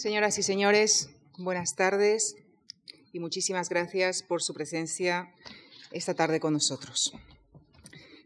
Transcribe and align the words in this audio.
Señoras 0.00 0.38
y 0.38 0.42
señores, 0.42 1.10
buenas 1.36 1.76
tardes 1.76 2.34
y 3.12 3.20
muchísimas 3.20 3.68
gracias 3.68 4.22
por 4.22 4.42
su 4.42 4.54
presencia 4.54 5.34
esta 5.90 6.14
tarde 6.14 6.40
con 6.40 6.54
nosotros. 6.54 7.12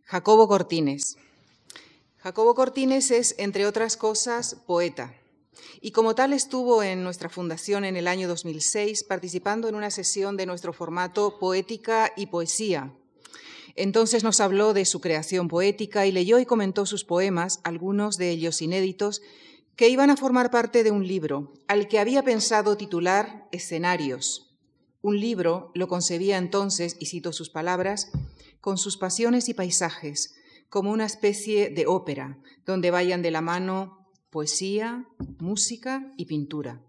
Jacobo 0.04 0.46
Cortines. 0.46 1.16
Jacobo 2.18 2.54
Cortines 2.54 3.10
es, 3.10 3.34
entre 3.38 3.66
otras 3.66 3.96
cosas, 3.96 4.54
poeta 4.68 5.16
y 5.80 5.90
como 5.90 6.14
tal 6.14 6.32
estuvo 6.32 6.80
en 6.84 7.02
nuestra 7.02 7.29
fundación 7.29 7.84
en 7.84 7.96
el 7.96 8.06
año 8.06 8.29
2006 8.29 9.02
participando 9.02 9.68
en 9.68 9.75
una 9.75 9.91
sesión 9.91 10.36
de 10.36 10.46
nuestro 10.46 10.72
formato 10.72 11.41
Poética 11.41 12.12
y 12.16 12.27
Poesía. 12.27 12.95
Entonces 13.75 14.22
nos 14.22 14.38
habló 14.38 14.75
de 14.75 14.84
su 14.84 15.00
creación 15.00 15.48
poética 15.48 16.06
y 16.06 16.12
leyó 16.12 16.38
y 16.38 16.46
comentó 16.46 16.86
sus 16.86 17.02
poemas, 17.02 17.59
algunos 17.64 18.16
de 18.16 18.30
ellos 18.30 18.62
inéditos, 18.62 19.22
que 19.77 19.88
iban 19.88 20.11
a 20.11 20.16
formar 20.16 20.50
parte 20.50 20.84
de 20.84 20.90
un 20.90 21.07
libro, 21.07 21.52
al 21.66 21.88
que 21.88 21.98
había 21.98 22.22
pensado 22.22 22.77
titular 22.77 23.48
Escenarios. 23.50 24.54
Un 25.03 25.21
libro 25.21 25.71
lo 25.75 25.89
concebía 25.89 26.39
entonces, 26.39 26.96
y 27.00 27.07
cito 27.07 27.32
sus 27.32 27.50
palabras, 27.50 28.11
con 28.61 28.79
sus 28.79 28.96
pasiones 28.96 29.49
y 29.49 29.54
paisajes, 29.54 30.35
como 30.68 30.90
una 30.90 31.07
especie 31.07 31.71
de 31.71 31.86
ópera, 31.86 32.39
donde 32.64 32.91
vayan 32.91 33.22
de 33.22 33.30
la 33.30 33.41
mano 33.41 34.08
poesía, 34.30 35.06
música 35.39 36.12
y 36.16 36.25
pintura. 36.25 36.80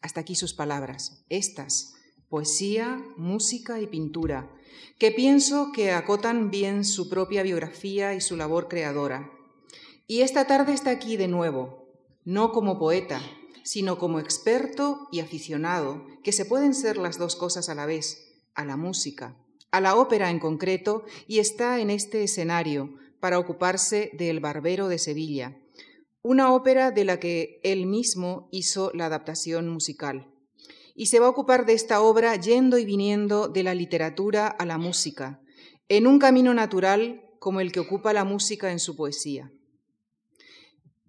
Hasta 0.00 0.20
aquí 0.20 0.34
sus 0.34 0.54
palabras. 0.54 1.24
Estas, 1.28 1.94
poesía, 2.28 3.02
música 3.16 3.80
y 3.80 3.86
pintura, 3.86 4.50
que 4.98 5.10
pienso 5.10 5.72
que 5.72 5.92
acotan 5.92 6.50
bien 6.50 6.84
su 6.84 7.08
propia 7.08 7.42
biografía 7.42 8.14
y 8.14 8.20
su 8.20 8.36
labor 8.36 8.68
creadora. 8.68 9.30
Y 10.06 10.20
esta 10.20 10.46
tarde 10.46 10.72
está 10.72 10.90
aquí 10.90 11.16
de 11.16 11.28
nuevo, 11.28 11.85
no 12.26 12.50
como 12.50 12.76
poeta, 12.76 13.22
sino 13.62 13.98
como 13.98 14.18
experto 14.18 15.06
y 15.12 15.20
aficionado, 15.20 16.04
que 16.24 16.32
se 16.32 16.44
pueden 16.44 16.74
ser 16.74 16.98
las 16.98 17.18
dos 17.18 17.36
cosas 17.36 17.68
a 17.68 17.74
la 17.76 17.86
vez, 17.86 18.42
a 18.54 18.64
la 18.64 18.76
música, 18.76 19.36
a 19.70 19.80
la 19.80 19.94
ópera 19.94 20.28
en 20.30 20.40
concreto, 20.40 21.04
y 21.28 21.38
está 21.38 21.78
en 21.78 21.88
este 21.88 22.24
escenario 22.24 22.96
para 23.20 23.38
ocuparse 23.38 24.10
del 24.14 24.40
Barbero 24.40 24.88
de 24.88 24.98
Sevilla, 24.98 25.56
una 26.20 26.52
ópera 26.52 26.90
de 26.90 27.04
la 27.04 27.20
que 27.20 27.60
él 27.62 27.86
mismo 27.86 28.48
hizo 28.50 28.90
la 28.92 29.06
adaptación 29.06 29.68
musical. 29.68 30.28
Y 30.96 31.06
se 31.06 31.20
va 31.20 31.26
a 31.26 31.30
ocupar 31.30 31.64
de 31.64 31.74
esta 31.74 32.00
obra 32.00 32.34
yendo 32.34 32.76
y 32.76 32.84
viniendo 32.84 33.46
de 33.46 33.62
la 33.62 33.74
literatura 33.74 34.48
a 34.48 34.66
la 34.66 34.78
música, 34.78 35.40
en 35.88 36.08
un 36.08 36.18
camino 36.18 36.54
natural 36.54 37.22
como 37.38 37.60
el 37.60 37.70
que 37.70 37.78
ocupa 37.78 38.12
la 38.12 38.24
música 38.24 38.72
en 38.72 38.80
su 38.80 38.96
poesía. 38.96 39.52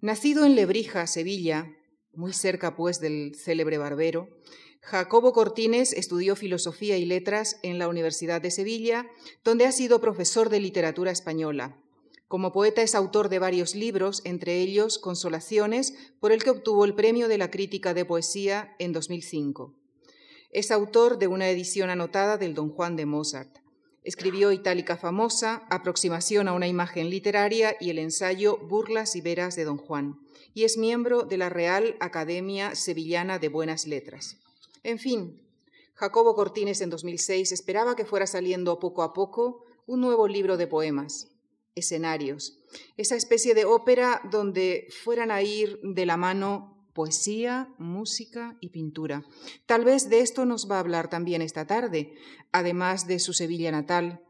Nacido 0.00 0.44
en 0.44 0.54
Lebrija, 0.54 1.06
Sevilla, 1.06 1.74
muy 2.14 2.32
cerca 2.32 2.76
pues 2.76 3.00
del 3.00 3.34
célebre 3.34 3.78
barbero, 3.78 4.28
Jacobo 4.80 5.32
Cortines 5.32 5.92
estudió 5.92 6.36
filosofía 6.36 6.96
y 6.96 7.04
letras 7.04 7.58
en 7.62 7.78
la 7.78 7.88
Universidad 7.88 8.40
de 8.40 8.50
Sevilla, 8.50 9.06
donde 9.44 9.66
ha 9.66 9.72
sido 9.72 10.00
profesor 10.00 10.48
de 10.48 10.60
literatura 10.60 11.10
española 11.10 11.76
como 12.28 12.52
poeta 12.52 12.82
es 12.82 12.94
autor 12.94 13.30
de 13.30 13.38
varios 13.38 13.74
libros, 13.74 14.20
entre 14.24 14.60
ellos 14.60 14.98
Consolaciones, 14.98 15.94
por 16.20 16.30
el 16.30 16.44
que 16.44 16.50
obtuvo 16.50 16.84
el 16.84 16.94
Premio 16.94 17.26
de 17.26 17.38
la 17.38 17.50
Crítica 17.50 17.94
de 17.94 18.04
Poesía 18.04 18.76
en 18.78 18.92
2005. 18.92 19.74
Es 20.50 20.70
autor 20.70 21.18
de 21.18 21.26
una 21.26 21.48
edición 21.48 21.88
anotada 21.88 22.36
del 22.36 22.52
Don 22.52 22.68
Juan 22.68 22.96
de 22.96 23.06
Mozart. 23.06 23.58
Escribió 24.04 24.52
Itálica 24.52 24.96
Famosa, 24.96 25.66
Aproximación 25.70 26.48
a 26.48 26.52
una 26.52 26.68
imagen 26.68 27.10
literaria 27.10 27.76
y 27.80 27.90
el 27.90 27.98
ensayo 27.98 28.56
Burlas 28.58 29.16
y 29.16 29.20
Veras 29.20 29.56
de 29.56 29.64
Don 29.64 29.76
Juan, 29.76 30.18
y 30.54 30.64
es 30.64 30.78
miembro 30.78 31.22
de 31.24 31.36
la 31.36 31.48
Real 31.48 31.96
Academia 32.00 32.74
Sevillana 32.74 33.38
de 33.38 33.48
Buenas 33.48 33.86
Letras. 33.86 34.38
En 34.82 34.98
fin, 34.98 35.42
Jacobo 35.94 36.34
Cortines 36.34 36.80
en 36.80 36.90
2006 36.90 37.52
esperaba 37.52 37.96
que 37.96 38.04
fuera 38.04 38.26
saliendo 38.26 38.78
poco 38.78 39.02
a 39.02 39.12
poco 39.12 39.64
un 39.86 40.00
nuevo 40.00 40.28
libro 40.28 40.56
de 40.56 40.66
poemas 40.66 41.28
escenarios, 41.74 42.58
esa 42.96 43.16
especie 43.16 43.54
de 43.54 43.64
ópera 43.64 44.20
donde 44.30 44.88
fueran 45.02 45.30
a 45.30 45.42
ir 45.42 45.80
de 45.82 46.06
la 46.06 46.16
mano 46.16 46.77
poesía, 46.98 47.72
música 47.78 48.56
y 48.60 48.70
pintura. 48.70 49.22
Tal 49.66 49.84
vez 49.84 50.10
de 50.10 50.18
esto 50.18 50.44
nos 50.44 50.68
va 50.68 50.78
a 50.78 50.80
hablar 50.80 51.08
también 51.08 51.42
esta 51.42 51.64
tarde, 51.64 52.12
además 52.50 53.06
de 53.06 53.20
su 53.20 53.34
Sevilla 53.34 53.70
natal, 53.70 54.20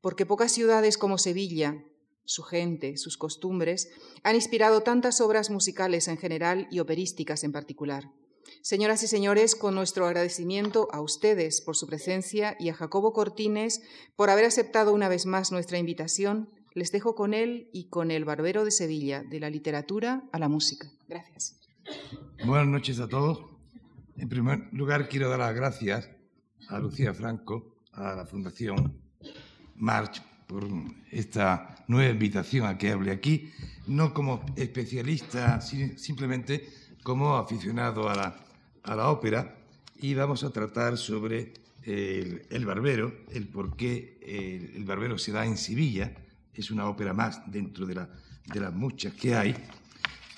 porque 0.00 0.24
pocas 0.24 0.52
ciudades 0.52 0.96
como 0.98 1.18
Sevilla, 1.18 1.82
su 2.24 2.44
gente, 2.44 2.96
sus 2.96 3.16
costumbres, 3.16 3.90
han 4.22 4.36
inspirado 4.36 4.84
tantas 4.84 5.20
obras 5.20 5.50
musicales 5.50 6.06
en 6.06 6.16
general 6.16 6.68
y 6.70 6.78
operísticas 6.78 7.42
en 7.42 7.50
particular. 7.50 8.12
Señoras 8.60 9.02
y 9.02 9.08
señores, 9.08 9.56
con 9.56 9.74
nuestro 9.74 10.06
agradecimiento 10.06 10.86
a 10.92 11.00
ustedes 11.00 11.60
por 11.60 11.76
su 11.76 11.88
presencia 11.88 12.56
y 12.60 12.68
a 12.68 12.74
Jacobo 12.74 13.12
Cortines 13.12 13.82
por 14.14 14.30
haber 14.30 14.44
aceptado 14.44 14.94
una 14.94 15.08
vez 15.08 15.26
más 15.26 15.50
nuestra 15.50 15.78
invitación, 15.78 16.50
les 16.72 16.92
dejo 16.92 17.16
con 17.16 17.34
él 17.34 17.68
y 17.72 17.88
con 17.88 18.12
el 18.12 18.24
Barbero 18.24 18.64
de 18.64 18.70
Sevilla, 18.70 19.24
de 19.24 19.40
la 19.40 19.50
literatura 19.50 20.22
a 20.30 20.38
la 20.38 20.48
música. 20.48 20.88
Gracias. 21.08 21.61
Buenas 22.44 22.66
noches 22.66 23.00
a 23.00 23.08
todos. 23.08 23.44
En 24.16 24.28
primer 24.28 24.68
lugar, 24.72 25.08
quiero 25.08 25.28
dar 25.28 25.38
las 25.38 25.54
gracias 25.54 26.10
a 26.68 26.78
Lucía 26.78 27.14
Franco, 27.14 27.76
a 27.92 28.14
la 28.14 28.26
Fundación 28.26 29.00
March, 29.76 30.22
por 30.46 30.64
esta 31.10 31.84
nueva 31.88 32.10
invitación 32.10 32.66
a 32.66 32.76
que 32.76 32.90
hable 32.90 33.10
aquí, 33.10 33.50
no 33.86 34.12
como 34.12 34.44
especialista, 34.56 35.60
simplemente 35.60 36.68
como 37.02 37.36
aficionado 37.36 38.08
a 38.08 38.14
la, 38.14 38.36
a 38.82 38.96
la 38.96 39.08
ópera, 39.10 39.56
y 39.96 40.14
vamos 40.14 40.44
a 40.44 40.50
tratar 40.50 40.98
sobre 40.98 41.54
el, 41.84 42.66
barbero, 42.66 43.12
el 43.30 43.48
por 43.48 43.76
qué 43.76 44.18
el, 44.22 44.76
el 44.76 44.84
barbero 44.84 45.18
se 45.18 45.32
da 45.32 45.46
en 45.46 45.56
Sevilla, 45.56 46.12
es 46.54 46.70
una 46.70 46.88
ópera 46.88 47.12
más 47.12 47.50
dentro 47.50 47.86
de, 47.86 47.94
las 47.94 48.72
muchas 48.74 49.14
que 49.14 49.34
hay. 49.34 49.56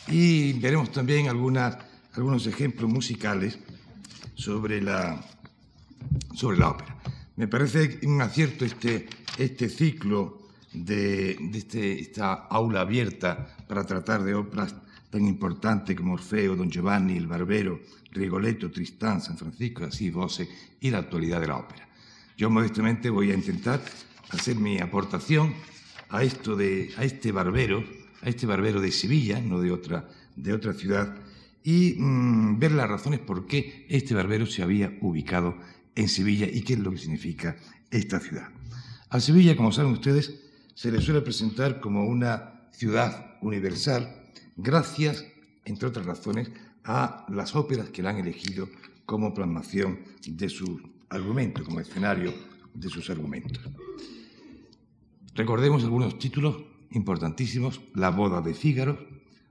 Y 0.09 0.53
veremos 0.55 0.93
también 0.93 1.29
algunas, 1.29 1.79
algunos 2.13 2.47
ejemplos 2.47 2.91
musicales 2.91 3.59
sobre 4.35 4.83
la, 4.83 5.25
sobre 6.35 6.59
la 6.59 6.71
ópera. 6.71 6.97
Me 7.37 7.49
parece 7.49 8.01
un 8.05 8.21
acierto 8.21 8.65
este, 8.65 9.09
este 9.39 9.69
ciclo 9.69 10.45
de, 10.73 11.39
este, 11.55 12.01
esta 12.01 12.33
aula 12.33 12.83
abierta 12.83 13.57
para 13.67 13.85
tratar 13.85 14.23
de 14.23 14.35
óperas 14.35 14.75
tan 15.11 15.27
importantes 15.27 15.97
como 15.97 16.15
Orfeo, 16.15 16.57
Don 16.57 16.71
Giovanni, 16.71 17.17
El 17.17 17.27
Barbero, 17.27 17.81
Rigoletto, 18.11 18.71
Tristán, 18.71 19.21
San 19.21 19.39
Francisco, 19.39 19.85
así 19.85 20.11
Voce 20.11 20.49
y 20.81 20.91
la 20.91 20.99
actualidad 20.99 21.41
de 21.41 21.47
la 21.47 21.57
ópera. 21.57 21.89
Yo 22.37 22.51
modestamente 22.51 23.11
voy 23.11 23.31
a 23.31 23.35
intentar 23.35 23.81
hacer 24.31 24.57
mi 24.57 24.81
aportación 24.81 25.55
a, 26.11 26.23
esto 26.23 26.57
de, 26.57 26.93
a 26.97 27.05
este 27.05 27.31
barbero, 27.33 27.85
a 28.25 28.29
este 28.29 28.47
barbero 28.47 28.81
de 28.81 28.91
Sevilla, 28.91 29.41
no 29.41 29.61
de 29.61 29.71
otra, 29.71 30.09
de 30.35 30.53
otra 30.53 30.73
ciudad, 30.73 31.15
y 31.63 31.95
mm, 31.99 32.59
ver 32.59 32.73
las 32.73 32.89
razones 32.89 33.21
por 33.21 33.47
qué 33.47 33.87
este 33.89 34.15
barbero 34.15 34.47
se 34.47 34.63
había 34.63 34.97
ubicado 35.01 35.57
en 35.95 36.09
Sevilla 36.09 36.47
y 36.51 36.63
qué 36.63 36.75
es 36.75 36.79
lo 36.79 36.91
que 36.91 36.99
significa 36.99 37.57
esta 37.91 38.21
ciudad. 38.21 38.49
A 39.11 39.21
Sevilla, 39.21 39.57
como 39.57 39.73
saben 39.73 39.93
ustedes, 39.93 40.41
se 40.75 40.91
le 40.91 41.01
suele 41.01 41.21
presentar 41.21 41.81
como 41.81 42.05
una 42.05 42.69
ciudad 42.73 43.37
universal 43.43 44.25
gracias, 44.57 45.25
entre 45.65 45.89
otras 45.89 46.07
razones, 46.07 46.51
a 46.85 47.27
las 47.29 47.55
óperas 47.55 47.91
que 47.91 48.03
la 48.03 48.11
han 48.11 48.19
elegido 48.19 48.69
como 49.07 49.35
plasmación 49.35 50.01
de 50.27 50.49
su 50.49 50.81
argumento, 51.11 51.63
como 51.65 51.81
escenario 51.81 52.35
de 52.75 52.89
sus 52.89 53.09
argumentos. 53.11 53.63
Recordemos 55.35 55.85
algunos 55.85 56.19
títulos 56.19 56.74
importantísimos, 56.95 57.81
La 57.95 58.11
boda 58.11 58.41
de 58.41 58.55
Fígaro, 58.55 58.99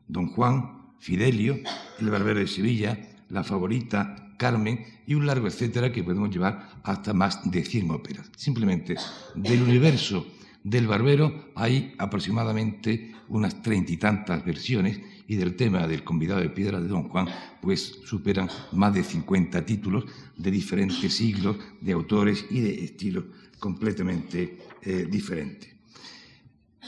Don 0.07 0.27
Juan, 0.27 0.95
Fidelio, 0.99 1.59
El 1.99 2.09
barbero 2.09 2.39
de 2.39 2.47
Sevilla, 2.47 2.97
La 3.29 3.43
favorita, 3.43 4.35
Carmen 4.37 4.83
y 5.07 5.13
un 5.13 5.25
largo 5.25 5.47
etcétera 5.47 5.91
que 5.91 6.03
podemos 6.03 6.29
llevar 6.29 6.81
hasta 6.83 7.13
más 7.13 7.49
de 7.49 7.63
100 7.63 7.91
óperas. 7.91 8.31
Simplemente 8.35 8.95
del 9.35 9.61
universo 9.61 10.25
del 10.63 10.87
barbero 10.87 11.51
hay 11.55 11.93
aproximadamente 11.97 13.13
unas 13.29 13.61
treinta 13.61 13.91
y 13.91 13.97
tantas 13.97 14.45
versiones 14.45 14.99
y 15.27 15.35
del 15.35 15.55
tema 15.55 15.87
del 15.87 16.03
convidado 16.03 16.41
de 16.41 16.49
piedra 16.49 16.79
de 16.79 16.87
Don 16.87 17.09
Juan, 17.09 17.27
pues 17.61 17.99
superan 18.05 18.49
más 18.73 18.93
de 18.93 19.03
50 19.03 19.65
títulos 19.65 20.05
de 20.37 20.51
diferentes 20.51 21.13
siglos, 21.13 21.57
de 21.81 21.93
autores 21.93 22.45
y 22.49 22.59
de 22.59 22.83
estilos 22.83 23.25
completamente 23.59 24.59
eh, 24.81 25.07
diferentes. 25.09 25.72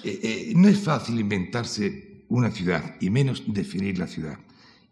Eh, 0.03 0.19
eh, 0.23 0.53
no 0.55 0.67
es 0.67 0.79
fácil 0.79 1.19
inventarse 1.19 2.23
una 2.29 2.51
ciudad 2.51 2.95
y 2.99 3.09
menos 3.09 3.43
definir 3.47 3.97
la 3.97 4.07
ciudad. 4.07 4.37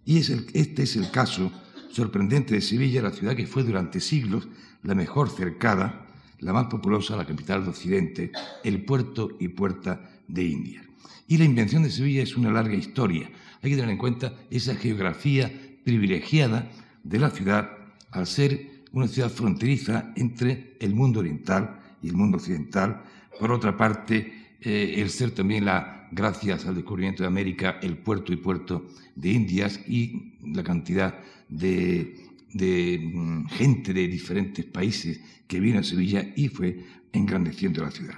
Y 0.06 0.18
es 0.18 0.30
este 0.30 0.84
es 0.84 0.96
el 0.96 1.12
caso 1.12 1.52
sorprendente 1.92 2.56
de 2.56 2.62
Sevilla, 2.62 3.02
la 3.02 3.12
ciudad 3.12 3.36
que 3.36 3.48
fue 3.48 3.64
durante 3.64 4.00
siglos 4.00 4.48
la 4.82 4.96
mejor 4.96 5.30
cercada, 5.30 6.08
la 6.40 6.54
más 6.54 6.66
populosa, 6.66 7.16
la 7.16 7.26
capital 7.26 7.64
de 7.64 7.70
Occidente, 7.70 8.32
el 8.64 8.84
puerto 8.84 9.30
y 9.40 9.48
puerta 9.50 10.10
de 10.28 10.44
India. 10.44 10.84
Y 11.28 11.38
la 11.38 11.46
invención 11.46 11.84
de 11.84 11.90
Sevilla 11.90 12.24
es 12.24 12.36
una 12.36 12.52
larga 12.52 12.76
historia. 12.76 13.30
Hay 13.62 13.70
que 13.70 13.76
tener 13.78 13.92
en 13.92 13.98
cuenta 13.98 14.34
esa 14.50 14.76
geografía 14.76 15.52
privilegiada 15.84 16.70
de 17.04 17.20
la 17.20 17.30
ciudad 17.30 17.70
al 18.12 18.28
ser 18.28 18.84
una 18.92 19.08
ciudad 19.08 19.30
fronteriza 19.30 20.12
entre 20.16 20.78
el 20.80 20.94
mundo 20.94 21.20
oriental 21.20 21.80
y 22.02 22.10
el 22.10 22.16
mundo 22.16 22.38
occidental. 22.38 23.04
Por 23.40 23.52
otra 23.52 23.78
parte, 23.78 24.43
eh, 24.66 25.02
el 25.02 25.10
ser 25.10 25.32
también 25.32 25.66
la, 25.66 26.08
gracias 26.12 26.66
al 26.66 26.76
descubrimiento 26.76 27.24
de 27.24 27.28
América, 27.28 27.80
el 27.82 27.98
puerto 27.98 28.32
y 28.32 28.38
puerto 28.38 28.88
de 29.14 29.32
Indias 29.32 29.82
y 29.88 30.36
la 30.42 30.64
cantidad 30.64 31.20
de, 31.50 32.16
mm, 32.54 33.48
gente 33.48 33.94
de 33.94 34.08
diferentes 34.08 34.64
países 34.66 35.20
que 35.48 35.60
vino 35.60 35.80
a 35.80 35.84
Sevilla 35.84 36.32
y 36.38 36.48
fue 36.48 36.80
engrandeciendo 37.12 37.84
la 37.84 37.92
ciudad. 37.92 38.16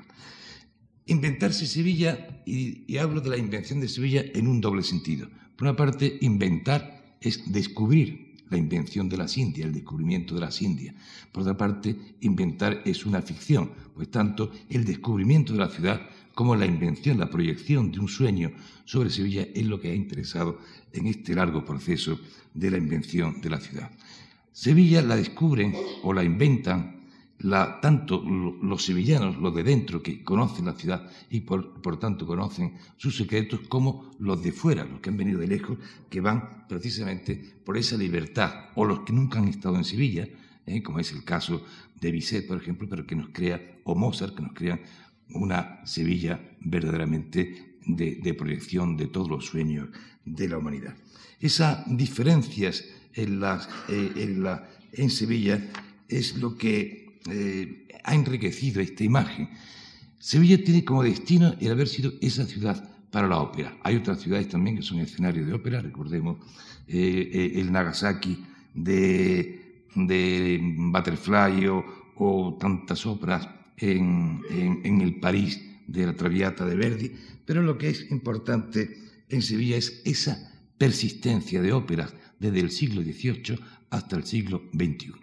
Inventarse 1.08 1.66
Sevilla, 1.66 2.44
y, 2.46 2.96
hablo 2.98 3.22
de 3.22 3.30
la 3.32 3.38
invención 3.38 3.80
de 3.80 3.88
Sevilla 3.88 4.24
en 4.34 4.48
un 4.48 4.62
doble 4.62 4.84
sentido. 4.84 5.28
Por 5.56 5.68
una 5.68 5.76
parte, 5.76 6.18
inventar 6.22 7.18
es 7.22 7.52
descubrir 7.52 8.36
la 8.50 8.58
invención 8.58 9.10
de 9.10 9.18
las 9.18 9.38
Indias, 9.38 9.68
el 9.68 9.74
descubrimiento 9.74 10.36
de 10.36 10.42
las 10.42 10.62
Indias. 10.62 10.94
Por 11.32 11.42
otra 11.42 11.58
parte, 11.58 11.96
inventar 12.22 12.84
es 12.86 13.06
una 13.06 13.24
ficción, 13.24 13.72
pues 13.96 14.12
tanto 14.12 14.52
el 14.70 14.86
descubrimiento 14.86 15.54
de 15.54 15.60
la 15.60 15.70
ciudad 15.70 16.08
como 16.36 16.56
la 16.56 16.66
invención, 16.66 17.18
la 17.18 17.30
proyección 17.30 17.92
de 17.92 18.00
un 18.00 18.10
sueño 18.10 18.52
sobre 18.84 19.10
Sevilla 19.10 19.48
es 19.56 19.66
lo 19.66 19.80
que 19.80 19.90
ha 19.90 19.96
interesado 19.96 20.60
en 20.94 21.08
este 21.08 21.34
largo 21.34 21.66
proceso 21.66 22.20
de 22.54 22.70
la 22.70 22.78
invención 22.78 23.42
de 23.42 23.50
la 23.50 23.60
ciudad. 23.60 23.90
Sevilla 24.52 25.02
la 25.02 25.16
descubren 25.16 25.74
o 26.04 26.14
la 26.14 26.24
inventan 26.24 26.96
tanto 27.82 28.24
los 28.24 28.86
sevillanos, 28.86 29.38
los 29.38 29.54
de 29.54 29.64
dentro, 29.64 30.02
que 30.02 30.24
conocen 30.24 30.66
la 30.66 30.74
ciudad 30.74 31.10
y 31.30 31.42
por, 31.42 32.00
tanto 32.00 32.26
conocen 32.26 32.74
sus 32.98 33.18
secretos, 33.18 33.62
como 33.68 34.12
los 34.20 34.42
de 34.42 34.52
fuera, 34.52 34.86
los 34.86 35.00
que 35.00 35.10
han 35.10 35.18
venido 35.18 35.40
de 35.40 35.48
lejos, 35.48 35.78
que 36.10 36.22
van 36.22 36.66
precisamente 36.68 37.36
por 37.64 37.78
esa 37.78 37.98
libertad, 37.98 38.70
o 38.76 38.86
los 38.86 39.02
que 39.02 39.14
nunca 39.14 39.40
han 39.40 39.48
estado 39.48 39.76
en 39.76 39.84
Sevilla, 39.84 40.28
¿eh? 40.66 40.82
como 40.82 41.00
es 41.00 41.12
el 41.12 41.24
caso 41.24 41.64
de 42.00 42.12
Bizet, 42.12 42.48
por 42.48 42.58
ejemplo, 42.58 42.88
pero 42.90 43.06
que 43.06 43.16
nos 43.16 43.30
crea, 43.30 43.80
o 43.84 43.96
Mozart, 43.96 44.36
que 44.36 44.42
nos 44.42 44.54
crean 44.54 44.82
una 45.30 45.86
Sevilla 45.86 46.40
verdaderamente 46.62 47.78
de, 47.86 48.34
proyección 48.34 48.98
de 48.98 49.08
todos 49.08 49.30
los 49.30 49.46
sueños 49.46 49.90
de 50.24 50.50
la 50.50 50.58
humanidad. 50.58 50.96
Esas 51.40 51.84
diferencias 51.88 52.86
en, 53.14 53.42
eh, 53.90 54.60
en 54.94 55.10
Sevilla 55.10 55.62
es 56.08 56.38
lo 56.38 56.58
que 56.58 57.20
eh, 57.30 57.88
ha 58.04 58.16
enriquecido 58.16 58.82
esta 58.82 59.04
imagen. 59.04 59.50
Sevilla 60.20 60.64
tiene 60.64 60.84
como 60.84 61.04
destino 61.04 61.56
el 61.60 61.72
haber 61.72 61.88
sido 61.88 62.14
esa 62.22 62.46
ciudad 62.46 62.90
para 63.12 63.28
la 63.28 63.40
ópera. 63.40 63.78
Hay 63.84 63.96
otras 63.96 64.22
ciudades 64.22 64.50
también 64.50 64.76
que 64.76 64.82
son 64.82 65.00
escenarios 65.00 65.48
de 65.48 65.54
ópera, 65.54 65.82
recordemos 65.82 66.38
eh, 66.88 67.54
el 67.56 67.72
Nagasaki 67.72 68.44
de, 68.74 69.86
de 69.96 70.60
Butterfly 70.78 71.68
o, 72.18 72.58
tantas 72.60 73.06
óperas 73.06 73.48
en, 73.78 75.02
el 75.02 75.20
París 75.20 75.62
de 75.88 76.06
la 76.06 76.14
Traviata 76.14 76.66
de 76.66 76.76
Verdi, 76.76 77.12
pero 77.46 77.62
lo 77.62 77.78
que 77.78 77.90
es 77.90 78.10
importante 78.12 78.98
en 79.30 79.42
Sevilla 79.42 79.78
es 79.78 80.02
esa 80.06 80.52
persistencia 80.78 81.62
de 81.62 81.74
óperas 81.74 82.14
desde 82.40 82.60
el 82.60 82.72
siglo 82.72 83.02
XVIII 83.02 83.60
hasta 83.90 84.16
el 84.16 84.24
siglo 84.24 84.64
XXI, 84.74 85.14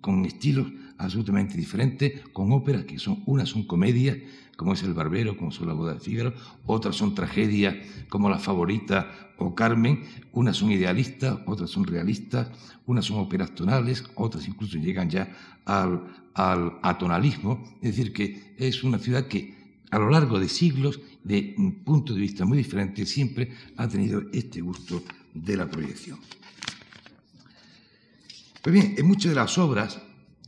con 0.00 0.24
estilos 0.24 0.72
absolutamente 1.00 1.56
diferentes, 1.56 2.20
con 2.32 2.52
óperas 2.52 2.84
que 2.84 2.98
son, 2.98 3.22
unas 3.26 3.48
son 3.48 3.64
comedias, 3.64 4.18
como 4.56 4.74
es 4.74 4.82
El 4.82 4.92
Barbero, 4.92 5.36
como 5.36 5.50
son 5.50 5.68
La 5.68 5.72
Boda 5.72 5.94
de 5.94 6.00
Fígaro, 6.00 6.34
otras 6.66 6.94
son 6.94 7.14
tragedias, 7.14 7.74
como 8.08 8.28
La 8.28 8.38
Favorita 8.38 9.32
o 9.38 9.54
Carmen, 9.54 10.02
unas 10.32 10.58
son 10.58 10.70
idealistas, 10.70 11.38
otras 11.46 11.70
son 11.70 11.84
realistas, 11.84 12.48
unas 12.86 13.06
son 13.06 13.18
óperas 13.18 13.54
tonales, 13.54 14.04
otras 14.16 14.46
incluso 14.46 14.76
llegan 14.76 15.08
ya 15.08 15.34
al, 15.64 16.28
al 16.34 16.78
atonalismo, 16.82 17.64
es 17.80 17.96
decir, 17.96 18.12
que 18.12 18.54
es 18.58 18.84
una 18.84 18.98
ciudad 18.98 19.26
que 19.28 19.58
a 19.90 19.98
lo 19.98 20.10
largo 20.10 20.38
de 20.38 20.48
siglos, 20.48 21.00
de 21.24 21.54
un 21.58 21.82
punto 21.82 22.14
de 22.14 22.20
vista 22.20 22.44
muy 22.44 22.58
diferente, 22.58 23.06
siempre 23.06 23.52
ha 23.76 23.88
tenido 23.88 24.22
este 24.32 24.60
gusto 24.60 25.02
de 25.32 25.56
la 25.56 25.68
proyección. 25.68 26.18
Pues 28.62 28.74
bien, 28.74 28.94
en 28.98 29.06
muchas 29.06 29.30
de 29.30 29.36
las 29.36 29.56
obras 29.56 30.00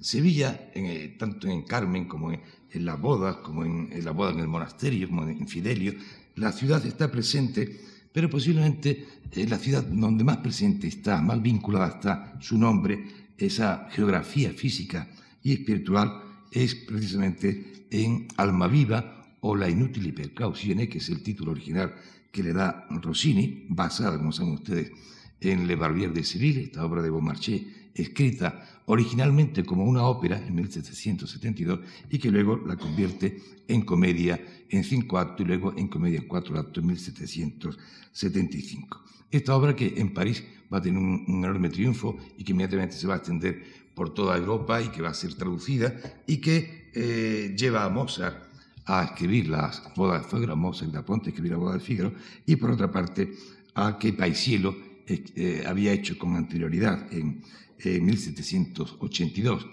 Sevilla, 0.03 0.71
eh, 0.75 1.17
tanto 1.19 1.49
en 1.49 1.63
Carmen 1.63 2.07
como 2.07 2.33
en, 2.33 2.41
las 2.85 3.01
bodas, 3.01 3.37
como 3.37 3.65
en, 3.65 3.91
la 4.05 4.11
boda 4.11 4.33
en 4.33 4.41
el 4.41 4.49
monasterio, 4.49 5.09
como 5.09 5.29
en 5.29 5.47
Fidelio, 5.47 5.95
la 6.37 6.53
ciudad 6.53 6.85
está 6.85 7.11
presente, 7.11 7.81
pero 8.13 8.29
posiblemente 8.29 9.07
eh, 9.31 9.47
la 9.47 9.59
ciudad 9.59 9.85
donde 9.85 10.25
más 10.25 10.39
presente 10.39 10.89
está, 10.89 11.21
más 11.21 11.41
vinculada 11.41 11.89
está 11.89 12.39
su 12.41 12.59
nombre, 12.59 13.05
esa 13.37 13.89
geografía 13.91 14.53
física 14.53 15.09
y 15.43 15.53
espiritual, 15.53 16.23
es 16.51 16.75
precisamente 16.75 17.87
en 17.91 18.29
Almaviva 18.37 19.37
o 19.41 19.57
La 19.57 19.69
inútil 19.69 20.13
precauzione, 20.15 20.89
que 20.89 20.99
es 20.99 21.09
el 21.09 21.23
título 21.23 21.51
original 21.53 21.95
que 22.31 22.43
le 22.43 22.53
da 22.53 22.87
Rossini, 22.91 23.67
basada, 23.69 24.17
como 24.17 24.33
saben 24.33 24.55
ustedes, 24.55 24.93
en 25.41 25.67
Le 25.67 25.77
Barbier 25.77 26.13
de 26.13 26.25
Seville, 26.25 26.63
esta 26.63 26.85
obra 26.85 27.03
de 27.03 27.11
Beaumarchais, 27.11 27.63
escrita 27.95 28.83
originalmente 28.87 29.65
como 29.65 29.85
una 29.85 30.05
ópera 30.05 30.39
en 30.39 30.55
1772 30.55 31.81
y 32.11 32.19
que 32.19 32.31
luego 32.31 32.57
la 32.67 32.77
convierte 32.77 33.41
en 33.69 33.83
comedia 33.83 34.41
en 34.69 34.85
cinco 34.85 35.19
actos 35.19 35.45
y 35.45 35.49
luego 35.49 35.75
en 35.77 35.89
comedia 35.89 36.19
en 36.19 36.27
cuatro 36.27 36.59
actos 36.59 36.83
en 36.83 36.89
1775. 36.89 39.03
Esta 39.31 39.57
obra 39.57 39.75
que 39.75 39.95
en 39.97 40.13
París 40.13 40.45
va 40.73 40.79
a 40.79 40.83
tener 40.83 40.99
un, 40.99 41.25
enorme 41.29 41.69
triunfo 41.69 42.17
y 42.37 42.45
que 42.45 42.53
inmediatamente 42.53 42.97
se 42.97 43.07
va 43.07 43.15
a 43.15 43.19
extender 43.19 43.63
por 43.95 44.15
toda 44.15 44.37
Europa 44.37 44.81
y 44.81 44.89
que 44.89 45.03
va 45.03 45.11
a 45.11 45.15
ser 45.15 45.35
traducida 45.35 45.95
y 46.27 46.39
que 46.39 46.91
eh, 46.95 47.55
lleva 47.57 47.85
a 47.85 47.89
Mozart 47.89 48.51
a 48.85 49.05
escribir 49.05 49.49
las 49.49 49.83
bodas 49.95 50.23
de 50.23 50.29
Figaro, 50.29 50.57
Mozart 50.57 50.91
de 50.91 51.03
Ponte 51.03 51.27
a 51.27 51.31
escribir 51.31 51.53
la 51.53 51.59
boda 51.59 51.75
de 51.75 51.81
Figaro 51.81 52.13
y 52.47 52.57
por 52.57 52.71
otra 52.71 52.91
parte 52.91 53.33
a 53.75 53.99
que 53.99 54.13
Paisiello 54.13 54.75
eh, 55.07 55.65
había 55.67 55.93
hecho 55.93 56.19
con 56.19 56.37
anterioridad 56.37 57.13
en 57.13 57.43
en 57.85 58.05
1782 58.07 59.67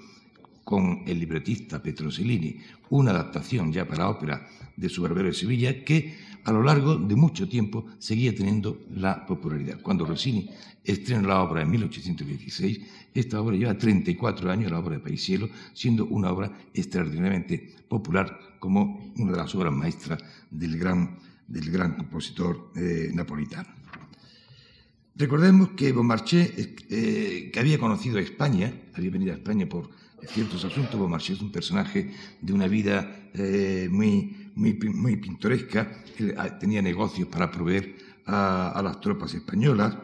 con 0.64 1.04
el 1.08 1.20
libretista 1.20 1.82
Petroselini, 1.82 2.58
una 2.90 3.12
adaptación 3.12 3.72
ya 3.72 3.88
para 3.88 4.10
ópera 4.10 4.48
de 4.76 4.90
su 4.90 5.02
Barbero 5.02 5.28
de 5.28 5.34
Sevilla 5.34 5.84
que 5.84 6.30
a 6.44 6.52
lo 6.52 6.64
largo 6.64 6.96
de 6.96 7.16
mucho 7.16 7.48
tiempo 7.48 7.86
seguía 7.98 8.34
teniendo 8.34 8.86
la 8.96 9.26
popularidad. 9.26 9.82
Cuando 9.82 10.06
Rossini 10.06 10.50
estrena 10.84 11.28
la 11.28 11.42
obra 11.42 11.62
en 11.62 11.70
1816, 11.72 12.80
esta 13.14 13.42
obra 13.42 13.58
lleva 13.58 13.78
34 13.78 14.52
años, 14.52 14.72
la 14.72 14.80
obra 14.80 14.96
de 14.96 15.02
Paisiello, 15.02 15.50
siendo 15.74 16.06
una 16.06 16.32
obra 16.32 16.52
extraordinariamente 16.74 17.76
popular 17.88 18.58
como 18.60 19.12
una 19.18 19.32
de 19.32 19.38
las 19.38 19.54
obras 19.56 19.74
maestras 19.74 20.20
del 20.50 20.78
gran, 20.78 21.18
del 21.48 21.70
gran 21.72 21.96
compositor 21.96 22.72
eh, 22.76 23.12
napolitano. 23.14 23.79
Recordemos 25.20 25.72
que 25.76 25.92
Beaumarchais, 25.92 26.50
eh, 26.90 27.50
que 27.52 27.60
había 27.60 27.78
conocido 27.78 28.20
a 28.20 28.22
España, 28.22 28.72
había 28.96 29.12
venido 29.12 29.34
a 29.34 29.36
España 29.36 29.68
por 29.68 29.90
ciertos 30.26 30.64
asuntos, 30.64 30.98
Beaumarchais 30.98 31.38
es 31.38 31.44
un 31.44 31.52
personaje 31.52 32.14
de 32.40 32.54
una 32.54 32.70
vida 32.70 33.30
eh, 33.34 33.90
muy, 33.92 34.50
muy, 34.56 34.80
muy, 34.80 35.18
pintoresca, 35.18 35.92
ah, 36.38 36.58
tenía 36.58 36.82
negocios 36.82 37.28
para 37.28 37.52
proveer 37.52 37.98
a, 38.28 38.80
las 38.82 39.02
tropas 39.02 39.34
españolas, 39.34 39.98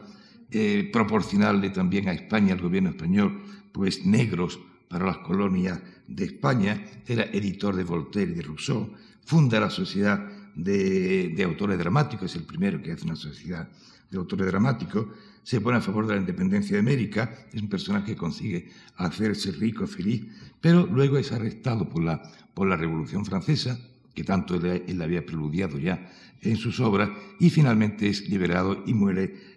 eh, 0.50 0.90
proporcionarle 0.92 1.70
también 1.70 2.10
a 2.10 2.12
España, 2.12 2.52
al 2.52 2.60
gobierno 2.60 2.90
español, 2.90 3.42
pues 3.72 4.04
negros 4.04 4.60
para 4.86 5.06
las 5.06 5.18
colonias 5.18 5.80
de 6.06 6.26
España, 6.26 6.84
era 7.06 7.24
editor 7.32 7.74
de 7.74 7.84
Voltaire 7.84 8.32
y 8.32 8.34
de 8.34 8.42
Rousseau, 8.42 8.92
funda 9.24 9.60
la 9.60 9.70
Sociedad 9.70 10.28
de, 10.56 11.28
de 11.28 11.44
Autores 11.44 11.78
Dramáticos, 11.78 12.30
es 12.30 12.36
el 12.36 12.44
primero 12.44 12.82
que 12.82 12.92
hace 12.92 13.04
una 13.04 13.16
sociedad 13.16 13.68
de 14.10 14.18
autores 14.18 14.46
dramático, 14.46 15.10
se 15.42 15.60
pone 15.60 15.78
a 15.78 15.80
favor 15.80 16.06
de 16.06 16.14
la 16.14 16.20
independencia 16.20 16.74
de 16.74 16.80
América, 16.80 17.46
es 17.52 17.62
un 17.62 17.68
personaje 17.68 18.12
que 18.12 18.16
consigue 18.16 18.68
hacerse 18.96 19.52
rico, 19.52 19.86
feliz, 19.86 20.26
pero 20.60 20.86
luego 20.86 21.18
es 21.18 21.32
arrestado 21.32 21.88
por 21.88 22.02
la, 22.02 22.22
por 22.54 22.68
la 22.68 22.76
Revolución 22.76 23.24
Francesa, 23.24 23.78
que 24.14 24.24
tanto 24.24 24.54
él, 24.54 25.02
había 25.02 25.24
preludiado 25.24 25.78
ya 25.78 26.10
en 26.40 26.56
sus 26.56 26.80
obras, 26.80 27.10
y 27.38 27.50
finalmente 27.50 28.08
es 28.08 28.28
liberado 28.28 28.82
y 28.86 28.94
muere 28.94 29.56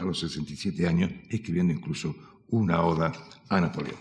a 0.00 0.04
los 0.04 0.20
67 0.20 0.86
años, 0.86 1.10
escribiendo 1.30 1.72
incluso 1.72 2.14
una 2.48 2.82
oda 2.82 3.12
a 3.48 3.60
Napoleón. 3.60 3.96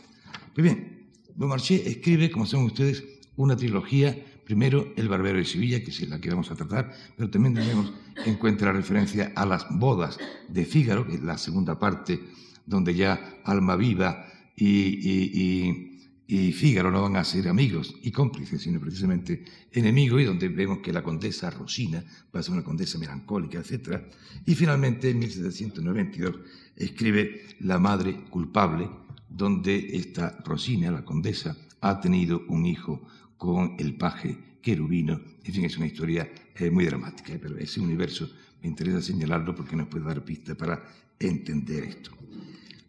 Pues 0.53 0.63
bien, 0.63 1.07
Beaumarchais 1.35 1.85
escribe, 1.85 2.29
como 2.29 2.45
saben 2.45 2.65
ustedes, 2.65 3.03
una 3.35 3.55
trilogía 3.55 4.15
Primero, 4.53 4.93
El 4.95 5.10
Barbero 5.10 5.39
de 5.39 5.45
Sevilla, 5.45 5.83
que 5.83 5.89
es 5.89 6.07
la 6.07 6.22
que 6.22 6.29
vamos 6.29 6.51
a 6.51 6.55
tratar, 6.55 6.93
pero 7.17 7.27
también 7.27 7.55
tenemos 7.55 7.91
en 8.24 8.36
cuenta 8.36 8.65
la 8.65 8.74
referencia 8.74 9.33
a 9.36 9.48
las 9.48 9.65
bodas 9.72 10.19
de 10.48 10.63
Fígaro, 10.63 11.07
que 11.07 11.15
es 11.15 11.24
la 11.24 11.39
segunda 11.39 11.79
parte, 11.79 12.19
donde 12.63 12.93
ya 12.93 13.41
Alma 13.45 13.75
Viva 13.75 14.27
y, 14.55 15.89
y 16.27 16.51
Fígaro 16.51 16.91
no 16.91 17.01
van 17.01 17.15
a 17.15 17.24
ser 17.24 17.48
amigos 17.48 17.95
y 18.03 18.12
cómplices, 18.12 18.62
sino 18.62 18.79
precisamente 18.79 19.43
enemigos, 19.72 20.22
y 20.22 20.25
donde 20.25 20.50
vemos 20.50 20.81
que 20.83 20.93
la 20.93 21.01
condesa 21.01 21.50
Rosina 21.50 22.03
va 22.33 22.39
a 22.39 22.43
ser 22.43 22.53
una 22.53 22.63
condesa 22.63 23.00
melancólica, 23.00 23.57
etc. 23.57 24.03
Y 24.45 24.53
finalmente, 24.53 25.10
en 25.10 25.17
1792, 25.17 26.36
escribe 26.75 27.41
La 27.62 27.79
madre 27.79 28.25
culpable, 28.29 28.88
donde 29.27 29.98
esta 29.98 30.38
Rosina, 30.45 30.91
la 30.91 31.03
condesa, 31.03 31.57
ha 31.81 32.00
tenido 32.00 32.43
un 32.50 32.67
hijo 32.67 33.01
con 33.38 33.75
el 33.80 33.96
paje 33.96 34.38
querubino. 34.62 35.20
En 35.44 35.54
fin, 35.54 35.66
es 35.66 35.78
una 35.78 35.88
historia 35.88 36.32
eh, 36.56 36.72
muy 36.72 36.86
dramática, 36.86 37.34
pero 37.42 37.58
ese 37.58 37.80
universo 37.80 38.30
me 38.62 38.70
interesa 38.70 39.02
señalarlo 39.02 39.54
porque 39.56 39.75
nos 39.75 39.88
puede 39.88 40.06
dar 40.06 40.24
pista 40.24 40.56
para 40.56 40.84
entender 41.20 41.84
esto. 41.84 42.12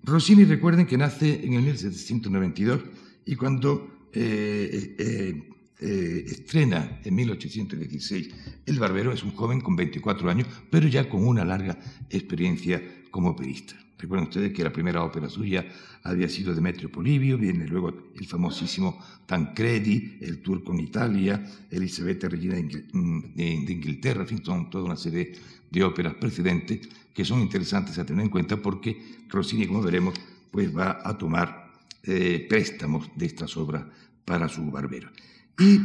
Rossini, 0.05 0.45
recuerden 0.45 0.87
que 0.87 0.99
nace 0.99 1.45
en 1.45 1.55
el 1.55 1.63
1792 1.63 2.81
y 3.27 3.37
cuando 3.37 4.09
eh, 4.13 4.95
eh, 4.99 5.51
eh, 5.81 6.25
estrena 6.29 7.01
en 7.05 7.15
1816 7.15 8.29
El 8.65 8.79
Barbero, 8.79 9.13
es 9.13 9.23
un 9.23 9.33
joven 9.33 9.61
con 9.61 9.75
24 9.77 10.31
años, 10.31 10.47
pero 10.71 10.87
ya 10.89 11.09
con 11.09 11.27
una 11.27 11.45
larga 11.45 11.79
experiencia 12.11 12.83
como 13.11 13.31
operista. 13.31 13.75
Recuerden 13.99 14.29
ustedes 14.29 14.53
que 14.53 14.65
la 14.65 14.73
primera 14.73 15.03
ópera 15.03 15.29
suya 15.29 15.65
había 16.03 16.29
sido 16.29 16.55
Demetrio 16.55 16.91
Polibio, 16.91 17.39
viene 17.39 17.67
luego 17.67 18.11
el 18.15 18.27
famosísimo 18.27 18.99
Tancredi, 19.25 20.19
el 20.21 20.43
tour 20.43 20.63
con 20.65 20.81
Italia, 20.81 21.45
Elisabetta 21.71 22.29
Regina 22.29 22.57
mm, 22.57 23.35
de 23.35 23.73
Inglaterra, 23.73 24.23
en 24.23 24.29
fin, 24.29 24.45
son 24.45 24.69
toda 24.69 24.85
una 24.85 24.97
serie 24.97 25.33
de 25.71 25.83
óperas 25.83 26.15
precedentes 26.15 26.89
que 27.15 27.25
son 27.25 27.41
interesantes 27.41 27.99
a 27.99 28.05
tener 28.05 28.25
en 28.25 28.31
cuenta 28.31 28.57
porque 28.57 29.25
Rossini, 29.29 29.67
como 29.67 29.83
veremos, 29.83 30.15
pues 30.51 30.77
va 30.77 31.01
a 31.05 31.17
tomar 31.17 31.73
eh, 32.03 32.47
préstamos 32.49 33.11
de 33.17 33.27
estas 33.27 33.57
obras 33.57 33.85
para 34.25 34.49
su 34.49 34.71
barbero. 34.71 35.11
Y 35.59 35.81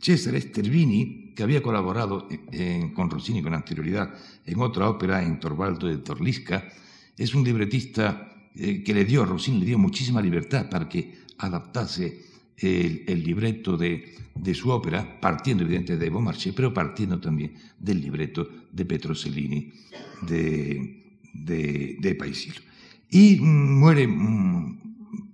Cesare 0.00 0.40
Stervini, 0.40 1.32
que 1.36 1.42
había 1.42 1.62
colaborado 1.62 2.26
con 2.94 3.10
Rossini 3.10 3.42
con 3.42 3.54
anterioridad 3.54 4.12
en 4.44 4.60
otra 4.60 4.88
ópera, 4.88 5.22
en 5.22 5.38
Torvaldo 5.38 5.86
de 5.86 5.98
Torlisca, 5.98 6.68
es 7.16 7.34
un 7.34 7.44
libretista 7.44 8.50
eh, 8.54 8.82
que 8.82 8.94
le 8.94 9.04
dio, 9.04 9.24
Rossini 9.24 9.60
le 9.60 9.66
dio 9.66 9.78
muchísima 9.78 10.20
libertad 10.20 10.68
para 10.68 10.88
que 10.88 11.22
adaptase 11.38 12.32
el, 12.56 13.22
libreto 13.24 13.76
de, 13.76 14.14
su 14.54 14.70
ópera, 14.70 15.20
partiendo 15.20 15.64
evidentemente 15.64 16.04
de 16.04 16.10
Beaumarchais, 16.10 16.54
pero 16.54 16.72
partiendo 16.72 17.18
también 17.20 17.54
del 17.78 18.00
libreto 18.00 18.48
de 18.70 18.84
Petrosellini 18.84 19.72
de, 20.22 21.16
de, 21.34 21.96
de 21.98 22.14
Paisilo. 22.14 22.60
Y 23.10 23.36
mm, 23.40 23.78
muere 23.78 24.06
mm, 24.06 24.80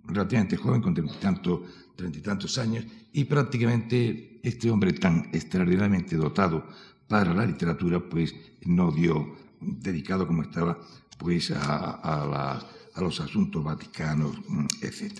relativamente 0.08 0.56
joven, 0.56 0.80
con 0.80 0.94
treinta 0.94 2.18
y, 2.18 2.22
tantos 2.22 2.58
años, 2.58 2.84
y 3.12 3.24
prácticamente 3.24 4.40
este 4.42 4.70
hombre 4.70 4.92
tan 4.92 5.28
extraordinariamente 5.32 6.16
dotado 6.16 6.66
para 7.06 7.34
la 7.34 7.44
literatura, 7.44 8.00
pues 8.00 8.34
no 8.64 8.90
dio, 8.90 9.36
dedicado 9.60 10.26
como 10.26 10.42
estaba, 10.42 10.78
pues 11.18 11.52
a, 11.54 12.64
los 12.96 13.20
asuntos 13.20 13.62
vaticanos, 13.62 14.36
mm, 14.48 14.66
etc. 14.82 15.12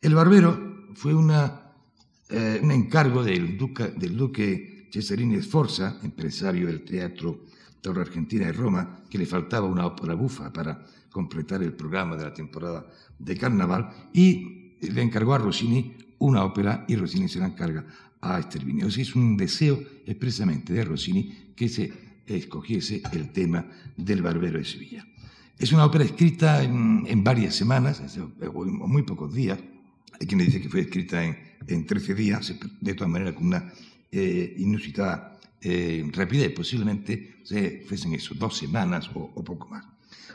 El 0.00 0.14
barbero 0.14 0.88
fue 0.94 1.12
eh, 1.12 2.60
un 2.62 2.70
encargo 2.70 3.22
del, 3.22 3.56
duque 3.56 4.88
Cesarini 4.92 5.40
Sforza, 5.40 6.00
empresario 6.02 6.66
del 6.66 6.84
teatro 6.84 7.44
Torre 7.80 8.02
Argentina 8.02 8.46
de 8.46 8.52
Roma, 8.52 9.02
que 9.08 9.18
le 9.18 9.26
faltaba 9.26 9.66
una 9.66 9.86
ópera 9.86 10.14
bufa 10.14 10.52
para 10.52 10.84
completar 11.10 11.62
el 11.62 11.72
programa 11.74 12.16
de 12.16 12.24
la 12.24 12.34
temporada 12.34 12.86
de 13.18 13.36
carnaval 13.36 13.90
y 14.12 14.78
le 14.80 15.02
encargó 15.02 15.34
a 15.34 15.38
Rossini 15.38 15.96
una 16.18 16.44
ópera 16.44 16.84
y 16.88 16.96
Rossini 16.96 17.28
se 17.28 17.38
la 17.38 17.46
encarga 17.46 17.84
a 18.20 18.40
Stervini. 18.40 18.84
O 18.84 18.90
sea, 18.90 19.02
es 19.02 19.14
un 19.14 19.36
deseo 19.36 19.82
expresamente 20.06 20.72
de 20.72 20.84
Rossini 20.84 21.52
que 21.56 21.68
se 21.68 22.11
escogiese 22.26 23.02
el 23.12 23.30
tema 23.30 23.66
del 23.96 24.22
Barbero 24.22 24.58
de 24.58 24.64
Sevilla. 24.64 25.06
Es 25.58 25.72
una 25.72 25.84
ópera 25.84 26.04
escrita 26.04 26.62
en, 26.62 27.22
varias 27.22 27.54
semanas, 27.54 28.02
o 28.18 28.64
muy 28.64 29.02
pocos 29.02 29.32
días. 29.32 29.58
Hay 30.20 30.26
quien 30.26 30.40
dice 30.40 30.60
que 30.60 30.68
fue 30.68 30.80
escrita 30.80 31.24
en, 31.24 31.36
en 31.66 31.86
13 31.86 32.14
días, 32.14 32.54
de 32.80 32.94
todas 32.94 33.10
maneras 33.12 33.34
con 33.34 33.46
una 33.46 33.72
eh, 34.10 34.56
inusitada 34.58 35.38
eh, 35.60 36.04
rapidez. 36.12 36.52
Posiblemente 36.52 37.36
se 37.44 37.82
fuesen 37.86 38.14
eso, 38.14 38.34
dos 38.34 38.56
semanas 38.56 39.08
o, 39.14 39.42
poco 39.44 39.68
más. 39.68 39.84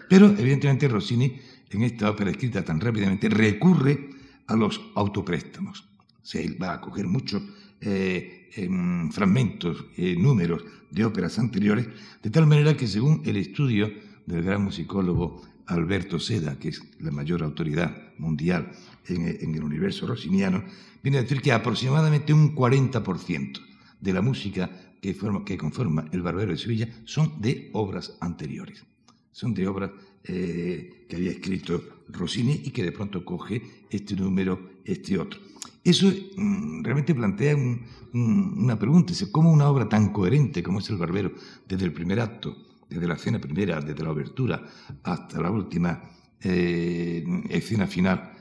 Pero 0.09 0.27
evidentemente 0.29 0.87
Rossini 0.87 1.37
en 1.69 1.83
esta 1.83 2.09
ópera 2.09 2.31
escrita 2.31 2.63
tan 2.63 2.79
rápidamente, 2.79 3.29
recurre 3.29 4.09
a 4.47 4.55
los 4.55 4.81
autopréstamos. 4.95 5.81
O 5.81 6.37
él 6.37 6.61
va 6.61 6.73
a 6.73 6.81
coger 6.81 7.07
muchos 7.07 7.43
eh, 7.81 8.36
em, 8.55 9.11
fragmentos, 9.11 9.85
eh, 9.97 10.15
números 10.17 10.63
de 10.91 11.05
óperas 11.05 11.39
anteriores, 11.39 11.87
de 12.21 12.29
tal 12.29 12.47
manera 12.47 12.75
que 12.75 12.87
según 12.87 13.21
el 13.25 13.37
estudio 13.37 13.91
del 14.25 14.43
gran 14.43 14.63
musicólogo 14.63 15.41
Alberto 15.67 16.19
Seda, 16.19 16.57
que 16.57 16.69
es 16.69 16.81
la 16.99 17.11
mayor 17.11 17.43
autoridad 17.43 18.13
mundial 18.17 18.71
en, 19.07 19.53
el 19.53 19.63
universo 19.63 20.07
rossiniano, 20.07 20.63
viene 21.03 21.19
a 21.19 21.21
decir 21.21 21.41
que 21.41 21.51
aproximadamente 21.51 22.33
un 22.33 22.55
40% 22.55 23.59
de 23.99 24.13
la 24.13 24.21
música 24.21 24.69
que, 25.01 25.15
que 25.45 25.57
conforma 25.57 26.05
El 26.11 26.21
Barbero 26.21 26.51
de 26.51 26.57
Sevilla 26.57 26.89
son 27.05 27.41
de 27.41 27.69
obras 27.73 28.17
anteriores, 28.21 28.85
son 29.31 29.53
de 29.53 29.67
obras 29.67 29.91
eh, 30.23 31.05
que 31.07 31.15
había 31.15 31.31
escrito 31.31 32.03
Rossini 32.09 32.61
y 32.63 32.71
que 32.71 32.83
de 32.83 32.91
pronto 32.91 33.23
coge 33.23 33.61
este 33.89 34.15
número, 34.15 34.71
este 34.85 35.17
otro. 35.17 35.39
Eso 35.87 36.11
mm, 36.11 36.83
realmente 36.83 37.15
plantea 37.15 37.55
una 37.55 38.77
pregunta, 38.77 39.13
¿cómo 39.31 39.53
una 39.53 39.69
obra 39.69 39.87
tan 39.87 40.11
coherente 40.11 40.61
como 40.61 40.79
es 40.79 40.89
El 40.89 40.97
Barbero, 40.97 41.31
desde 41.65 41.85
el 41.85 41.93
primer 41.93 42.19
acto, 42.19 42.57
desde 42.89 43.07
la 43.07 43.13
escena 43.13 43.39
primera, 43.39 43.79
desde 43.79 44.03
la 44.03 44.09
abertura 44.09 44.65
hasta 45.03 45.39
la 45.39 45.49
última 45.49 46.03
eh, 46.41 47.23
escena 47.49 47.87
final, 47.87 48.33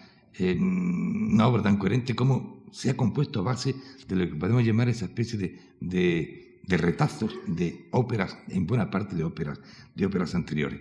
una 0.58 1.46
obra 1.46 1.62
tan 1.62 1.76
coherente 1.76 2.16
como 2.16 2.64
se 2.72 2.90
ha 2.90 2.96
compuesto 2.96 3.38
a 3.38 3.44
base 3.44 3.76
de 4.08 4.16
lo 4.16 4.28
que 4.28 4.34
podemos 4.34 4.64
llamar 4.64 4.88
esa 4.88 5.04
especie 5.04 5.38
de, 5.38 5.60
de, 5.80 6.60
de 6.66 6.76
retazos 6.76 7.32
de 7.46 7.86
óperas, 7.92 8.36
en 8.48 8.66
buena 8.66 8.90
parte 8.90 9.14
de 9.14 9.22
óperas, 9.22 9.60
de 9.94 10.04
óperas 10.04 10.34
anteriores. 10.34 10.80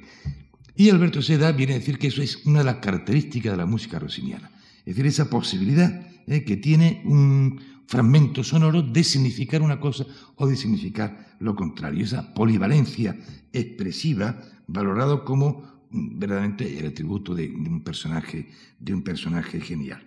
Y 0.75 0.89
Alberto 0.89 1.22
Seda 1.22 1.51
viene 1.51 1.74
a 1.74 1.77
decir 1.77 2.00
que 2.00 2.07
eso 2.07 2.24
es 2.24 2.43
una 2.48 2.60
de 2.60 2.65
las 2.65 2.77
características 2.77 3.53
de 3.53 3.57
la 3.57 3.67
música 3.67 4.00
rossiniana. 4.00 4.50
Es 4.79 4.95
decir, 4.95 5.05
esa 5.05 5.29
posibilidad 5.29 6.14
eh, 6.27 6.44
que 6.44 6.58
tiene 6.58 7.01
un 7.05 7.60
fragmento 7.88 8.44
sonoro 8.44 8.82
de 8.82 9.03
significar 9.03 9.62
una 9.62 9.79
cosa 9.79 10.05
o 10.36 10.48
de 10.48 10.55
significar 10.55 11.36
lo 11.39 11.55
contrario. 11.55 12.03
Esa 12.03 12.34
polivalencia 12.34 13.17
expresiva, 13.53 14.41
valorado 14.67 15.24
como 15.24 15.86
mm, 15.91 16.20
verdaderamente 16.20 16.79
el 16.79 16.88
atributo 16.88 17.36
de, 17.36 17.50
un, 17.50 17.82
personaje, 17.82 18.50
de 18.79 18.94
un 18.94 19.03
personaje 19.03 19.62
genial. 19.62 20.03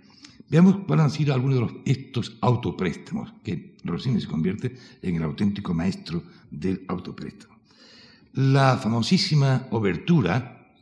Veamos 0.50 0.78
cuáles 0.86 1.04
han 1.04 1.10
sido 1.10 1.34
algunos 1.34 1.72
de 1.72 1.92
estos 1.92 2.38
autopréstamos, 2.40 3.34
que 3.44 3.76
Rossini 3.84 4.20
se 4.20 4.26
convierte 4.26 4.76
en 5.02 5.16
el 5.16 5.22
auténtico 5.22 5.74
maestro 5.74 6.22
del 6.50 6.84
autopréstamo. 6.88 7.58
La 8.32 8.78
famosísima 8.78 9.66
obertura 9.70 10.72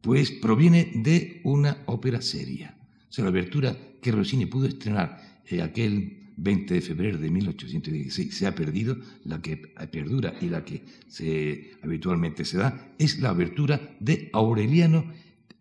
pues 0.00 0.30
proviene 0.30 0.92
de 0.94 1.40
una 1.44 1.78
ópera 1.86 2.20
seria. 2.20 2.76
Sea, 3.12 3.24
la 3.24 3.30
abertura 3.30 3.76
que 4.00 4.10
Rossini 4.10 4.46
pudo 4.46 4.66
estrenar 4.66 5.42
eh, 5.44 5.60
aquel 5.60 6.32
20 6.38 6.72
de 6.72 6.80
febrero 6.80 7.18
de 7.18 7.30
1816 7.30 8.34
se 8.34 8.46
ha 8.46 8.54
perdido, 8.54 8.96
la 9.24 9.42
que 9.42 9.58
perdura 9.58 10.32
y 10.40 10.48
la 10.48 10.64
que 10.64 10.82
habitualmente 11.82 12.46
se 12.46 12.56
da 12.56 12.94
es 12.98 13.20
la 13.20 13.28
abertura 13.28 13.96
de 14.00 14.30
Aureliano 14.32 15.12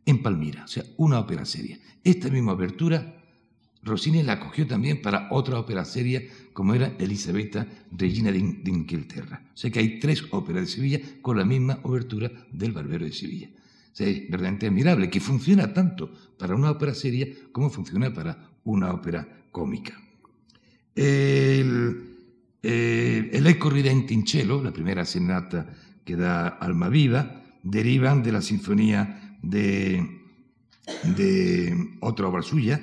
en 0.06 0.24
Palmira, 0.24 0.64
o 0.64 0.68
sea, 0.70 0.86
una 0.96 1.20
ópera 1.20 1.44
seria. 1.44 1.78
Esta 2.06 2.30
misma 2.30 2.54
abertura 2.54 3.18
Rossini 3.84 4.24
la 4.24 4.40
cogió 4.40 4.66
también 4.66 5.02
para 5.02 5.28
otra 5.30 5.60
ópera 5.60 5.84
seria 5.84 6.24
como 6.54 6.74
era 6.74 6.96
Elisabetta, 7.00 7.68
Regina 7.92 8.32
de, 8.32 8.38
Inglaterra. 8.38 9.44
O 9.54 9.58
sea 9.58 9.70
que 9.70 9.80
hay 9.80 10.00
tres 10.00 10.24
óperas 10.32 10.62
de 10.62 10.68
Sevilla 10.68 11.00
con 11.22 11.38
la 11.38 11.44
misma 11.44 11.82
obertura 11.84 12.32
del 12.50 12.72
Barbero 12.72 13.04
de 13.04 13.12
Sevilla 13.12 13.50
es 13.94 14.22
verdaderamente 14.30 14.68
admirable, 14.68 15.10
que 15.10 15.20
funciona 15.20 15.74
tanto 15.74 16.12
para 16.38 16.56
una 16.56 16.72
ópera 16.72 16.94
seria 16.94 17.28
como 17.52 17.70
funciona 17.70 18.14
para 18.14 18.52
una 18.64 18.92
ópera 18.94 19.46
cómica. 19.52 20.00
El, 20.96 22.12
eh, 22.64 23.30
el 23.34 23.48
Eco 23.48 23.70
Ridente 23.70 24.14
in 24.14 24.24
la 24.64 24.72
primera 24.72 25.06
serenata 25.06 25.66
que 26.06 26.16
da 26.16 26.48
Alma 26.48 26.90
Viva, 26.90 27.44
derivan 27.64 28.24
de 28.24 28.32
la 28.32 28.42
sinfonía 28.42 29.38
de, 29.42 30.20
otra 32.00 32.28
obra 32.28 32.42
suya, 32.42 32.82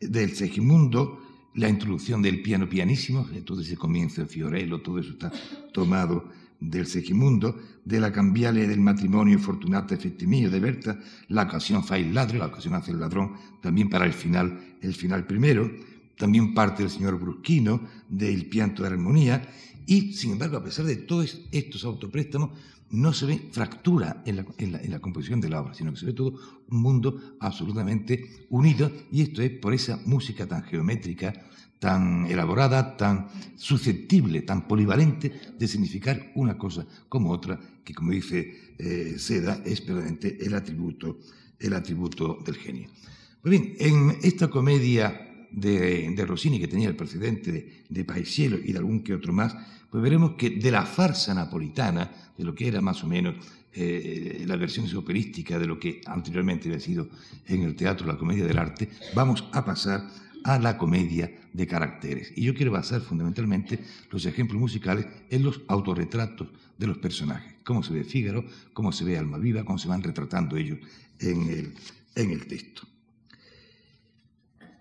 del 0.00 0.34
Segimundo, 0.34 1.20
la 1.54 1.68
introducción 1.68 2.20
del 2.20 2.42
piano 2.42 2.68
pianísimo, 2.68 3.26
todo 3.44 3.60
ese 3.60 3.76
comienzo 3.76 4.22
de 4.22 4.26
Fiorello, 4.28 4.80
todo 4.80 4.98
eso 4.98 5.10
está 5.10 5.32
tomado 5.72 6.30
del 6.70 6.86
Segimundo, 6.86 7.58
de 7.84 8.00
la 8.00 8.12
cambiale 8.12 8.66
del 8.66 8.80
matrimonio 8.80 9.38
fortunata 9.38 9.94
efectimillo 9.94 10.50
de 10.50 10.60
Berta, 10.60 10.98
la 11.28 11.42
ocasión 11.42 11.84
fa 11.84 11.98
el 11.98 12.14
ladro, 12.14 12.38
la 12.38 12.46
ocasión 12.46 12.74
hace 12.74 12.92
el 12.92 13.00
ladrón, 13.00 13.34
también 13.60 13.88
para 13.90 14.06
el 14.06 14.12
final, 14.12 14.76
el 14.80 14.94
final 14.94 15.26
primero, 15.26 15.70
también 16.16 16.54
parte 16.54 16.82
del 16.82 16.90
señor 16.90 17.18
Brusquino, 17.18 17.80
del 18.08 18.46
pianto 18.46 18.82
de 18.82 18.88
armonía, 18.88 19.42
y 19.86 20.14
sin 20.14 20.32
embargo, 20.32 20.56
a 20.56 20.64
pesar 20.64 20.86
de 20.86 20.96
todos 20.96 21.42
estos 21.52 21.84
autopréstamos, 21.84 22.50
no 22.90 23.12
se 23.12 23.26
ve 23.26 23.48
fractura 23.50 24.22
en 24.24 24.36
la, 24.36 25.00
composición 25.00 25.40
de 25.40 25.48
la 25.48 25.60
obra, 25.60 25.74
sino 25.74 25.92
que 25.92 25.98
se 25.98 26.06
ve 26.06 26.12
todo 26.12 26.34
un 26.68 26.80
mundo 26.80 27.36
absolutamente 27.40 28.46
unido, 28.50 28.90
y 29.10 29.22
esto 29.22 29.42
es 29.42 29.50
por 29.50 29.74
esa 29.74 30.00
música 30.06 30.46
tan 30.46 30.62
geométrica, 30.62 31.34
tan 31.78 32.26
elaborada, 32.26 32.96
tan 32.96 33.28
susceptible, 33.56 34.42
tan 34.42 34.66
polivalente 34.66 35.32
de 35.58 35.68
significar 35.68 36.32
una 36.34 36.56
cosa 36.56 36.86
como 37.08 37.30
otra, 37.30 37.60
que 37.84 37.94
como 37.94 38.12
dice 38.12 38.74
eh, 38.78 39.16
Seda, 39.18 39.60
es 39.64 39.84
verdaderamente 39.84 40.38
el 40.40 40.54
atributo, 40.54 41.18
el 41.58 41.74
atributo 41.74 42.38
del 42.44 42.56
genio. 42.56 42.88
Pues 43.42 43.50
bien, 43.50 43.74
en 43.78 44.16
esta 44.22 44.48
comedia 44.48 45.48
de, 45.50 46.24
Rossini, 46.26 46.58
que 46.58 46.68
tenía 46.68 46.88
el 46.88 46.96
precedente 46.96 47.52
de, 47.52 47.84
de 47.88 48.60
y 48.64 48.72
de 48.72 48.78
algún 48.78 49.02
que 49.04 49.14
otro 49.14 49.32
más, 49.32 49.54
pues 49.90 50.02
veremos 50.02 50.32
que 50.36 50.50
de 50.50 50.70
la 50.70 50.84
farsa 50.86 51.34
napolitana, 51.34 52.10
de 52.36 52.44
lo 52.44 52.54
que 52.54 52.66
era 52.66 52.80
más 52.80 53.04
o 53.04 53.06
menos 53.06 53.36
eh, 53.72 54.44
la 54.46 54.56
versión 54.56 54.86
operística 54.96 55.58
de 55.58 55.66
lo 55.66 55.78
que 55.78 56.00
anteriormente 56.06 56.68
había 56.68 56.80
sido 56.80 57.08
en 57.46 57.62
el 57.62 57.76
teatro 57.76 58.06
la 58.06 58.16
comedia 58.16 58.44
del 58.44 58.58
arte, 58.58 58.88
vamos 59.14 59.44
a 59.52 59.64
pasar 59.64 60.08
a 60.44 60.58
la 60.58 60.76
comedia 60.78 61.32
de 61.52 61.66
caracteres. 61.66 62.32
Y 62.36 62.42
yo 62.42 62.54
quiero 62.54 62.70
basar 62.70 63.00
fundamentalmente 63.00 63.80
los 64.10 64.26
ejemplos 64.26 64.60
musicales 64.60 65.06
en 65.30 65.42
los 65.42 65.62
autorretratos 65.68 66.48
de 66.78 66.86
los 66.86 66.98
personajes, 66.98 67.54
cómo 67.64 67.82
se 67.82 67.92
ve 67.92 68.04
Fígaro, 68.04 68.44
cómo 68.72 68.92
se 68.92 69.04
ve 69.04 69.16
Almaviva, 69.18 69.64
cómo 69.64 69.78
se 69.78 69.88
van 69.88 70.02
retratando 70.02 70.56
ellos 70.56 70.78
en 71.18 71.48
el, 71.48 71.74
en 72.14 72.30
el 72.30 72.46
texto. 72.46 72.82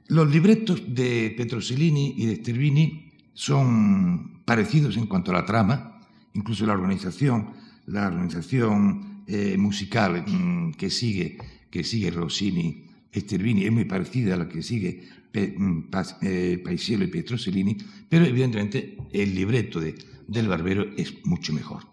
Los 0.07 0.29
libretos 0.29 0.83
de 0.93 1.33
Petrosellini 1.37 2.15
y 2.17 2.25
de 2.25 2.35
Stervini 2.35 3.11
son 3.33 4.43
parecidos 4.43 4.97
en 4.97 5.07
cuanto 5.07 5.31
a 5.31 5.35
la 5.35 5.45
trama, 5.45 6.01
incluso 6.33 6.65
la 6.65 6.73
organización, 6.73 7.51
la 7.85 8.07
organización 8.07 9.23
eh, 9.27 9.55
musical 9.57 10.25
mm, 10.27 10.73
que 10.73 10.89
sigue, 10.89 11.37
que 11.69 11.83
sigue 11.83 12.11
Rossini 12.11 12.92
Stervini 13.13 13.65
es 13.65 13.71
muy 13.71 13.85
parecida 13.85 14.33
a 14.33 14.37
la 14.37 14.49
que 14.49 14.61
sigue 14.63 15.03
mm, 15.33 15.81
eh, 16.21 16.61
Paisiello 16.63 17.03
y 17.03 17.07
Petrosellini, 17.07 17.77
pero 18.09 18.25
evidentemente 18.25 18.97
el 19.11 19.35
libreto 19.35 19.79
de, 19.79 19.95
del 20.27 20.47
Barbero 20.47 20.85
es 20.97 21.25
mucho 21.25 21.53
mejor. 21.53 21.83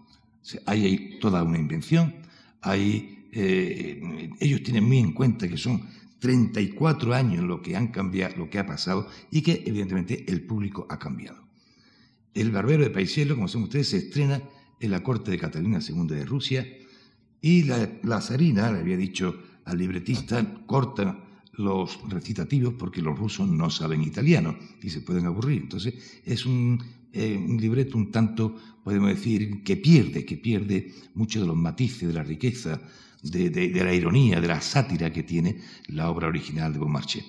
hay 0.66 0.84
ahí 0.84 1.18
toda 1.20 1.42
una 1.42 1.58
invención, 1.58 2.14
hay, 2.62 3.28
eh, 3.32 4.30
ellos 4.40 4.62
tienen 4.62 4.84
muy 4.84 4.98
en 4.98 5.12
cuenta 5.12 5.48
que 5.48 5.56
son 5.56 5.82
34 6.20 7.14
años 7.14 7.44
lo 7.44 7.62
que 7.62 7.76
han 7.76 7.88
cambiado, 7.88 8.36
lo 8.36 8.50
que 8.50 8.58
ha 8.58 8.66
pasado 8.66 9.08
y 9.30 9.42
que 9.42 9.62
evidentemente 9.66 10.24
el 10.28 10.42
público 10.42 10.86
ha 10.90 10.98
cambiado. 10.98 11.48
El 12.34 12.50
Barbero 12.50 12.84
de 12.84 12.90
Paisiello, 12.90 13.34
como 13.34 13.48
saben 13.48 13.64
ustedes, 13.64 13.88
se 13.88 13.96
estrena 13.96 14.40
en 14.78 14.90
la 14.90 15.02
corte 15.02 15.30
de 15.30 15.38
Catalina 15.38 15.80
II 15.86 16.06
de 16.06 16.24
Rusia 16.24 16.66
y 17.40 17.64
la, 17.64 18.20
zarina 18.20 18.70
le 18.70 18.80
había 18.80 18.96
dicho 18.96 19.42
al 19.70 19.78
libretista, 19.78 20.44
corta 20.66 21.24
los 21.54 21.98
recitativos 22.08 22.74
porque 22.74 23.02
los 23.02 23.18
rusos 23.18 23.48
no 23.48 23.70
saben 23.70 24.02
italiano 24.02 24.56
y 24.82 24.90
se 24.90 25.00
pueden 25.00 25.26
aburrir. 25.26 25.62
Entonces 25.62 26.20
es 26.24 26.46
un, 26.46 26.82
eh, 27.12 27.36
un, 27.36 27.60
libreto 27.60 27.96
un 27.96 28.10
tanto, 28.10 28.56
podemos 28.82 29.10
decir, 29.10 29.62
que 29.62 29.76
pierde, 29.76 30.24
que 30.24 30.36
pierde 30.36 30.92
mucho 31.14 31.40
de 31.40 31.46
los 31.46 31.56
matices, 31.56 32.08
de 32.08 32.14
la 32.14 32.22
riqueza, 32.22 32.80
de, 33.22 33.70
la 33.84 33.94
ironía, 33.94 34.40
de 34.40 34.48
la 34.48 34.60
sátira 34.60 35.12
que 35.12 35.22
tiene 35.22 35.60
la 35.88 36.10
obra 36.10 36.28
original 36.28 36.72
de 36.72 36.78
Beaumarchais. 36.78 37.24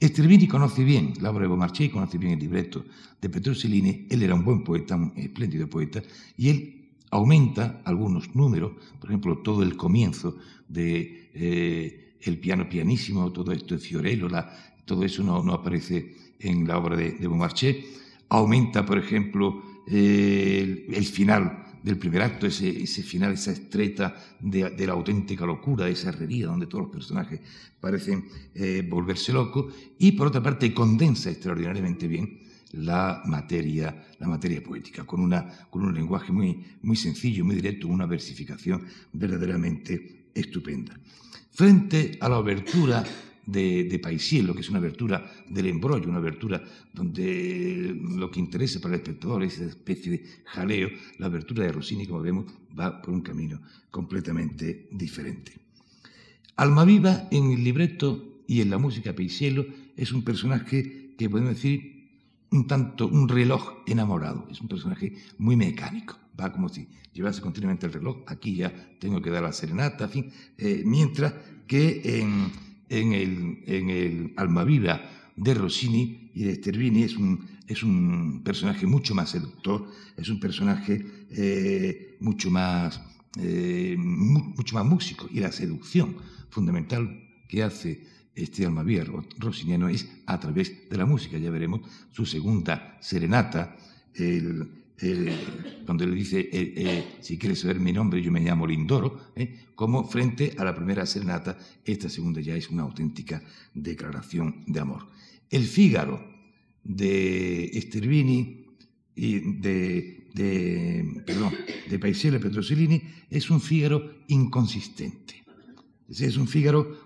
Stervini 0.00 0.48
conoce 0.48 0.82
bien 0.82 1.12
la 1.20 1.30
obra 1.30 1.42
de 1.42 1.48
Beaumarchais, 1.48 1.90
conoce 1.90 2.18
bien 2.18 2.32
el 2.32 2.40
libreto 2.40 2.84
de 3.20 3.28
Petrosellini, 3.28 4.06
él 4.10 4.22
era 4.22 4.34
un 4.34 4.44
buen 4.44 4.64
poeta, 4.64 4.96
un 4.96 5.12
espléndido 5.16 5.68
poeta, 5.68 6.02
y 6.36 6.48
él 6.48 6.81
aumenta 7.12 7.82
algunos 7.84 8.34
números, 8.34 8.72
por 8.98 9.10
ejemplo, 9.10 9.38
todo 9.38 9.62
el 9.62 9.76
comienzo 9.76 10.36
de 10.66 11.30
eh, 11.34 12.16
el 12.22 12.38
piano 12.38 12.68
pianísimo, 12.68 13.30
todo 13.30 13.52
esto 13.52 13.74
de 13.74 13.80
Fiorello, 13.80 14.28
todo 14.86 15.04
eso 15.04 15.22
no, 15.22 15.52
aparece 15.52 16.16
en 16.40 16.66
la 16.66 16.78
obra 16.78 16.96
de, 16.96 17.12
de 17.12 17.28
Beaumarchais, 17.28 17.76
aumenta, 18.30 18.84
por 18.84 18.98
ejemplo, 18.98 19.62
eh, 19.86 20.86
el, 20.88 21.04
final 21.04 21.66
del 21.82 21.98
primer 21.98 22.22
acto, 22.22 22.46
ese, 22.46 22.86
final, 23.02 23.32
esa 23.32 23.52
estreta 23.52 24.16
de, 24.40 24.86
la 24.86 24.94
auténtica 24.94 25.44
locura, 25.44 25.84
de 25.84 25.92
esa 25.92 26.08
herrería 26.08 26.46
donde 26.46 26.66
todos 26.66 26.84
los 26.84 26.92
personajes 26.92 27.40
parecen 27.78 28.24
eh, 28.54 28.86
volverse 28.88 29.34
locos, 29.34 29.74
y 29.98 30.12
por 30.12 30.28
otra 30.28 30.42
parte 30.42 30.72
condensa 30.72 31.30
extraordinariamente 31.30 32.08
bien 32.08 32.41
la 32.72 33.22
materia, 33.26 34.08
la 34.18 34.28
materia 34.28 34.62
poética, 34.62 35.04
con, 35.04 35.20
una, 35.20 35.46
con 35.70 35.82
un 35.82 35.94
lenguaje 35.94 36.32
muy, 36.32 36.64
muy 36.82 36.96
sencillo, 36.96 37.44
muy 37.44 37.56
directo, 37.56 37.88
una 37.88 38.06
versificación 38.06 38.86
verdaderamente 39.12 40.26
estupenda. 40.34 40.98
Frente 41.50 42.16
a 42.20 42.28
la 42.28 42.36
abertura 42.36 43.04
de, 43.46 44.00
Paisiello, 44.02 44.54
que 44.54 44.60
es 44.60 44.70
una 44.70 44.78
abertura 44.78 45.30
del 45.48 45.66
embrollo, 45.66 46.08
una 46.08 46.18
abertura 46.18 46.62
donde 46.92 47.94
lo 48.16 48.30
que 48.30 48.40
interesa 48.40 48.80
para 48.80 48.94
el 48.94 49.00
espectador 49.00 49.42
es 49.42 49.54
esa 49.54 49.70
especie 49.70 50.12
de 50.12 50.24
jaleo, 50.44 50.88
la 51.18 51.26
abertura 51.26 51.64
de 51.64 51.72
Rossini, 51.72 52.06
como 52.06 52.22
vemos, 52.22 52.46
va 52.78 53.02
por 53.02 53.12
un 53.12 53.20
camino 53.20 53.60
completamente 53.90 54.88
diferente. 54.92 55.52
Almaviva 56.56 57.28
en 57.30 57.50
el 57.52 57.64
libreto 57.64 58.42
y 58.46 58.60
en 58.60 58.70
la 58.70 58.78
música 58.78 59.14
Paisiello 59.14 59.66
es 59.96 60.12
un 60.12 60.22
personaje 60.22 61.14
que 61.18 61.28
podemos 61.28 61.54
decir 61.54 61.91
un 62.52 62.66
tanto 62.66 63.08
un 63.08 63.28
reloj 63.28 63.82
enamorado, 63.86 64.46
es 64.50 64.60
un 64.60 64.68
personaje 64.68 65.14
muy 65.38 65.56
mecánico, 65.56 66.16
va 66.38 66.52
como 66.52 66.68
si 66.68 66.88
llevase 67.12 67.40
continuamente 67.40 67.86
el 67.86 67.92
reloj, 67.92 68.18
aquí 68.26 68.54
ya 68.54 68.72
tengo 68.98 69.20
que 69.20 69.30
dar 69.30 69.42
la 69.42 69.52
serenata, 69.52 70.04
en 70.04 70.10
fin, 70.10 70.32
eh, 70.58 70.82
mientras 70.84 71.34
que 71.66 72.20
en 72.88 73.12
el, 73.12 73.64
en 73.66 73.90
el 73.90 74.34
Almaviva 74.36 75.00
de 75.36 75.54
Rossini 75.54 76.30
y 76.34 76.44
de 76.44 76.54
Stervini 76.56 77.02
es 77.02 77.16
un, 77.16 77.46
es 77.66 77.82
un 77.82 78.42
personaje 78.44 78.86
mucho 78.86 79.14
más 79.14 79.30
seductor, 79.30 79.88
es 80.16 80.28
un 80.28 80.40
personaje 80.40 81.04
eh, 81.30 82.16
mucho, 82.20 82.50
más, 82.50 83.00
eh, 83.38 83.96
mucho 83.98 84.74
más 84.74 84.84
músico. 84.84 85.28
Y 85.30 85.40
la 85.40 85.52
seducción 85.52 86.16
fundamental 86.50 87.28
que 87.48 87.62
hace 87.62 88.06
este 88.34 88.64
Almaviva 88.64 89.04
rossiniano 89.38 89.88
es 89.88 90.08
a 90.26 90.38
través 90.40 90.88
de 90.88 90.96
la 90.96 91.06
música. 91.06 91.38
Ya 91.38 91.50
veremos 91.50 91.82
su 92.10 92.24
segunda 92.24 92.98
serenata, 93.00 93.76
el, 94.14 94.82
cuando 95.84 96.06
le 96.06 96.14
dice, 96.14 96.40
eh, 96.40 96.74
eh, 96.76 97.04
si 97.20 97.36
quieres 97.36 97.60
saber 97.60 97.80
mi 97.80 97.92
nombre, 97.92 98.22
yo 98.22 98.30
me 98.30 98.40
llamo 98.40 98.66
Lindoro, 98.66 99.32
eh, 99.34 99.66
como 99.74 100.04
frente 100.04 100.54
a 100.56 100.64
la 100.64 100.74
primera 100.74 101.06
serenata, 101.06 101.58
esta 101.84 102.08
segunda 102.08 102.40
ya 102.40 102.54
es 102.54 102.70
una 102.70 102.82
auténtica 102.82 103.42
declaración 103.74 104.64
de 104.66 104.80
amor. 104.80 105.08
El 105.50 105.64
Fígaro 105.64 106.22
de 106.84 107.70
Stervini 107.82 108.66
y 109.14 109.38
de, 109.60 110.28
de, 110.34 111.22
perdón, 111.26 111.52
de 111.88 111.98
Paisiello 111.98 112.36
y 112.36 112.40
Petrosellini 112.40 113.02
es 113.28 113.50
un 113.50 113.60
Fígaro 113.60 114.22
inconsistente. 114.28 115.42
Es 116.08 116.36
un 116.36 116.46
Fígaro 116.46 117.01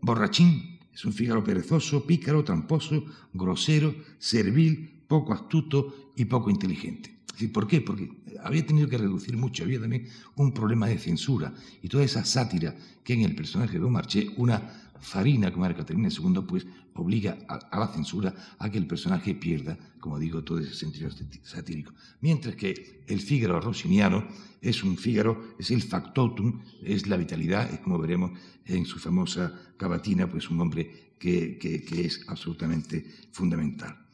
borrachín, 0.00 0.80
es 0.92 1.04
un 1.04 1.12
Fígaro 1.12 1.44
perezoso, 1.44 2.06
pícaro, 2.06 2.44
tramposo, 2.44 3.04
grosero, 3.32 3.94
servil, 4.18 5.04
poco 5.06 5.32
astuto 5.32 6.12
y 6.16 6.24
poco 6.24 6.50
inteligente. 6.50 7.17
¿Por 7.46 7.68
qué? 7.68 7.80
Porque 7.80 8.10
había 8.42 8.66
tenido 8.66 8.88
que 8.88 8.98
reducir 8.98 9.36
mucho, 9.36 9.62
había 9.62 9.80
también 9.80 10.08
un 10.36 10.52
problema 10.52 10.88
de 10.88 10.98
censura 10.98 11.54
y 11.82 11.88
toda 11.88 12.04
esa 12.04 12.24
sátira 12.24 12.74
que 13.04 13.14
en 13.14 13.22
el 13.22 13.34
personaje 13.34 13.74
de 13.74 13.78
Beaumarchais, 13.78 14.30
una 14.36 14.88
farina 15.00 15.52
como 15.52 15.64
era 15.64 15.76
Caterina 15.76 16.08
II, 16.08 16.42
pues 16.46 16.66
obliga 16.94 17.38
a, 17.48 17.78
la 17.78 17.88
censura 17.88 18.34
a 18.58 18.68
que 18.68 18.78
el 18.78 18.86
personaje 18.86 19.34
pierda, 19.34 19.78
como 20.00 20.18
digo, 20.18 20.42
todo 20.42 20.58
ese 20.58 20.74
sentido 20.74 21.08
satírico. 21.44 21.92
Mientras 22.20 22.56
que 22.56 23.04
el 23.06 23.20
Fígaro 23.20 23.60
rossiniano 23.60 24.26
es 24.60 24.82
un 24.82 24.96
Fígaro, 24.96 25.54
es 25.58 25.70
el 25.70 25.82
factotum, 25.82 26.60
es 26.82 27.06
la 27.06 27.16
vitalidad, 27.16 27.72
es 27.72 27.78
como 27.80 27.98
veremos 27.98 28.32
en 28.64 28.84
su 28.84 28.98
famosa 28.98 29.52
cavatina, 29.76 30.28
pues 30.28 30.50
un 30.50 30.60
hombre 30.60 31.14
que 31.18 31.58
es 31.92 32.24
absolutamente 32.28 33.04
fundamental. 33.30 34.07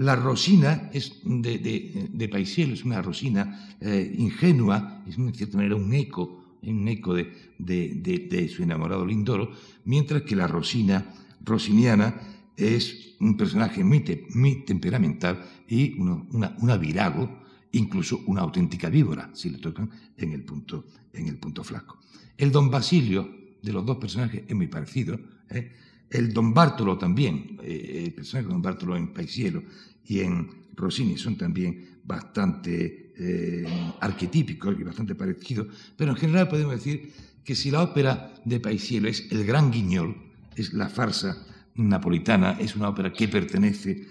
La 0.00 0.16
rosina 0.16 0.88
es 0.94 1.20
de, 1.24 1.58
de, 1.58 2.08
de 2.10 2.40
es 2.40 2.84
una 2.86 3.02
rosina 3.02 3.76
eh, 3.82 4.14
ingenua, 4.16 5.04
es 5.06 5.18
en 5.18 5.34
cierta 5.34 5.58
manera 5.58 5.76
un 5.76 5.92
eco, 5.92 6.56
un 6.62 6.88
eco 6.88 7.12
de, 7.12 7.30
de, 7.58 8.48
su 8.48 8.62
enamorado 8.62 9.04
Lindoro, 9.04 9.52
mientras 9.84 10.22
que 10.22 10.34
la 10.34 10.46
rosina 10.46 11.04
rosiniana 11.44 12.18
es 12.56 13.16
un 13.20 13.36
personaje 13.36 13.84
muy, 13.84 14.02
muy 14.34 14.64
temperamental 14.64 15.44
y 15.68 16.00
una, 16.00 16.56
una, 16.62 16.78
virago 16.78 17.42
incluso 17.72 18.22
una 18.26 18.40
auténtica 18.40 18.88
víbora, 18.88 19.28
si 19.34 19.50
le 19.50 19.58
tocan 19.58 19.90
en 20.16 20.32
el 20.32 20.44
punto, 20.44 20.86
en 21.12 21.28
el 21.28 21.36
punto 21.36 21.62
flaco. 21.62 21.98
El 22.38 22.50
don 22.50 22.70
Basilio, 22.70 23.28
de 23.60 23.70
los 23.70 23.84
dos 23.84 23.98
personajes, 23.98 24.44
es 24.48 24.56
muy 24.56 24.68
parecido. 24.68 25.20
¿eh? 25.50 25.72
El 26.08 26.32
don 26.32 26.54
Bártolo 26.54 26.96
también, 26.96 27.58
eh, 27.62 28.04
el 28.06 28.14
personaje 28.14 28.46
de 28.46 28.52
don 28.54 28.62
Bártolo 28.62 28.96
en 28.96 29.12
Paisielo 29.12 29.62
y 30.04 30.20
en 30.20 30.50
Rossini 30.74 31.16
son 31.16 31.36
también 31.36 32.00
bastante 32.04 33.12
eh, 33.18 33.66
arquetípicos 34.00 34.76
y 34.78 34.84
bastante 34.84 35.14
parecidos, 35.14 35.66
pero 35.96 36.10
en 36.12 36.16
general 36.16 36.48
podemos 36.48 36.74
decir 36.74 37.12
que 37.44 37.54
si 37.54 37.70
la 37.70 37.82
ópera 37.82 38.34
de 38.44 38.60
Paisielo 38.60 39.08
es 39.08 39.30
el 39.30 39.44
gran 39.44 39.70
guiñol, 39.70 40.16
es 40.56 40.72
la 40.72 40.88
farsa 40.88 41.46
napolitana, 41.74 42.56
es 42.60 42.76
una 42.76 42.88
ópera 42.88 43.12
que 43.12 43.28
pertenece 43.28 44.06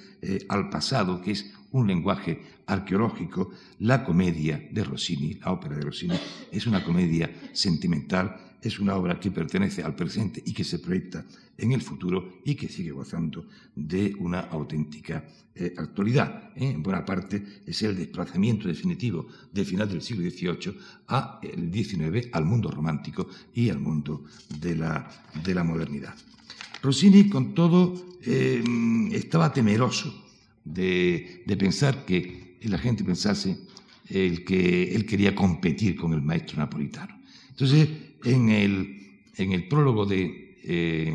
al 0.49 0.69
pasado, 0.69 1.21
que 1.21 1.31
es 1.31 1.53
un 1.71 1.87
lenguaje 1.87 2.41
arqueológico, 2.65 3.51
la 3.79 4.03
comedia 4.03 4.67
de 4.71 4.83
Rossini, 4.83 5.33
la 5.35 5.51
ópera 5.51 5.75
de 5.75 5.81
Rossini, 5.81 6.15
es 6.51 6.67
una 6.67 6.83
comedia 6.83 7.29
sentimental, 7.53 8.48
es 8.61 8.79
una 8.79 8.95
obra 8.95 9.19
que 9.19 9.31
pertenece 9.31 9.83
al 9.83 9.95
presente 9.95 10.41
y 10.45 10.53
que 10.53 10.63
se 10.63 10.79
proyecta 10.79 11.25
en 11.57 11.71
el 11.71 11.81
futuro 11.81 12.39
y 12.45 12.55
que 12.55 12.69
sigue 12.69 12.91
gozando 12.91 13.45
de 13.75 14.15
una 14.19 14.41
auténtica 14.41 15.25
eh, 15.55 15.73
actualidad. 15.77 16.51
¿eh? 16.55 16.69
En 16.69 16.83
buena 16.83 17.03
parte 17.03 17.61
es 17.65 17.81
el 17.83 17.95
desplazamiento 17.95 18.67
definitivo 18.67 19.27
del 19.51 19.65
final 19.65 19.89
del 19.89 20.01
siglo 20.01 20.29
XVIII 20.29 20.77
a 21.07 21.39
el 21.43 21.71
XIX, 21.71 22.29
al 22.31 22.45
mundo 22.45 22.71
romántico 22.71 23.27
y 23.53 23.69
al 23.69 23.79
mundo 23.79 24.25
de 24.59 24.75
la, 24.75 25.09
de 25.43 25.53
la 25.53 25.63
modernidad. 25.63 26.15
Rossini, 26.81 27.27
con 27.27 27.53
todo, 27.53 28.17
eh, 28.23 28.63
estaba 29.11 29.51
temeroso 29.51 30.25
de, 30.63 31.43
pensar 31.57 32.05
que 32.05 32.57
la 32.63 32.77
gente 32.77 33.03
pensase 33.03 33.57
el 34.07 34.43
que 34.45 34.95
él 34.95 35.05
quería 35.05 35.35
competir 35.35 35.95
con 35.95 36.13
el 36.13 36.21
maestro 36.21 36.57
napolitano. 36.57 37.19
Entonces, 37.49 37.89
en 38.23 38.49
el, 38.49 39.67
prólogo 39.67 40.07
eh, 40.11 41.13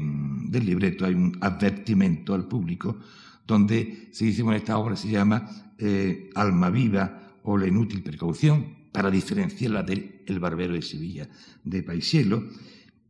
del 0.48 0.66
libreto 0.66 1.04
hay 1.04 1.14
un 1.14 1.36
advertimento 1.40 2.34
al 2.34 2.46
público 2.46 2.98
donde 3.46 4.08
se 4.12 4.24
dice, 4.24 4.42
bueno, 4.42 4.56
esta 4.56 4.78
obra 4.78 4.96
se 4.96 5.08
llama 5.08 5.74
eh, 5.78 6.30
Alma 6.34 6.70
viva 6.70 7.38
o 7.42 7.58
la 7.58 7.66
inútil 7.66 8.02
precaución, 8.02 8.84
para 8.94 9.10
diferenciarla 9.10 9.82
del 9.82 10.22
El 10.24 10.38
barbero 10.38 10.74
de 10.74 10.82
Sevilla 10.82 11.28
de 11.64 11.82
Paisiello. 11.82 12.44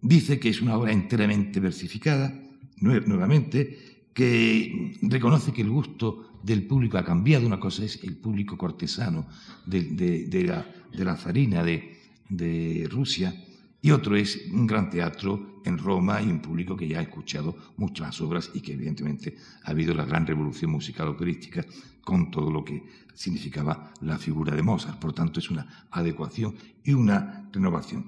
Dice 0.01 0.41
que 0.41 0.49
es 0.49 0.63
una 0.63 0.79
obra 0.79 0.93
enteramente 0.93 1.61
versificada, 1.61 2.33
nuevamente, 2.81 4.09
que 4.15 4.97
reconoce 5.03 5.53
que 5.53 5.61
el 5.61 5.69
gusto 5.69 6.41
del 6.43 6.67
público 6.67 6.97
ha 6.97 7.05
cambiado. 7.05 7.47
Una 7.47 7.61
cosa 7.61 7.85
es 7.85 8.03
el 8.03 8.17
público 8.17 8.57
cortesano 8.57 9.27
de, 9.67 10.27
la, 10.47 10.67
de 10.91 11.17
zarina 11.17 11.63
de, 11.63 12.89
Rusia 12.91 13.35
y 13.85 13.91
otro 13.91 14.17
es 14.17 14.47
un 14.51 14.67
gran 14.67 14.89
teatro 14.89 15.61
en 15.63 15.77
Roma 15.77 16.23
y 16.23 16.31
un 16.31 16.41
público 16.41 16.75
que 16.75 16.89
ya 16.89 17.01
ha 17.01 17.03
escuchado 17.03 17.55
muchas 17.77 18.19
obras 18.23 18.51
y 18.55 18.61
que 18.63 18.73
evidentemente 18.73 19.37
ha 19.63 19.73
habido 19.73 19.93
la 19.93 20.07
gran 20.07 20.27
revolución 20.27 20.71
musical 20.71 21.09
operística 21.09 21.67
con 22.01 22.31
todo 22.31 22.51
lo 22.51 22.65
que 22.65 22.83
significaba 23.13 23.93
la 24.01 24.17
figura 24.17 24.57
de 24.57 24.63
Mozart. 24.63 24.99
Por 24.99 25.13
tanto, 25.13 25.39
es 25.39 25.51
una 25.51 25.87
adecuación 25.91 26.55
y 26.83 26.95
una 26.95 27.47
renovación. 27.53 28.07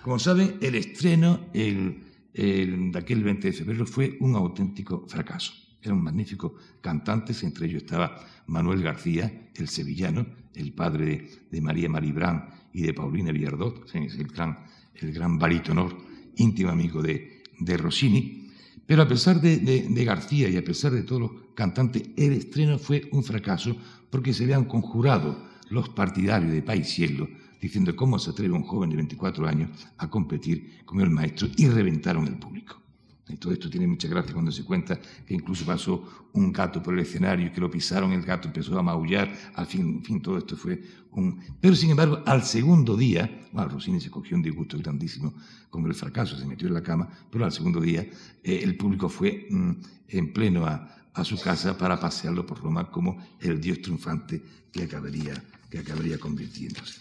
Como 0.00 0.18
saben, 0.18 0.56
el 0.62 0.76
estreno 0.76 1.40
el, 1.52 2.04
de 2.32 2.98
aquel 2.98 3.22
20 3.22 3.48
de 3.48 3.52
febrero 3.52 3.84
fue 3.84 4.16
un 4.20 4.34
auténtico 4.34 5.04
fracaso. 5.06 5.52
Eran 5.82 6.02
magníficos 6.02 6.52
cantantes, 6.80 7.42
entre 7.42 7.66
ellos 7.66 7.82
estaba 7.82 8.18
Manuel 8.46 8.82
García, 8.82 9.50
el 9.54 9.68
sevillano, 9.68 10.26
el 10.54 10.72
padre 10.72 11.28
de, 11.50 11.60
María 11.60 11.90
Maribrán 11.90 12.48
y 12.72 12.80
de 12.80 12.94
Paulina 12.94 13.30
Villardot, 13.30 13.94
el 13.94 14.28
gran, 14.28 14.64
el 15.06 15.12
gran 15.12 15.38
barítono, 15.38 15.88
íntimo 16.36 16.70
amigo 16.70 17.02
de, 17.02 17.42
de 17.58 17.76
Rossini. 17.76 18.50
Pero 18.86 19.02
a 19.02 19.08
pesar 19.08 19.40
de, 19.40 19.58
de, 19.58 20.04
García 20.04 20.48
y 20.48 20.56
a 20.56 20.64
pesar 20.64 20.92
de 20.92 21.02
todos 21.02 21.20
los 21.20 21.30
cantantes, 21.54 22.02
el 22.16 22.32
estreno 22.32 22.78
fue 22.78 23.08
un 23.12 23.22
fracaso 23.22 23.76
porque 24.10 24.32
se 24.32 24.44
habían 24.44 24.64
conjurado 24.64 25.46
los 25.68 25.90
partidarios 25.90 26.52
de 26.52 26.62
Paisiello 26.62 27.28
diciendo 27.60 27.94
cómo 27.94 28.18
se 28.18 28.30
atreve 28.30 28.54
un 28.54 28.62
joven 28.62 28.90
de 28.90 28.96
24 28.96 29.46
años 29.46 29.70
a 29.98 30.08
competir 30.08 30.78
con 30.84 31.00
el 31.00 31.10
maestro 31.10 31.48
y 31.56 31.68
reventaron 31.68 32.26
el 32.26 32.38
público. 32.38 32.80
Y 33.28 33.36
todo 33.36 33.52
esto 33.52 33.68
tiene 33.68 33.86
mucha 33.86 34.08
gracia 34.08 34.32
cuando 34.32 34.50
se 34.50 34.64
cuenta 34.64 34.98
que 35.26 35.34
incluso 35.34 35.66
pasó 35.66 36.28
un 36.32 36.52
gato 36.52 36.82
por 36.82 36.94
el 36.94 37.00
escenario, 37.00 37.52
que 37.52 37.60
lo 37.60 37.70
pisaron, 37.70 38.12
el 38.12 38.22
gato 38.22 38.48
empezó 38.48 38.78
a 38.78 38.82
maullar, 38.82 39.32
al 39.54 39.66
fin, 39.66 40.02
todo 40.22 40.38
esto 40.38 40.56
fue 40.56 40.82
un... 41.12 41.40
Pero 41.60 41.74
sin 41.74 41.90
embargo, 41.90 42.22
al 42.24 42.42
segundo 42.42 42.96
día, 42.96 43.48
bueno, 43.52 43.68
Rossini 43.68 44.00
se 44.00 44.10
cogió 44.10 44.36
un 44.36 44.42
disgusto 44.42 44.78
grandísimo 44.78 45.34
con 45.68 45.84
el 45.86 45.94
fracaso, 45.94 46.38
se 46.38 46.46
metió 46.46 46.68
en 46.68 46.74
la 46.74 46.82
cama, 46.82 47.08
pero 47.30 47.44
al 47.44 47.52
segundo 47.52 47.80
día 47.80 48.00
eh, 48.42 48.60
el 48.62 48.76
público 48.76 49.08
fue 49.08 49.46
mm, 49.50 49.72
en 50.08 50.32
pleno 50.32 50.64
a, 50.66 51.08
a, 51.12 51.24
su 51.24 51.38
casa 51.38 51.76
para 51.76 52.00
pasearlo 52.00 52.46
por 52.46 52.62
Roma 52.62 52.90
como 52.90 53.18
el 53.40 53.60
dios 53.60 53.82
triunfante 53.82 54.42
que 54.72 54.84
acabaría, 54.84 55.34
que 55.70 55.78
acabaría 55.78 56.18
convirtiéndose. 56.18 57.00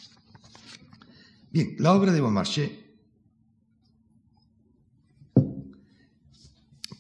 Bien, 1.51 1.75
la 1.79 1.93
obra 1.93 2.11
de 2.11 2.19
Beaumarchais 2.19 2.86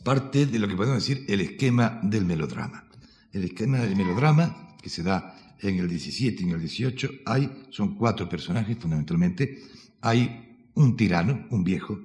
parte 0.07 0.45
de 0.45 0.57
lo 0.57 0.69
que 0.69 0.77
podemos 0.77 1.05
decir 1.05 1.25
el 1.27 1.41
esquema 1.41 1.99
del 2.01 2.23
melodrama. 2.23 2.85
El 3.33 3.43
esquema 3.43 3.79
del 3.79 3.97
melodrama, 3.97 4.77
que 4.81 4.87
se 4.87 5.03
da 5.03 5.35
en 5.59 5.79
el 5.79 5.89
17 5.89 6.43
y 6.43 6.45
en 6.45 6.51
el 6.53 6.61
18, 6.61 7.09
hay, 7.25 7.65
son 7.71 7.95
cuatro 7.95 8.29
personajes 8.29 8.77
fundamentalmente. 8.77 9.63
Hay 9.99 10.69
un 10.75 10.95
tirano, 10.95 11.45
un 11.49 11.65
viejo, 11.65 11.99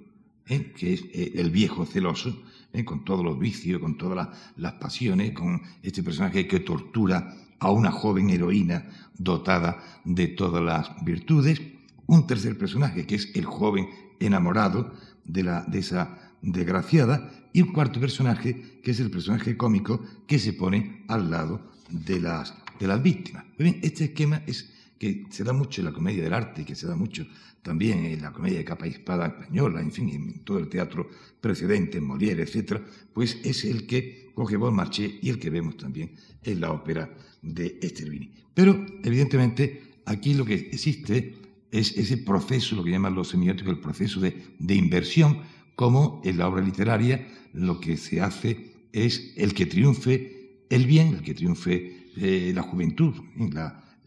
¿eh? 0.49 0.73
que 0.77 0.95
es 0.95 1.05
eh, 1.13 1.35
el 1.37 1.53
viejo 1.53 1.87
celoso, 1.87 2.43
¿eh? 2.73 2.85
con 2.85 3.05
todos 3.05 3.25
los 3.25 3.39
vicios, 3.39 3.81
con 3.81 3.97
todas 3.97 4.31
las 4.57 4.73
pasiones, 4.73 5.31
con 5.31 5.63
este 5.81 6.03
personaje 6.03 6.49
que 6.49 6.59
tortura 6.59 7.37
a 7.61 7.71
una 7.71 7.93
joven 7.93 8.31
heroína 8.31 8.85
dotada 9.17 9.79
de 10.05 10.27
todas 10.27 10.61
las 10.61 11.05
virtudes. 11.05 11.63
Un 12.07 12.27
tercer 12.27 12.59
personaje, 12.59 13.07
que 13.07 13.15
es 13.15 13.31
el 13.37 13.45
joven 13.45 13.89
enamorado 14.19 14.93
de, 15.25 15.45
la, 15.45 15.63
de 15.63 15.79
esa 15.79 16.32
desgraciada, 16.43 17.31
y 17.53 17.63
un 17.63 17.73
cuarto 17.73 18.01
personaje, 18.01 18.81
que 18.83 18.91
es 18.91 19.01
el 19.01 19.11
personaje 19.11 19.57
cómico 19.57 20.05
que 20.27 20.39
se 20.39 20.53
pone 20.53 21.05
al 21.09 21.31
lado 21.31 21.73
de 21.89 22.21
las, 22.21 22.55
de 22.79 22.87
las 22.87 23.03
víctimas. 23.03 23.45
bien, 23.59 23.79
este 23.83 24.05
esquema 24.05 24.43
es 24.47 24.73
que 24.99 25.27
se 25.31 25.45
da 25.45 25.53
mucho 25.53 25.81
en 25.81 25.87
la 25.87 25.93
comedia 25.93 26.23
del 26.23 26.33
arte, 26.33 26.65
que 26.65 26.75
se 26.75 26.87
da 26.87 26.97
mucho 26.97 27.27
también 27.63 28.05
en 28.05 28.23
la 28.23 28.33
comedia 28.33 28.59
de 28.59 28.65
capa 28.65 28.87
y 28.87 28.91
espada 28.91 29.27
española, 29.27 29.81
en 29.81 29.93
fin, 29.93 30.09
en 30.11 30.45
todo 30.45 30.59
el 30.59 30.69
teatro 30.69 31.09
precedente, 31.41 31.99
en 31.99 32.05
Molière, 32.05 32.43
etc., 32.43 32.81
pues 33.13 33.39
es 33.45 33.65
el 33.65 33.87
que 33.87 34.31
coge 34.35 34.59
Marché 34.59 35.19
y 35.23 35.29
el 35.29 35.39
que 35.39 35.51
vemos 35.51 35.77
también 35.77 36.13
en 36.43 36.61
la 36.61 36.73
ópera 36.73 37.13
de 37.43 37.79
Esterbini. 37.81 38.33
Pero, 38.55 38.85
evidentemente, 39.03 40.01
aquí 40.07 40.35
lo 40.35 40.45
que 40.45 40.55
existe 40.55 41.35
es 41.71 41.97
ese 41.97 42.19
proceso, 42.19 42.77
lo 42.77 42.85
que 42.85 42.91
llaman 42.91 43.15
los 43.15 43.29
semióticos, 43.29 43.73
el 43.73 43.81
proceso 43.81 44.21
de, 44.21 44.55
de 44.59 44.75
inversión, 44.75 45.41
como 45.75 46.21
en 46.25 46.39
la 46.39 46.49
obra 46.49 46.63
literaria 46.63 47.27
lo 47.53 47.81
que 47.81 47.97
se 47.97 48.21
hace 48.21 48.73
es 48.93 49.33
el 49.37 49.55
que 49.55 49.67
triunfe 49.67 50.65
el 50.69 50.87
bien, 50.87 51.09
el 51.09 51.23
que 51.23 51.35
triunfe 51.35 52.11
eh, 52.17 52.53
la 52.55 52.63
juventud, 52.63 53.15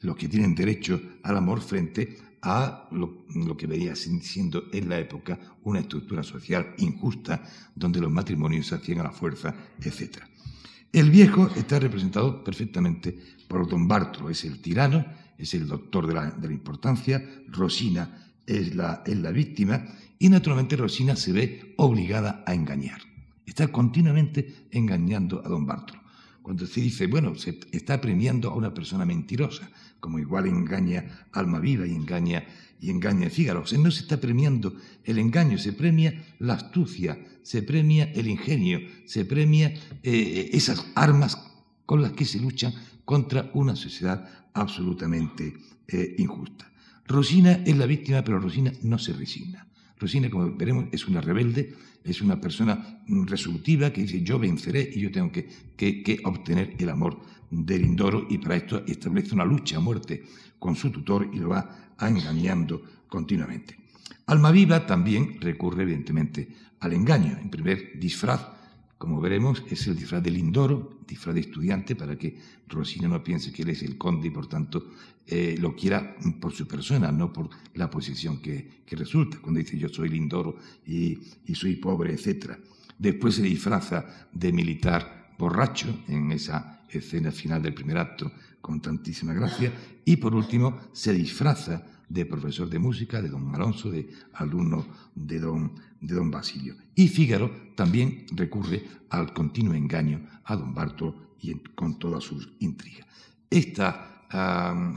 los 0.01 0.15
que 0.15 0.28
tienen 0.28 0.56
derecho 0.56 1.01
al 1.23 1.38
amor 1.38 1.62
frente 1.62 2.17
a 2.41 2.88
lo, 2.91 3.58
que 3.58 3.65
venía 3.65 3.95
siendo 3.95 4.65
en 4.71 4.88
la 4.88 4.99
época 4.99 5.39
una 5.63 5.80
estructura 5.80 6.21
social 6.21 6.75
injusta, 6.78 7.43
donde 7.73 7.99
los 7.99 8.12
matrimonios 8.12 8.67
se 8.67 8.75
hacían 8.75 8.99
a 8.99 9.04
la 9.04 9.12
fuerza, 9.12 9.56
etc. 9.82 10.17
El 10.93 11.10
viejo 11.10 11.49
está 11.56 11.80
representado 11.80 12.43
perfectamente 12.43 13.17
por 13.47 13.67
don 13.67 13.88
Bartolo, 13.88 14.30
es 14.30 14.45
el 14.45 14.62
tirano, 14.62 15.06
es 15.38 15.54
el 15.56 15.67
doctor 15.67 16.08
de 16.08 16.13
la, 16.13 16.36
importancia, 16.51 17.23
Rosina 17.47 18.32
es 18.45 18.75
la, 18.75 19.01
es 19.06 19.17
la 19.17 19.32
víctima, 19.32 19.84
y 20.19 20.30
naturalmente 20.30 20.75
Rosina 20.75 21.15
se 21.15 21.32
ve 21.32 21.73
obligada 21.78 22.43
a 22.45 22.54
engañar. 22.54 23.01
Está 23.45 23.67
continuamente 23.67 24.67
engañando 24.71 25.41
a 25.45 25.49
don 25.49 25.65
Bartolo. 25.65 26.01
Cuando 26.41 26.67
se 26.67 26.82
dice, 26.82 27.08
bueno, 27.08 27.36
se 27.36 27.60
está 27.71 27.99
premiando 27.99 28.49
a 28.49 28.56
una 28.56 28.73
persona 28.73 29.06
mentirosa, 29.06 29.69
como 29.99 30.19
igual 30.19 30.45
engaña 30.45 31.28
Alma 31.32 31.60
Viva 31.60 31.88
y 31.88 31.91
engaña, 31.95 32.45
y 32.80 32.91
engaña 32.91 33.30
Fígaro. 33.30 33.62
O 33.62 33.65
sea, 33.65 33.80
no 33.80 33.89
se 33.89 34.01
está 34.01 34.19
premiando 34.19 34.75
el 35.04 35.17
engaño, 35.17 35.58
se 35.58 35.73
premia 35.73 36.23
la 36.39 36.54
astucia, 36.54 37.17
se 37.41 37.63
premia 37.63 38.12
el 38.13 38.28
ingenio, 38.28 38.80
se 39.06 39.25
premia 39.25 39.73
eh, 40.04 40.49
esas 40.54 40.86
armas 40.93 41.41
con 41.86 42.01
las 42.01 42.12
que 42.12 42.25
se 42.25 42.39
luchan 42.39 42.73
contra 43.06 43.49
una 43.54 43.75
sociedad 43.75 44.30
absolutamente 44.54 45.58
eh, 45.88 46.15
injusta. 46.17 46.71
Rosina 47.08 47.62
es 47.65 47.78
la 47.78 47.86
víctima, 47.86 48.23
pero 48.23 48.39
Rosina 48.39 48.71
no 48.82 48.97
se 48.97 49.13
resigna. 49.13 49.64
Rosina, 50.00 50.30
como 50.30 50.56
veremos, 50.56 50.86
es 50.92 51.08
una 51.08 51.22
rebelde, 51.22 51.74
es 52.04 52.22
una 52.22 52.40
persona 52.40 53.04
resolutiva 53.08 53.92
que 53.92 54.02
dice 54.02 54.22
yo 54.22 54.38
venceré 54.38 54.90
y 54.94 55.00
yo 55.00 55.12
tengo 55.12 55.32
que, 55.32 55.48
que 55.78 56.22
obtener 56.24 56.76
el 56.78 56.90
amor 56.90 57.20
de 57.50 57.80
Lindoro 57.80 58.28
y 58.30 58.38
para 58.38 58.58
esto 58.58 58.84
establece 58.86 59.34
una 59.34 59.46
lucha 59.46 59.78
a 59.78 59.80
muerte 59.80 60.24
con 60.60 60.76
su 60.76 60.92
tutor 60.92 61.30
y 61.34 61.40
lo 61.40 61.50
va 61.50 61.94
engañando 62.00 62.82
continuamente. 63.08 63.78
Almaviva 64.28 64.86
también 64.86 65.40
recurre 65.40 65.84
evidentemente 65.84 66.50
al 66.80 66.94
engaño. 66.94 67.38
En 67.42 67.50
primer 67.50 68.00
disfraz, 68.00 68.42
como 68.98 69.22
veremos, 69.22 69.64
es 69.70 69.88
el 69.88 69.96
disfraz 69.96 70.24
de 70.24 70.32
Lindoro, 70.32 71.00
disfraz 71.08 71.36
de 71.36 71.42
estudiante, 71.42 71.96
para 71.96 72.18
que 72.18 72.38
Rosina 72.68 73.08
no 73.08 73.24
piense 73.24 73.52
que 73.52 73.62
él 73.62 73.70
es 73.70 73.84
el 73.84 73.98
conde 73.98 74.28
y 74.28 74.32
por 74.32 74.48
tanto 74.48 74.92
eh, 75.28 75.56
lo 75.60 75.76
quiera 75.76 76.16
por 76.40 76.54
su 76.54 76.68
persona, 76.68 77.12
no 77.12 77.34
por 77.34 77.50
la 77.74 77.90
posición 77.90 78.40
que, 78.42 78.84
resulta, 78.92 79.40
cuando 79.42 79.60
dice 79.60 79.78
yo 79.78 79.90
soy 79.90 80.10
Lindoro 80.10 80.58
y, 80.86 81.18
soy 81.54 81.78
pobre, 81.78 82.14
etc. 82.14 82.52
Después 82.98 83.36
se 83.36 83.42
disfraza 83.42 84.28
de 84.32 84.52
militar 84.52 85.34
borracho 85.38 86.04
en 86.08 86.32
esa 86.32 86.86
escena 86.90 87.32
final 87.32 87.62
del 87.62 87.74
primer 87.74 87.98
acto 87.98 88.32
con 88.62 88.82
tantísima 88.82 89.34
gracia 89.34 89.74
y 90.06 90.18
por 90.18 90.36
último 90.36 90.80
se 90.94 91.12
disfraza 91.14 91.84
de 92.08 92.26
profesor 92.26 92.70
de 92.70 92.78
música 92.78 93.20
de 93.20 93.30
don 93.30 93.54
Alonso, 93.54 93.90
de 93.90 94.08
alumno 94.34 94.86
de 95.16 95.40
don, 95.40 95.72
de 96.00 96.14
don 96.14 96.30
Basilio. 96.30 96.76
Y 96.94 97.08
Fígaro 97.08 97.74
también 97.76 98.28
recurre 98.32 98.84
al 99.10 99.34
continuo 99.34 99.74
engaño 99.74 100.22
a 100.44 100.56
don 100.56 100.74
Bartolo 100.76 101.36
y 101.42 101.56
con 101.74 101.98
todas 101.98 102.24
sus 102.24 102.54
intrigas. 102.60 103.08
Esta 103.50 104.14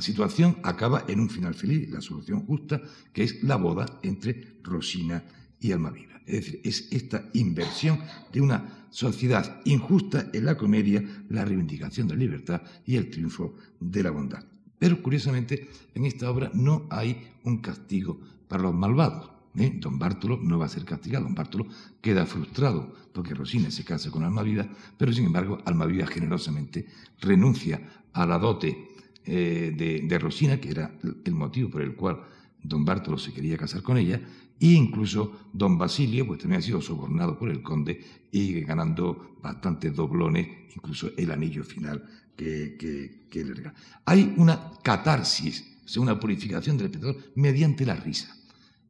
situación 0.00 0.58
acaba 0.62 1.04
en 1.08 1.20
un 1.20 1.30
final 1.30 1.54
feliz, 1.54 1.90
la 1.90 2.00
solución 2.00 2.46
justa, 2.46 2.80
que 3.12 3.24
es 3.24 3.42
la 3.42 3.56
boda 3.56 3.86
entre 4.02 4.58
Rosina 4.62 5.24
y 5.60 5.72
Almaviva. 5.72 6.20
Es 6.26 6.44
decir, 6.44 6.60
es 6.64 6.88
esta 6.90 7.28
inversión 7.32 8.00
de 8.32 8.40
una 8.40 8.86
sociedad 8.90 9.60
injusta 9.64 10.28
en 10.32 10.44
la 10.44 10.56
comedia, 10.56 11.02
la 11.28 11.44
reivindicación 11.44 12.08
de 12.08 12.14
la 12.14 12.20
libertad 12.20 12.62
y 12.84 12.96
el 12.96 13.10
triunfo 13.10 13.54
de 13.80 14.02
la 14.02 14.10
bondad. 14.10 14.44
Pero 14.78 15.02
curiosamente, 15.02 15.68
en 15.94 16.04
esta 16.04 16.30
obra 16.30 16.50
no 16.54 16.86
hay 16.90 17.28
un 17.44 17.58
castigo 17.58 18.20
para 18.46 18.62
los 18.64 18.74
malvados. 18.74 19.30
¿eh? 19.56 19.72
Don 19.80 19.98
Bártolo 19.98 20.38
no 20.42 20.58
va 20.58 20.66
a 20.66 20.70
ser 20.70 20.84
castigado, 20.84 21.24
don 21.24 21.34
Bártolo 21.34 21.66
queda 22.00 22.26
frustrado 22.26 22.94
porque 23.12 23.34
Rosina 23.34 23.70
se 23.70 23.84
casa 23.84 24.10
con 24.10 24.22
Almaviva, 24.22 24.68
pero 24.96 25.12
sin 25.12 25.26
embargo 25.26 25.58
Almaviva 25.64 26.06
generosamente 26.06 26.86
renuncia 27.20 28.04
a 28.12 28.26
la 28.26 28.38
dote 28.38 28.88
eh, 29.30 29.74
de, 29.76 30.00
de, 30.08 30.18
Rosina, 30.18 30.58
que 30.58 30.70
era 30.70 30.90
el 31.24 31.34
motivo 31.34 31.68
por 31.68 31.82
el 31.82 31.94
cual 31.94 32.20
don 32.62 32.82
Bártolo 32.82 33.18
se 33.18 33.32
quería 33.32 33.58
casar 33.58 33.82
con 33.82 33.98
ella, 33.98 34.20
e 34.58 34.72
incluso 34.72 35.50
don 35.52 35.76
Basilio, 35.76 36.26
pues 36.26 36.40
también 36.40 36.60
ha 36.60 36.62
sido 36.62 36.80
sobornado 36.80 37.38
por 37.38 37.50
el 37.50 37.62
conde 37.62 38.02
y 38.32 38.60
ganando 38.62 39.36
bastantes 39.42 39.94
doblones, 39.94 40.48
incluso 40.74 41.10
el 41.16 41.30
anillo 41.30 41.62
final 41.62 42.02
que, 42.34 43.28
le 43.32 43.54
regala. 43.54 43.74
Hay 44.06 44.32
una 44.38 44.72
catarsis, 44.82 45.62
una 45.98 46.18
purificación 46.18 46.78
del 46.78 46.86
espectador 46.86 47.16
mediante 47.34 47.84
la 47.84 47.96
risa. 47.96 48.34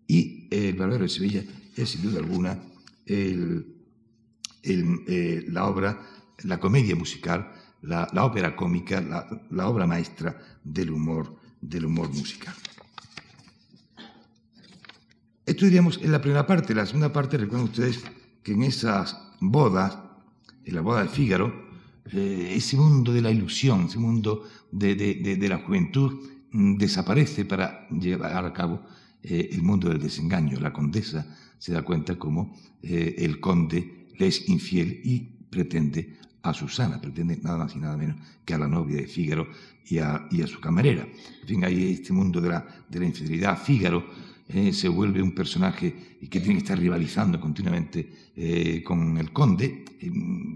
Y 0.06 0.46
el 0.50 0.74
Barbero 0.74 1.02
de 1.02 1.08
Sevilla 1.08 1.42
es 1.76 1.90
sin 1.90 2.02
duda 2.02 2.20
alguna 2.20 2.62
eh, 3.06 3.64
la 5.48 5.66
obra, 5.66 6.00
la 6.44 6.60
comedia 6.60 6.94
musical, 6.96 7.52
la, 7.82 8.08
ópera 8.24 8.56
cómica, 8.56 9.00
la, 9.50 9.68
obra 9.68 9.86
maestra 9.86 10.36
del 10.64 10.90
humor, 10.90 11.36
del 11.60 11.86
humor 11.86 12.08
musical. 12.10 12.54
Esto 15.46 15.64
diríamos 15.64 15.98
en 16.02 16.12
la 16.12 16.20
primera 16.20 16.46
parte. 16.46 16.74
La 16.74 16.86
segunda 16.86 17.12
parte, 17.12 17.38
recuerden 17.38 17.68
ustedes 17.68 18.04
que 18.42 18.52
en 18.52 18.62
esas 18.62 19.16
bodas, 19.40 19.98
en 20.64 20.74
la 20.74 20.80
boda 20.80 21.02
de 21.02 21.08
Fígaro, 21.08 21.68
eh, 22.12 22.52
ese 22.54 22.76
mundo 22.76 23.12
de 23.12 23.22
la 23.22 23.30
ilusión, 23.30 23.86
ese 23.86 23.98
mundo 23.98 24.44
de, 24.70 25.46
la 25.48 25.58
juventud 25.58 26.20
mm, 26.50 26.76
desaparece 26.76 27.44
para 27.44 27.88
llevar 27.88 28.44
a 28.44 28.52
cabo 28.52 28.82
eh, 29.22 29.48
el 29.52 29.62
mundo 29.62 29.88
del 29.88 30.00
desengaño. 30.00 30.60
La 30.60 30.72
condesa 30.72 31.26
se 31.58 31.72
da 31.72 31.82
cuenta 31.82 32.18
como 32.18 32.54
eh, 32.82 33.16
el 33.18 33.40
conde 33.40 34.08
le 34.18 34.26
es 34.26 34.48
infiel 34.48 35.00
y 35.04 35.20
pretende 35.50 36.18
a 36.50 36.54
Susana, 36.54 37.00
pretende 37.00 37.38
nada 37.42 37.58
más 37.58 37.74
y 37.74 37.78
nada 37.78 37.96
menos 37.96 38.16
que 38.44 38.54
a 38.54 38.58
la 38.58 38.68
novia 38.68 38.96
de 38.96 39.06
Fígaro 39.06 39.48
y 39.86 39.98
a, 39.98 40.28
su 40.46 40.60
camarera. 40.60 41.06
En 41.42 41.48
fin, 41.48 41.64
hay 41.64 41.92
este 41.92 42.12
mundo 42.12 42.40
de 42.40 42.48
la, 42.50 42.66
de 42.88 43.00
la 43.00 43.06
infidelidad. 43.06 43.58
Fígaro 43.58 44.04
eh, 44.48 44.72
se 44.72 44.88
vuelve 44.88 45.22
un 45.22 45.34
personaje 45.34 46.18
que 46.30 46.40
tiene 46.40 46.54
que 46.54 46.64
estar 46.64 46.78
rivalizando 46.78 47.38
continuamente 47.38 48.10
eh, 48.34 48.82
con 48.82 49.18
el 49.18 49.32
conde, 49.32 49.84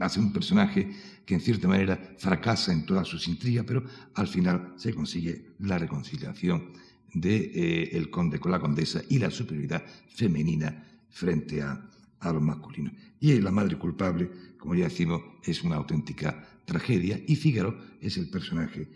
a 0.01 0.09
ser 0.09 0.23
un 0.23 0.33
personaje 0.33 0.89
que 1.27 1.35
en 1.35 1.41
cierta 1.41 1.69
manera 1.69 2.15
fracasa 2.19 2.73
en 2.73 2.87
todas 2.87 3.07
sus 3.07 3.29
intrigas, 3.29 3.65
pero 3.67 3.85
al 4.15 4.29
final 4.29 4.73
se 4.77 4.95
consigue 4.95 5.55
la 5.61 5.79
reconciliación 5.79 6.73
del 7.13 7.53
de, 7.53 7.91
eh, 7.93 8.11
conde 8.11 8.39
con 8.39 8.53
la 8.53 8.61
condesa 8.61 9.03
y 9.09 9.19
la 9.19 9.31
superioridad 9.31 9.85
femenina 10.09 10.85
frente 11.11 11.61
a, 11.61 11.87
a 12.21 12.33
lo 12.33 12.41
masculino. 12.41 12.91
Y 13.21 13.39
la 13.41 13.51
madre 13.51 13.77
culpable, 13.77 14.31
como 14.63 14.77
ya 14.77 14.85
decimos, 14.85 15.21
es 15.43 15.65
una 15.65 15.75
auténtica 15.75 16.47
tragedia 16.65 17.21
y 17.27 17.35
Fígaro 17.35 17.77
es 18.01 18.17
el 18.17 18.31
personaje 18.31 18.89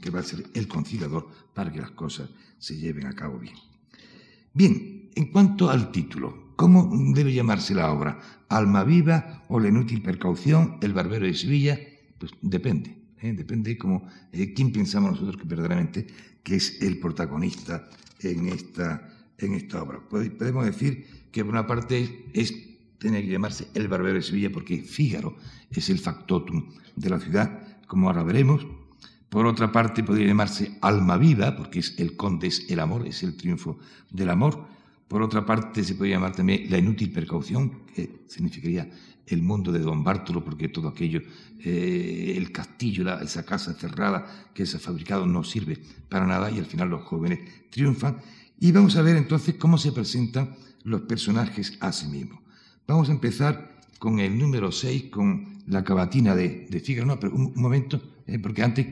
que 0.00 0.08
va 0.08 0.20
a 0.20 0.22
ser 0.22 0.46
el 0.54 0.66
conciliador 0.66 1.28
para 1.52 1.70
que 1.70 1.78
las 1.78 1.90
cosas 1.90 2.30
se 2.58 2.78
lleven 2.78 3.06
a 3.06 3.12
cabo 3.12 3.38
bien. 3.38 3.54
Bien, 4.54 5.10
en 5.14 5.26
cuanto 5.30 5.68
al 5.68 5.92
título, 5.92 6.54
¿cómo 6.56 6.90
debe 7.12 7.34
llamarse 7.34 7.74
la 7.74 7.92
obra? 7.92 8.18
¿Alma 8.48 8.82
viva 8.82 9.44
o 9.48 9.60
la 9.60 9.68
inútil 9.68 10.00
precaución? 10.00 10.78
¿El 10.80 10.94
barbero 10.94 11.26
de 11.26 11.34
Sevilla? 11.34 11.78
Pues 12.16 12.32
depende, 12.40 12.96
¿eh? 13.20 13.34
depende 13.34 13.76
como 13.76 14.08
eh, 14.32 14.54
quién 14.54 14.72
pensamos 14.72 15.12
nosotros 15.12 15.36
que 15.36 15.46
verdaderamente 15.46 16.06
que 16.42 16.56
es 16.56 16.80
el 16.80 16.98
protagonista 16.98 17.90
en 18.20 18.48
esta, 18.48 19.06
en 19.36 19.52
esta 19.52 19.82
obra. 19.82 20.00
Podemos 20.08 20.64
decir 20.64 21.28
que 21.30 21.44
por 21.44 21.52
una 21.52 21.66
parte 21.66 22.24
es, 22.32 22.69
tiene 23.00 23.22
que 23.22 23.32
llamarse 23.32 23.68
El 23.74 23.88
barbero 23.88 24.14
de 24.14 24.22
Sevilla 24.22 24.52
porque 24.52 24.82
Fígaro 24.82 25.36
es 25.70 25.90
el 25.90 25.98
factotum 25.98 26.70
de 26.94 27.10
la 27.10 27.18
ciudad, 27.18 27.80
como 27.86 28.08
ahora 28.08 28.22
veremos, 28.22 28.64
por 29.30 29.46
otra 29.46 29.70
parte, 29.70 30.02
podría 30.02 30.26
llamarse 30.26 30.76
alma 30.80 31.16
viva, 31.16 31.56
porque 31.56 31.78
es 31.78 31.94
el 31.98 32.16
conde 32.16 32.48
es 32.48 32.68
el 32.68 32.80
amor, 32.80 33.06
es 33.06 33.22
el 33.22 33.36
triunfo 33.36 33.78
del 34.10 34.28
amor. 34.28 34.66
Por 35.06 35.22
otra 35.22 35.46
parte, 35.46 35.84
se 35.84 35.94
puede 35.94 36.10
llamar 36.10 36.34
también 36.34 36.66
la 36.68 36.78
inútil 36.78 37.12
precaución, 37.12 37.86
que 37.94 38.24
significaría 38.26 38.90
el 39.26 39.42
mundo 39.42 39.70
de 39.70 39.78
Don 39.78 40.02
Bártolo, 40.02 40.44
porque 40.44 40.68
todo 40.68 40.88
aquello, 40.88 41.22
eh, 41.60 42.34
el 42.36 42.50
castillo, 42.50 43.20
esa 43.20 43.46
casa 43.46 43.72
cerrada 43.74 44.50
que 44.52 44.66
se 44.66 44.78
ha 44.78 44.80
fabricado, 44.80 45.26
no 45.26 45.44
sirve 45.44 45.78
para 46.08 46.26
nada 46.26 46.50
y 46.50 46.58
al 46.58 46.66
final 46.66 46.90
los 46.90 47.02
jóvenes 47.02 47.38
triunfan. 47.70 48.18
Y 48.58 48.72
vamos 48.72 48.96
a 48.96 49.02
ver 49.02 49.16
entonces 49.16 49.54
cómo 49.54 49.78
se 49.78 49.92
presentan 49.92 50.56
los 50.82 51.02
personajes 51.02 51.78
a 51.80 51.92
sí 51.92 52.08
mismos. 52.08 52.40
Vamos 52.90 53.08
a 53.08 53.12
empezar 53.12 53.78
con 54.00 54.18
el 54.18 54.36
número 54.36 54.72
6, 54.72 55.04
con 55.12 55.62
la 55.68 55.84
cavatina 55.84 56.34
de, 56.34 56.66
de 56.68 56.80
Fígaro. 56.80 57.06
No, 57.06 57.20
pero 57.20 57.36
un 57.36 57.52
momento, 57.54 58.02
eh, 58.26 58.40
porque 58.40 58.64
antes 58.64 58.88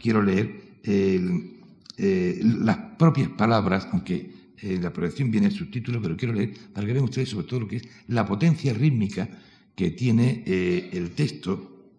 quiero, 0.00 0.22
leer 0.22 0.78
eh, 0.82 2.40
las 2.40 2.78
propias 2.98 3.28
palabras, 3.28 3.88
aunque 3.92 4.32
en 4.62 4.82
la 4.82 4.90
proyección 4.90 5.30
viene 5.30 5.48
el 5.48 5.52
subtítulo, 5.52 6.00
pero 6.00 6.16
quiero 6.16 6.32
leer 6.32 6.54
para 6.72 6.86
que 6.86 6.94
vean 6.94 7.04
ustedes 7.04 7.28
sobre 7.28 7.46
todo 7.46 7.60
lo 7.60 7.68
que 7.68 7.76
es 7.76 7.82
la 8.08 8.24
potencia 8.24 8.72
rítmica 8.72 9.28
que 9.74 9.90
tiene 9.90 10.42
eh, 10.46 10.88
el 10.94 11.10
texto. 11.10 11.90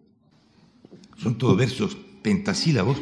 Son 1.18 1.38
todos 1.38 1.56
versos 1.56 1.96
pentasílabos 2.20 3.00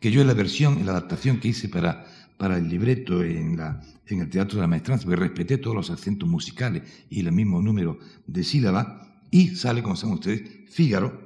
que 0.00 0.10
yo 0.10 0.22
en 0.22 0.28
la 0.28 0.34
versión, 0.34 0.78
en 0.78 0.86
la 0.86 0.92
adaptación 0.92 1.38
que 1.38 1.48
hice 1.48 1.68
para, 1.68 2.06
para 2.36 2.56
el 2.56 2.68
libreto 2.68 3.22
en, 3.22 3.58
el 4.06 4.30
Teatro 4.30 4.56
de 4.56 4.62
la 4.62 4.68
Maestranza, 4.68 5.04
porque 5.04 5.20
respeté 5.20 5.58
todos 5.58 5.76
los 5.76 5.90
acentos 5.90 6.28
musicales 6.28 6.82
y 7.08 7.20
el 7.20 7.32
mismo 7.32 7.60
número 7.60 7.98
de 8.26 8.44
sílabas, 8.44 8.86
y 9.30 9.56
sale, 9.56 9.82
como 9.82 9.96
saben 9.96 10.14
ustedes, 10.14 10.42
Fígaro, 10.70 11.24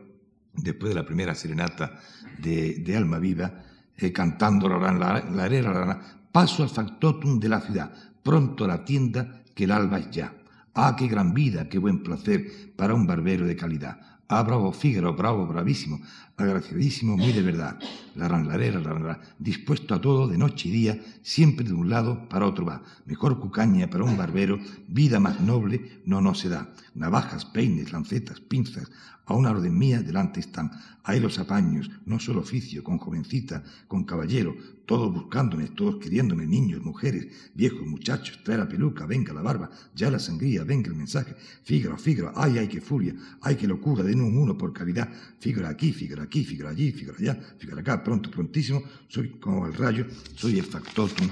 después 0.54 0.90
de 0.90 0.94
la 0.94 1.06
primera 1.06 1.34
serenata 1.34 2.00
de, 2.38 2.94
Alma 2.96 3.18
Viva, 3.18 3.64
eh, 3.96 4.12
cantando 4.12 4.68
la, 4.68 4.92
la, 4.92 5.24
la, 5.30 5.48
la, 5.48 6.00
paso 6.32 6.62
al 6.62 6.68
factotum 6.68 7.38
de 7.38 7.48
la 7.48 7.60
ciudad, 7.60 7.92
pronto 8.22 8.64
a 8.64 8.68
la 8.68 8.84
tienda 8.84 9.42
que 9.54 9.64
el 9.64 9.72
alba 9.72 9.98
es 9.98 10.10
ya. 10.10 10.34
Ah, 10.74 10.94
qué 10.96 11.08
gran 11.08 11.34
vida, 11.34 11.68
qué 11.68 11.78
buen 11.78 12.02
placer, 12.02 12.72
para 12.76 12.94
un 12.94 13.06
barbero 13.06 13.46
de 13.46 13.56
calidad. 13.56 14.00
Ah, 14.28 14.42
bravo, 14.42 14.72
Fígaro, 14.72 15.14
bravo, 15.14 15.46
bravísimo, 15.46 16.00
agraciadísimo, 16.36 17.16
muy 17.16 17.32
de 17.32 17.42
verdad. 17.42 17.78
La 18.18 18.26
ranlarera, 18.26 18.80
la 18.80 18.92
ranlarera, 18.92 19.20
dispuesto 19.38 19.94
a 19.94 20.00
todo, 20.00 20.26
de 20.26 20.36
noche 20.36 20.68
y 20.68 20.72
día, 20.72 21.00
siempre 21.22 21.64
de 21.64 21.72
un 21.72 21.88
lado 21.88 22.28
para 22.28 22.46
otro 22.46 22.66
va. 22.66 22.82
Mejor 23.06 23.38
cucaña 23.38 23.88
para 23.88 24.02
un 24.02 24.16
barbero, 24.16 24.58
vida 24.88 25.20
más 25.20 25.40
noble 25.40 26.02
no 26.04 26.20
no 26.20 26.34
se 26.34 26.48
da. 26.48 26.74
Navajas, 26.96 27.44
peines, 27.44 27.92
lancetas, 27.92 28.40
pinzas, 28.40 28.90
a 29.28 29.34
una 29.34 29.50
orden 29.50 29.78
mía 29.78 30.02
delante 30.02 30.40
están. 30.40 30.70
Hay 31.04 31.20
los 31.20 31.38
apaños, 31.38 31.90
no 32.06 32.18
solo 32.18 32.40
oficio, 32.40 32.82
con 32.82 32.98
jovencita, 32.98 33.62
con 33.86 34.04
caballero, 34.04 34.56
todos 34.86 35.12
buscándome, 35.12 35.68
todos 35.68 35.96
queriéndome, 35.96 36.46
niños, 36.46 36.82
mujeres, 36.82 37.28
viejos, 37.54 37.86
muchachos, 37.86 38.40
trae 38.42 38.56
la 38.56 38.68
peluca, 38.68 39.04
venga 39.04 39.34
la 39.34 39.42
barba, 39.42 39.70
ya 39.94 40.10
la 40.10 40.18
sangría, 40.18 40.64
venga 40.64 40.88
el 40.88 40.96
mensaje. 40.96 41.34
Fígaro, 41.62 41.98
fígaro, 41.98 42.32
ay, 42.34 42.56
ay, 42.58 42.68
qué 42.68 42.80
furia, 42.80 43.14
ay, 43.42 43.56
qué 43.56 43.66
locura, 43.66 44.02
den 44.02 44.22
un 44.22 44.36
uno 44.36 44.56
por 44.56 44.72
calidad. 44.72 45.10
Fígaro 45.38 45.68
aquí, 45.68 45.92
fígaro 45.92 46.22
aquí, 46.22 46.44
fígaro 46.44 46.70
allí, 46.70 46.90
fígaro 46.92 47.18
allá, 47.18 47.38
fígaro 47.58 47.80
acá, 47.80 48.02
pronto, 48.08 48.30
prontísimo, 48.30 48.82
soy 49.06 49.38
como 49.38 49.66
el 49.66 49.74
rayo, 49.74 50.06
soy 50.34 50.58
el 50.58 50.64
factotum 50.64 51.28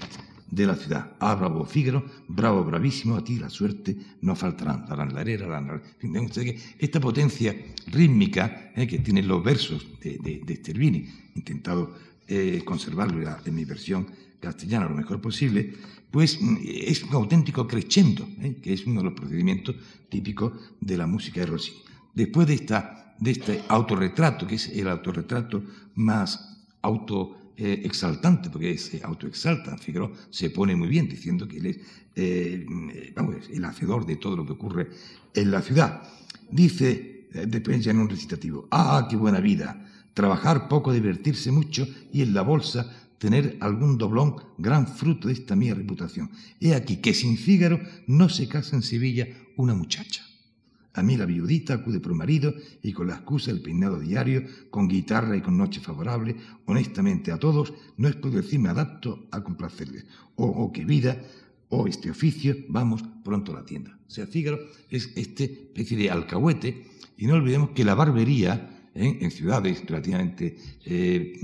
de 0.51 0.67
la 0.67 0.77
ciudad. 0.77 1.17
Ah, 1.21 1.35
bravo 1.35 1.65
Fígaro, 1.65 2.05
bravo, 2.29 2.63
bravísimo, 2.65 3.17
a 3.17 3.25
ti 3.25 3.39
la 3.39 3.49
suerte 3.49 3.97
no 4.21 4.37
faltará. 4.37 4.85
La 4.87 4.95
ranlarera, 4.95 5.49
la 5.49 5.81
Esta 6.79 7.01
potencia 7.01 7.57
rítmica 7.87 8.73
eh, 8.77 8.87
que 8.87 8.99
tienen 8.99 9.27
los 9.27 9.43
versos 9.43 9.87
de, 10.03 10.19
de, 10.45 10.57
Stervini, 10.57 11.09
intentado 11.35 11.97
eh, 12.29 12.61
conservarlo 12.63 13.27
en 13.43 13.55
mi 13.55 13.65
versión 13.65 14.07
castellana 14.39 14.85
lo 14.87 14.97
mejor 14.97 15.19
posible, 15.19 15.73
pues 16.11 16.39
mm, 16.39 16.59
es 16.63 17.03
un 17.05 17.15
auténtico 17.15 17.67
crescendo, 17.67 18.29
eh, 18.43 18.61
que 18.63 18.75
es 18.75 18.87
uno 18.87 19.01
de 19.01 19.07
los 19.07 19.15
procedimientos 19.15 19.77
típicos 20.11 20.53
de 20.79 20.99
la 20.99 21.07
música 21.07 21.41
de 21.41 21.47
Rossini. 21.47 21.79
Después 22.15 22.47
de, 22.47 22.55
esta, 22.55 23.15
de 23.19 23.31
este 23.31 23.63
autorretrato, 23.67 24.47
que 24.47 24.57
es 24.57 24.69
el 24.69 24.89
autorretrato 24.89 25.63
más 25.95 26.56
auto 26.87 27.53
eh, 27.57 27.91
porque 28.53 28.79
se 28.79 29.03
autoexalta. 29.03 29.77
Figaro 29.79 30.13
se 30.31 30.51
pone 30.51 30.77
muy 30.77 30.89
bien 30.89 31.09
diciendo 31.09 31.49
que 31.49 31.59
él 31.59 31.67
es 31.67 31.79
eh, 32.15 32.67
el 33.53 33.65
hacedor 33.65 34.07
de 34.07 34.17
todo 34.17 34.37
lo 34.37 34.47
que 34.47 34.53
ocurre 34.53 34.89
en 35.35 35.51
la 35.51 35.63
ciudad. 35.63 36.03
Dice, 36.51 37.29
eh, 37.33 37.47
después 37.47 37.83
ya 37.85 37.91
en 37.91 37.99
un 37.99 38.09
recitativo, 38.09 38.69
ah, 38.71 39.07
qué 39.09 39.17
buena 39.17 39.41
vida, 39.41 39.87
trabajar 40.15 40.69
poco, 40.69 40.93
divertirse 40.93 41.51
mucho 41.51 41.87
y 42.13 42.23
en 42.23 42.35
la 42.35 42.43
bolsa 42.43 42.91
tener 43.19 43.57
algún 43.61 43.97
doblón, 43.97 44.37
gran 44.59 44.87
fruto 44.87 45.29
de 45.29 45.35
esta 45.35 45.57
mía 45.57 45.75
reputación. 45.75 46.31
He 46.61 46.75
aquí 46.75 46.99
que 46.99 47.15
sin 47.15 47.39
Fígaro 47.39 47.81
no 48.07 48.29
se 48.29 48.47
casa 48.49 48.77
en 48.77 48.83
Sevilla 48.83 49.27
una 49.57 49.75
muchacha. 49.75 50.23
A 50.97 51.03
mí 51.03 51.17
la 51.17 51.27
viudita 51.27 51.75
acude 51.75 52.01
por 52.01 52.15
marido 52.15 52.55
y 52.83 52.93
con 52.93 53.07
la 53.07 53.17
excusa 53.17 53.53
del 53.53 53.61
peinado 53.61 54.01
diario, 54.01 54.45
con 54.71 54.89
guitarra 54.89 55.37
y 55.37 55.43
con 55.43 55.57
noche 55.57 55.79
favorable, 55.79 56.35
honestamente 56.65 57.31
a 57.31 57.39
todos, 57.39 57.75
no 57.99 58.09
es 58.09 58.17
puedo 58.17 58.37
decir 58.37 58.59
me 58.59 58.71
adapto 58.71 59.29
a 59.31 59.45
complacerles. 59.45 60.07
O, 60.37 60.47
oh, 60.47 60.73
qué 60.73 60.87
vida, 60.87 61.23
o 61.69 61.83
oh, 61.83 61.87
este 61.87 62.11
oficio, 62.11 62.57
vamos 62.69 63.05
pronto 63.23 63.53
a 63.53 63.57
la 63.57 63.67
tienda. 63.67 63.99
O 64.09 64.11
sea, 64.11 64.27
Fígaro 64.27 64.59
es 64.89 65.13
este 65.17 65.45
especie 65.45 65.99
de 65.99 66.11
alcahuete 66.11 66.87
y 67.19 67.27
no 67.27 67.35
olvidemos 67.35 67.71
que 67.71 67.85
la 67.85 67.95
barbería 67.95 68.89
¿eh? 68.95 69.19
en 69.21 69.31
ciudades 69.31 69.85
relativamente 69.87 70.57
eh, 70.87 71.39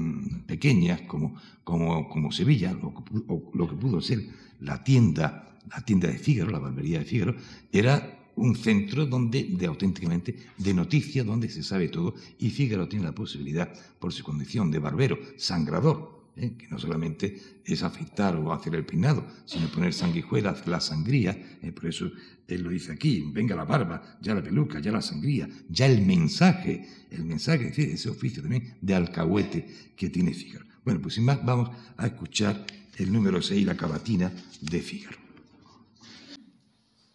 pequeñas 0.47 1.03
como, 1.03 1.35
como, 1.62 2.09
como 2.09 2.33
Sevilla, 2.33 2.75
o 2.83 3.51
lo 3.53 3.69
que 3.69 3.77
pudo 3.77 4.01
ser 4.01 4.21
la 4.61 4.83
tienda, 4.83 5.59
la 5.71 5.83
tienda 5.83 6.09
de 6.09 6.19
Fígaro, 6.19 6.51
la 6.51 6.59
barbería 6.59 7.01
de 7.01 7.05
Fígaro, 7.05 7.37
era 7.71 8.21
un 8.37 8.57
centro 8.57 9.07
donde, 9.07 9.45
de 9.45 9.66
auténticamente, 9.66 10.37
de 10.57 10.75
noticia, 10.75 11.25
donde 11.25 11.49
se 11.49 11.62
sabe 11.62 11.88
todo, 11.88 12.14
y 12.38 12.51
Fígaro 12.51 12.88
tiene 12.88 13.05
la 13.05 13.14
posibilidad, 13.14 13.73
por 13.99 14.12
su 14.12 14.25
condición 14.25 14.71
de 14.71 14.79
barbero, 14.79 15.18
sangrador, 15.37 16.23
¿eh? 16.37 16.53
que 16.57 16.68
no 16.68 16.79
solamente 16.79 17.61
es 17.64 17.83
afeitar 17.83 18.37
o 18.37 18.53
hacer 18.53 18.75
el 18.75 18.85
peinado, 18.85 19.27
sino 19.45 19.68
poner 19.68 19.92
sanguijuela, 19.92 20.57
la 20.66 20.81
sangría, 20.81 21.59
¿eh? 21.62 21.73
por 21.73 21.87
eso 21.87 22.11
él 22.49 22.62
lo 22.62 22.71
dice 22.71 22.92
aquí, 22.92 23.25
venga 23.33 23.55
la 23.55 23.64
barba, 23.64 24.18
ya 24.21 24.35
la 24.35 24.42
peluca, 24.42 24.81
ya 24.81 24.92
la 24.92 25.03
sangría, 25.03 25.49
ya 25.68 25.87
el 25.87 26.05
mensaje, 26.05 26.87
el 27.11 27.25
mensaje, 27.25 27.73
ese 27.92 28.09
oficio 28.09 28.42
también 28.42 28.75
de 28.81 28.95
alcahuete 28.95 29.66
que 29.97 30.11
tiene 30.11 30.35
Fígaro. 30.35 30.66
Bueno, 30.85 31.01
pues 31.01 31.14
sin 31.14 31.25
más, 31.25 31.45
vamos 31.45 31.71
a 31.97 32.07
escuchar 32.07 32.66
el 32.97 33.12
número 33.12 33.40
6, 33.40 33.64
la 33.64 33.77
cavatina 33.77 34.33
de 34.61 34.81
Fígaro. 34.81 35.21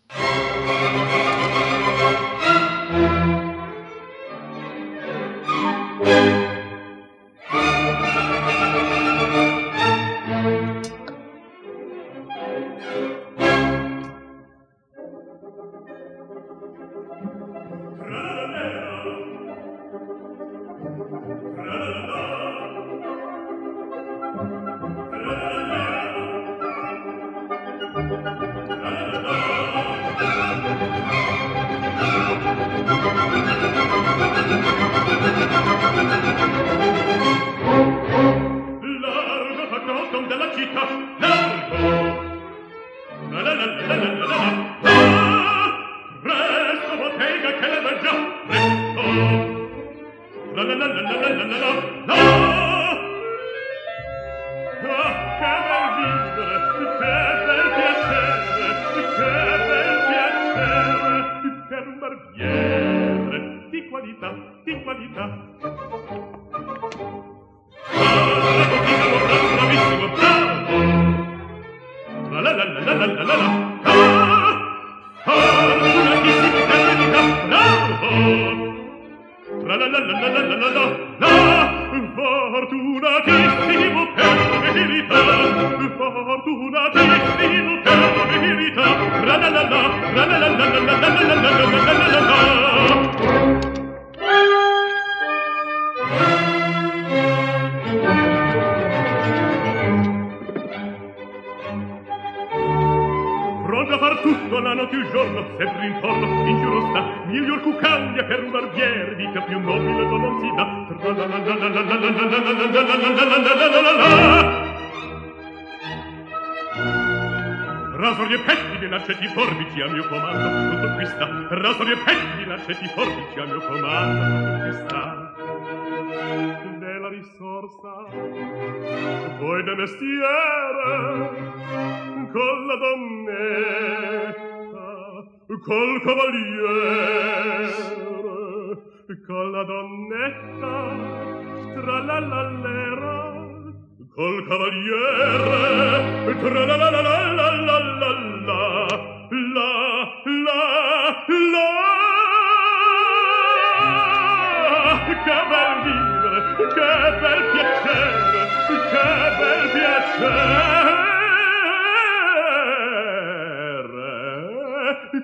Che 0.09 1.76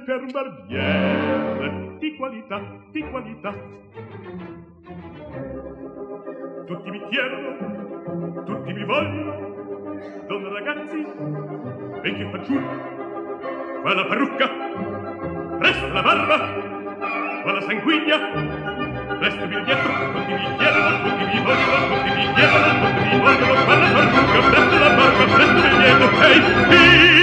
Per 0.06 0.26
barbiere 0.34 1.96
di 2.00 2.16
qualità, 2.18 2.60
di 2.92 3.02
qualità. 3.10 3.54
Tutti 6.66 6.90
mi 6.90 7.02
chiedono, 7.10 8.44
tutti 8.44 8.74
mi 8.74 8.84
vogliono, 8.84 9.56
donne 10.28 10.50
ragazzi, 10.50 11.06
vecchi 12.02 12.28
fanciulli, 12.32 12.68
qua 13.82 13.94
la 13.94 14.06
parrucca, 14.06 14.50
presto 15.60 15.88
la 15.88 16.02
barba, 16.02 16.38
qua 17.44 17.52
la 17.54 17.62
sanguigna, 17.62 18.18
presto 19.20 19.44
il 19.44 19.48
biglietto, 19.48 19.88
tutti 20.12 20.34
mi 20.34 20.56
chiedono, 20.58 21.02
tutti 21.02 21.24
mi 21.24 21.40
vogliono, 21.44 21.88
tutti 21.88 22.12
mi 22.14 22.34
chiedono, 22.34 22.68
tutti 22.82 23.04
mi 23.08 23.20
vogliono, 23.22 23.64
qua 23.64 23.76
la 23.78 23.90
parrucca, 23.94 24.40
presto 24.50 24.78
la 24.80 24.90
barba, 24.96 25.24
presto 25.34 25.56
il 25.56 25.64
biglietto, 25.64 26.08
ehi, 26.24 26.44
Figaro, 26.74 27.23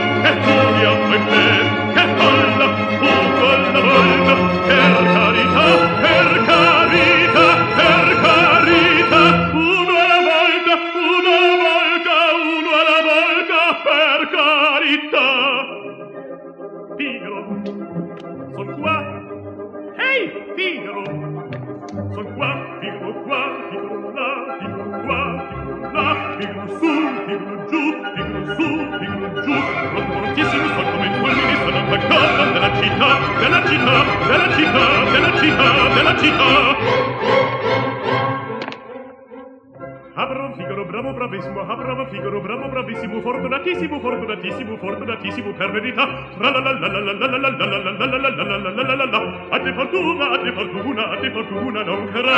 bravo 40.95 41.11
bravissimo, 41.11 41.59
ah 41.59 41.75
bravo 41.75 42.05
figaro, 42.05 42.39
bravo 42.39 42.69
bravissimo, 42.69 43.19
fortunatissimo, 43.19 43.99
fortunatissimo, 43.99 44.77
fortunatissimo 44.77 45.51
per 45.51 45.71
verità. 45.71 46.07
Tra 46.37 46.51
la 46.51 46.59
la 46.59 46.71
la 46.71 46.87
la 46.87 47.01
la 47.01 47.11
la 47.11 47.37
la 47.37 47.49
la 47.49 47.67
la 47.67 47.89
la 47.91 48.05
la 48.05 48.17
la 48.17 48.29
la 48.29 48.57
la 48.57 48.69
la 48.69 48.81
la 48.81 48.95
la 48.95 49.05
la. 49.05 49.47
A 49.49 49.59
te 49.59 49.73
fortuna, 49.73 50.29
a 50.29 50.39
te 50.39 50.51
fortuna, 50.53 51.09
a 51.09 51.17
te 51.17 51.31
fortuna 51.31 51.83
non 51.83 52.09
carà. 52.13 52.37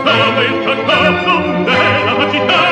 Stava 0.00 0.42
il 0.42 0.54
peccato 0.64 1.32
della 1.64 2.30
città, 2.30 2.62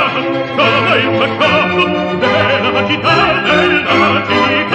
stava 0.53 0.97
il 0.97 1.09
peccato 1.17 1.85
della 2.19 2.87
città, 2.87 3.41
della 3.43 4.27
città. 4.27 4.66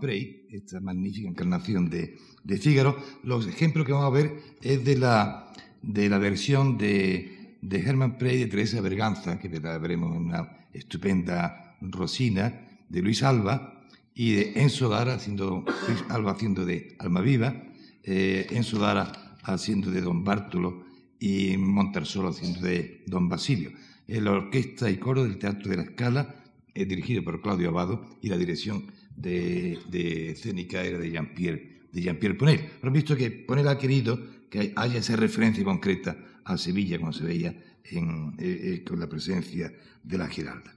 Prey, 0.00 0.46
esta 0.50 0.80
magnífica 0.80 1.28
encarnación 1.28 1.88
de, 1.90 2.16
de 2.44 2.56
Fígaro. 2.58 2.96
Los 3.22 3.46
ejemplos 3.46 3.86
que 3.86 3.92
vamos 3.92 4.06
a 4.06 4.16
ver 4.16 4.36
es 4.62 4.84
de 4.84 4.96
la, 4.96 5.52
de 5.82 6.08
la 6.08 6.18
versión 6.18 6.78
de, 6.78 7.56
de 7.60 7.80
Hermann 7.80 8.18
Prey 8.18 8.38
de 8.38 8.46
Teresa 8.46 8.80
Berganza, 8.80 9.38
que 9.38 9.48
la 9.48 9.78
veremos 9.78 10.16
en 10.16 10.22
una 10.22 10.66
estupenda 10.72 11.76
Rosina, 11.80 12.66
de 12.88 13.02
Luis 13.02 13.22
Alba, 13.22 13.84
y 14.14 14.32
de 14.32 14.52
Enzo 14.62 14.88
Dara, 14.88 15.14
haciendo, 15.14 15.64
Luis 15.86 16.04
haciendo 16.08 16.64
de 16.64 16.96
Almaviva, 16.98 17.62
eh, 18.02 18.46
Enzo 18.50 18.78
Dara 18.78 19.36
haciendo 19.44 19.90
de 19.90 20.00
Don 20.00 20.24
Bártolo 20.24 20.84
y 21.20 21.56
Montarsolo 21.56 22.28
haciendo 22.28 22.60
de 22.60 23.04
Don 23.06 23.28
Basilio. 23.28 23.70
Eh, 24.08 24.20
La 24.20 24.32
orquesta 24.32 24.90
y 24.90 24.96
coro 24.96 25.22
del 25.22 25.38
Teatro 25.38 25.70
de 25.70 25.76
la 25.76 25.84
Scala 25.84 26.34
eh, 26.74 26.84
dirigido 26.84 27.22
por 27.22 27.40
Claudio 27.40 27.68
Abado 27.68 28.18
y 28.20 28.28
la 28.28 28.36
dirección 28.36 28.86
de, 29.20 29.78
de 29.90 30.30
escénica 30.30 30.82
era 30.82 30.98
de 30.98 31.10
Jean-Pierre 31.10 31.78
de 31.92 32.02
Jean-Pierre 32.02 32.36
Ponel. 32.36 32.60
Pero 32.80 32.92
visto 32.92 33.16
que 33.16 33.30
Ponel 33.30 33.68
ha 33.68 33.78
querido 33.78 34.18
que 34.50 34.72
haya 34.76 34.98
esa 34.98 35.16
referencia 35.16 35.64
concreta 35.64 36.16
a 36.44 36.56
Sevilla, 36.56 36.98
como 36.98 37.12
se 37.12 37.24
veía 37.24 37.50
eh, 37.50 38.00
eh, 38.38 38.84
con 38.86 38.98
la 38.98 39.08
presencia 39.08 39.72
de 40.02 40.18
la 40.18 40.28
Giralda. 40.28 40.74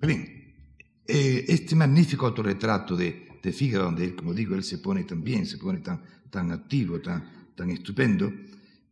Bien, 0.00 0.54
eh, 1.06 1.44
este 1.48 1.76
magnífico 1.76 2.26
autorretrato 2.26 2.96
de, 2.96 3.28
de 3.42 3.52
Fígaro, 3.52 3.84
donde 3.84 4.04
él, 4.04 4.14
como 4.14 4.34
digo, 4.34 4.54
él 4.54 4.64
se 4.64 4.78
pone 4.78 5.04
tan 5.04 5.22
bien, 5.22 5.46
se 5.46 5.58
pone 5.58 5.78
tan, 5.78 6.02
tan 6.30 6.50
activo, 6.50 7.00
tan, 7.00 7.52
tan 7.54 7.70
estupendo, 7.70 8.32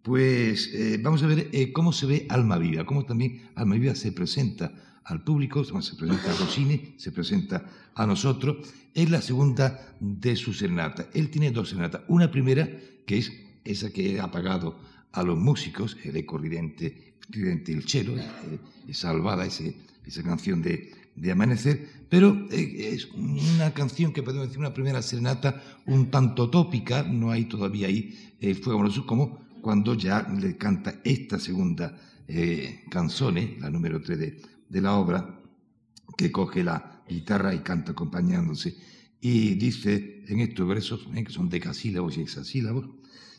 pues 0.03 0.73
vamos 1.01 1.23
a 1.23 1.29
ver 1.29 1.73
cómo 1.73 1.93
se 1.93 2.07
ve 2.07 2.27
Almaviva, 2.29 2.85
cómo 2.85 3.07
también 3.07 3.51
Almaviva 3.55 3.95
se 3.95 4.11
presenta 4.11 4.92
al 5.05 5.23
público, 5.25 5.65
se 5.65 5.97
presenta 5.97 6.31
a 6.31 6.37
Rossini, 6.37 6.95
se 6.97 7.13
presenta 7.13 7.65
a 7.95 8.07
nosotros. 8.07 8.69
Es 8.95 9.11
la 9.11 9.21
segunda 9.21 9.97
de 10.01 10.37
su 10.37 10.53
serenata. 10.53 11.09
Él 11.15 11.31
tiene 11.31 11.51
dos 11.51 11.71
serenatas. 11.71 12.03
Una 12.09 12.31
primera, 12.31 12.69
que 13.07 13.19
es 13.19 13.33
esa 13.65 13.91
que 13.91 14.21
ha 14.21 14.31
pagado 14.31 14.79
a 15.13 15.23
los 15.23 15.39
músicos, 15.39 15.97
el 16.05 16.17
eco 16.17 16.39
ridente, 16.39 17.15
ridente 17.29 17.73
el 17.73 17.89
cielo, 17.89 18.17
eh, 18.17 18.59
es 18.89 18.99
salvada 18.99 19.45
ese, 19.47 19.77
esa 20.07 20.23
canción 20.23 20.63
de, 20.63 20.93
de 21.15 21.33
Amanecer, 21.33 21.89
pero 22.09 22.47
eh, 22.51 22.91
es 22.95 23.11
una 23.13 23.73
canción 23.75 24.13
que 24.13 24.23
podemos 24.23 24.47
decir 24.47 24.59
una 24.59 24.75
primera 24.75 25.03
serenata 25.03 25.63
un 25.87 26.11
tanto 26.11 26.51
tópica, 26.51 27.03
no 27.03 27.31
hay 27.31 27.45
todavía 27.45 27.89
ahí 27.89 28.35
el 28.41 28.57
fuego 28.57 28.81
amoroso 28.81 29.07
como 29.07 29.43
cuando 29.61 29.95
ya 29.95 30.27
le 30.41 30.57
canta 30.57 31.01
esta 31.05 31.39
segunda 31.39 31.97
eh, 32.27 32.85
canzone, 32.91 33.57
la 33.61 33.71
número 33.71 34.01
3 34.01 34.19
de, 34.19 34.41
de 34.73 34.81
la 34.81 34.95
obra, 34.97 35.39
que 36.17 36.33
coge 36.33 36.65
la 36.65 37.05
guitarra 37.07 37.55
y 37.55 37.59
canta 37.59 37.93
acompañándose. 37.93 38.75
Y 39.21 39.55
dice 39.55 40.25
en 40.27 40.41
estos 40.41 40.67
versos, 40.67 41.07
eh, 41.15 41.23
que 41.23 41.31
son 41.31 41.51
decasílabos 41.51 42.17
y 42.17 42.23
hexasílabos, 42.23 42.89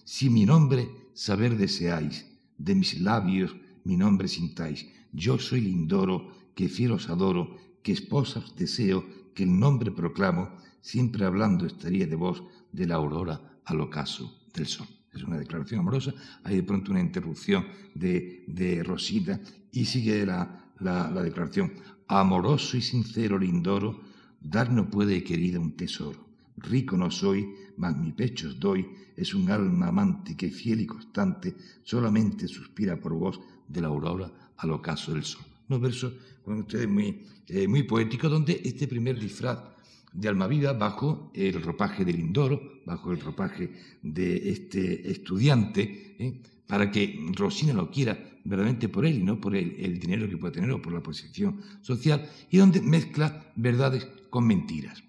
si 0.05 0.29
mi 0.29 0.45
nombre 0.45 0.87
saber 1.15 1.57
deseáis, 1.57 2.27
de 2.57 2.75
mis 2.75 3.01
labios 3.01 3.55
mi 3.83 3.97
nombre 3.97 4.27
sintáis, 4.27 4.85
yo 5.11 5.39
soy 5.39 5.61
Lindoro, 5.61 6.51
que 6.55 6.69
fiero 6.69 6.95
os 6.95 7.09
adoro, 7.09 7.57
que 7.81 7.91
esposa 7.91 8.39
os 8.39 8.55
deseo, 8.55 9.03
que 9.33 9.43
el 9.43 9.59
nombre 9.59 9.91
proclamo, 9.91 10.55
siempre 10.81 11.25
hablando 11.25 11.65
estaría 11.65 12.05
de 12.05 12.15
vos, 12.15 12.43
de 12.71 12.85
la 12.85 12.95
aurora 12.95 13.59
al 13.65 13.81
ocaso 13.81 14.39
del 14.53 14.67
sol. 14.67 14.87
Es 15.11 15.23
una 15.23 15.37
declaración 15.37 15.79
amorosa, 15.79 16.13
hay 16.43 16.57
de 16.57 16.63
pronto 16.63 16.91
una 16.91 17.01
interrupción 17.01 17.65
de, 17.95 18.45
de 18.47 18.83
Rosita 18.83 19.39
y 19.71 19.85
sigue 19.85 20.25
la, 20.25 20.62
la, 20.79 21.09
la 21.09 21.21
declaración. 21.21 21.73
Amoroso 22.07 22.77
y 22.77 22.81
sincero 22.81 23.37
Lindoro, 23.39 24.01
dar 24.41 24.71
no 24.71 24.89
puede 24.89 25.23
querida 25.23 25.59
un 25.59 25.75
tesoro. 25.75 26.27
Rico 26.57 26.97
no 26.97 27.09
soy, 27.09 27.47
mas 27.77 27.97
mi 27.97 28.11
pecho 28.11 28.47
os 28.47 28.59
doy, 28.59 28.85
es 29.15 29.33
un 29.33 29.49
alma 29.49 29.87
amante 29.87 30.35
que 30.35 30.49
fiel 30.49 30.81
y 30.81 30.85
constante 30.85 31.55
solamente 31.83 32.47
suspira 32.47 32.99
por 32.99 33.13
vos 33.13 33.39
de 33.67 33.81
la 33.81 33.87
aurora 33.87 34.31
al 34.57 34.71
ocaso 34.71 35.13
del 35.13 35.23
sol. 35.23 35.45
Unos 35.69 35.81
versos, 35.81 36.13
con 36.43 36.59
ustedes, 36.59 36.87
muy, 36.87 37.23
eh, 37.47 37.67
muy 37.67 37.83
poéticos, 37.83 38.29
donde 38.29 38.61
este 38.63 38.87
primer 38.87 39.19
disfraz 39.19 39.59
de 40.11 40.27
Almaviva 40.27 40.73
bajo 40.73 41.31
el 41.33 41.61
ropaje 41.61 42.05
de 42.05 42.13
Lindoro, 42.13 42.81
bajo 42.85 43.11
el 43.11 43.19
ropaje 43.19 43.71
de 44.03 44.49
este 44.49 45.09
estudiante, 45.09 46.15
¿eh? 46.19 46.41
Para 46.73 46.89
que 46.89 47.23
Rosina 47.35 47.71
lo 47.71 47.91
quiera 47.91 48.17
verdaderamente 48.43 48.89
por 48.89 49.05
él 49.05 49.19
y 49.19 49.23
no 49.23 49.39
por 49.39 49.55
el, 49.55 49.99
dinero 49.99 50.27
que 50.27 50.37
puede 50.37 50.55
tener 50.55 50.71
o 50.71 50.81
por 50.81 50.91
la 50.91 51.03
posición 51.03 51.61
social, 51.81 52.27
y 52.49 52.57
donde 52.57 52.81
mezcla 52.81 53.53
verdades 53.55 54.07
con 54.31 54.47
mentiras. 54.47 55.03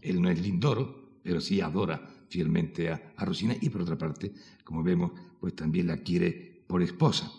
Él 0.00 0.22
no 0.22 0.30
es 0.30 0.40
Lindoro, 0.40 1.18
pero 1.22 1.38
sí 1.42 1.60
adora 1.60 2.00
fielmente 2.30 2.88
a, 2.88 3.12
Rosina 3.18 3.54
y 3.60 3.68
por 3.68 3.82
otra 3.82 3.98
parte, 3.98 4.32
como 4.64 4.82
vemos, 4.82 5.12
pues 5.38 5.54
también 5.54 5.88
la 5.88 5.98
quiere 5.98 6.62
por 6.66 6.82
esposa. 6.82 7.30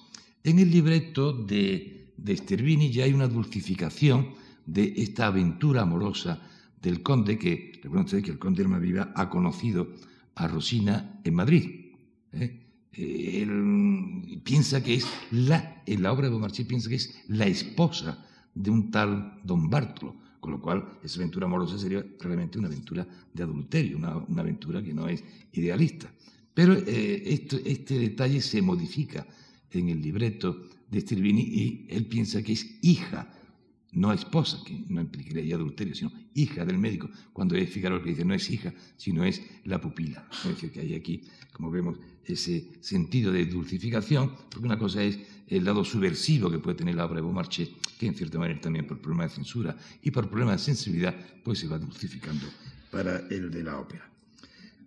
En 0.43 0.59
el 0.59 0.69
libreto 0.69 1.34
de, 1.34 2.13
de 2.15 2.38
Stervini 2.38 2.91
ya 2.91 3.05
hay 3.05 3.13
una 3.13 3.28
dulcificación 3.28 4.36
de 4.67 4.93
esta 4.97 5.26
aventura 5.26 5.82
amorosa 5.82 6.47
del 6.80 7.01
conde, 7.01 7.39
que 7.39 7.71
recuerden 7.82 8.21
que 8.21 8.30
el 8.30 8.38
conde 8.38 8.61
Almaviva 8.61 9.11
ha 9.15 9.32
conocido 9.32 9.95
a 10.36 10.47
Rosina 10.47 11.19
en 11.24 11.34
Madrid. 11.34 11.95
¿eh? 12.34 12.62
Él 12.94 14.41
piensa 14.44 14.84
que 14.84 14.96
es 14.96 15.06
la, 15.32 15.82
en 15.86 16.04
la 16.04 16.12
obra 16.12 16.26
de 16.26 16.30
Beaumarchais 16.30 16.68
piensa 16.68 16.89
que 16.89 16.96
es 16.96 17.24
la 17.28 17.48
esposa 17.48 18.26
de 18.54 18.70
un 18.70 18.91
tal 18.91 19.39
don 19.44 19.70
Bartolo, 19.70 20.16
con 20.39 20.52
lo 20.52 20.62
cual 20.62 21.00
esa 21.04 21.20
aventura 21.20 21.48
amorosa 21.48 21.78
sería 21.78 22.06
realmente 22.20 22.60
una 22.60 22.68
aventura 22.68 23.08
de 23.34 23.44
adulterio, 23.44 23.98
una, 23.98 24.41
aventura 24.41 24.84
que 24.84 24.94
no 24.94 25.08
es 25.08 25.24
idealista. 25.54 26.12
Pero 26.54 26.74
eh, 26.74 27.48
este 27.66 27.98
detalle 27.98 28.41
se 28.41 28.62
modifica 28.62 29.26
en 29.72 29.89
el 29.89 30.02
libreto 30.02 30.68
de 30.89 31.02
Stirvini 31.02 31.41
y 31.41 31.88
él 31.89 32.06
piensa 32.06 32.44
que 32.44 32.54
es 32.54 32.78
hija 32.84 33.28
no 33.94 34.12
esposa, 34.12 34.60
que 34.66 34.84
no 34.89 35.02
implicaría 35.02 35.44
ya 35.44 35.56
adulterio, 35.56 35.96
sino 35.96 36.12
hija 36.34 36.66
del 36.66 36.78
médico, 36.78 37.10
cuando 37.32 37.56
es 37.56 37.70
Figaro 37.70 38.02
que 38.02 38.10
dice 38.10 38.26
no 38.26 38.34
es 38.34 38.50
hija, 38.50 38.74
sino 38.98 39.24
es 39.24 39.41
la 39.66 39.80
pupila. 39.80 40.28
Es 40.44 40.50
decir, 40.50 40.72
que 40.72 40.82
hay 40.82 40.96
aquí, 40.96 41.24
como 41.52 41.70
vemos, 41.70 41.98
ese 42.26 42.72
sentido 42.82 43.32
de 43.32 43.46
dulcificación, 43.46 44.32
porque 44.50 44.66
una 44.66 44.80
cosa 44.80 45.04
es 45.04 45.20
el 45.48 45.66
lado 45.66 45.84
subversivo 45.84 46.50
que 46.50 46.60
puede 46.60 46.78
tener 46.78 46.96
la 46.96 47.06
obra 47.06 47.18
de 47.18 47.22
Beaumarchais, 47.22 47.70
que 48.00 48.08
en 48.08 48.16
cierta 48.16 48.39
manera 48.39 48.60
también 48.60 48.88
por 48.88 49.00
problemas 49.00 49.32
de 49.32 49.36
censura 49.36 49.78
y 50.02 50.12
por 50.12 50.30
problemas 50.30 50.62
de 50.62 50.66
sensibilidad, 50.66 51.16
pues 51.44 51.60
se 51.60 51.68
va 51.68 51.78
dulcificando 51.78 52.46
para 52.91 53.28
el 53.30 53.52
de 53.52 53.64
la 53.64 53.80
ópera. 53.80 54.12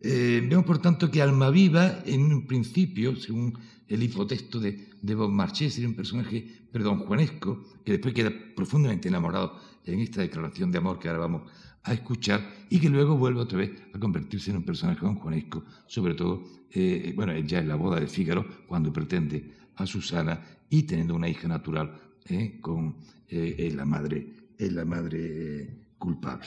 Eh, 0.09 0.47
vemos, 0.49 0.65
por 0.65 0.79
tanto, 0.79 1.11
que 1.11 1.21
Almaviva, 1.21 2.03
en 2.07 2.33
un 2.33 2.47
principio, 2.47 3.17
según 3.17 3.59
el 3.89 4.05
hipotexto 4.05 4.61
de, 4.61 4.89
de 5.03 5.15
Beaumarchais, 5.17 5.75
sería 5.75 5.89
un 5.89 5.97
personaje, 5.97 6.47
perdón, 6.71 7.01
juanesco, 7.01 7.65
que 7.85 7.93
después 7.93 8.15
queda 8.15 8.33
profundamente 8.55 9.09
enamorado 9.09 9.59
en 9.85 9.99
esta 9.99 10.21
declaración 10.21 10.71
de 10.71 10.79
amor 10.79 11.01
que 11.01 11.09
ahora 11.09 11.21
vamos 11.21 11.43
a 11.83 11.93
escuchar 11.93 12.41
y 12.71 12.79
que 12.79 12.89
luego 12.89 13.17
vuelve 13.17 13.41
otra 13.41 13.59
vez 13.59 13.73
a 13.93 13.99
convertirse 13.99 14.53
en 14.53 14.59
un 14.59 14.65
personaje 14.65 15.01
juanesco, 15.01 15.65
sobre 15.89 16.15
todo, 16.15 16.45
eh, 16.71 17.13
bueno, 17.17 17.37
ya 17.39 17.59
en 17.59 17.67
la 17.67 17.75
boda 17.75 17.99
de 17.99 18.07
Fígaro, 18.07 18.47
cuando 18.69 18.93
pretende 18.93 19.55
a 19.75 19.87
Susana 19.87 20.41
y 20.71 20.85
teniendo 20.85 21.17
una 21.17 21.29
hija 21.29 21.49
natural 21.49 22.01
eh, 22.29 22.59
con 22.61 22.99
eh, 23.29 23.73
la 23.75 23.85
madre, 23.85 24.35
la 24.59 24.85
madre 24.85 25.95
culpable. 25.99 26.45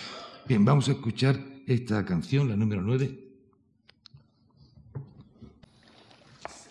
Bien, 0.48 0.64
vamos 0.64 0.88
a 0.88 0.94
escuchar 0.94 1.38
esta 1.68 2.06
canción, 2.06 2.48
la 2.48 2.56
número 2.56 2.82
9, 2.82 3.29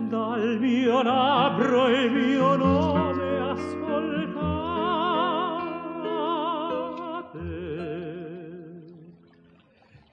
dal 0.00 0.58
mio 0.60 1.02
labbro 1.02 1.88
il 1.88 2.10
mio 2.12 2.56
nome 2.56 3.38
ascoltate. 3.52 4.44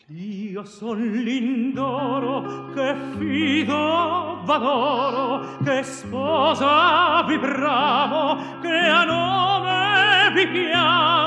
Io 0.08 0.64
son 0.64 1.00
l'indoro 1.02 2.72
che 2.74 2.96
fido 3.18 4.42
v'adoro 4.46 5.58
che 5.64 5.84
sposa 5.84 7.24
vi 7.24 7.38
bravo 7.38 8.60
che 8.62 8.70
a 8.70 9.04
nome 9.04 10.32
vi 10.36 10.48
piace 10.48 11.23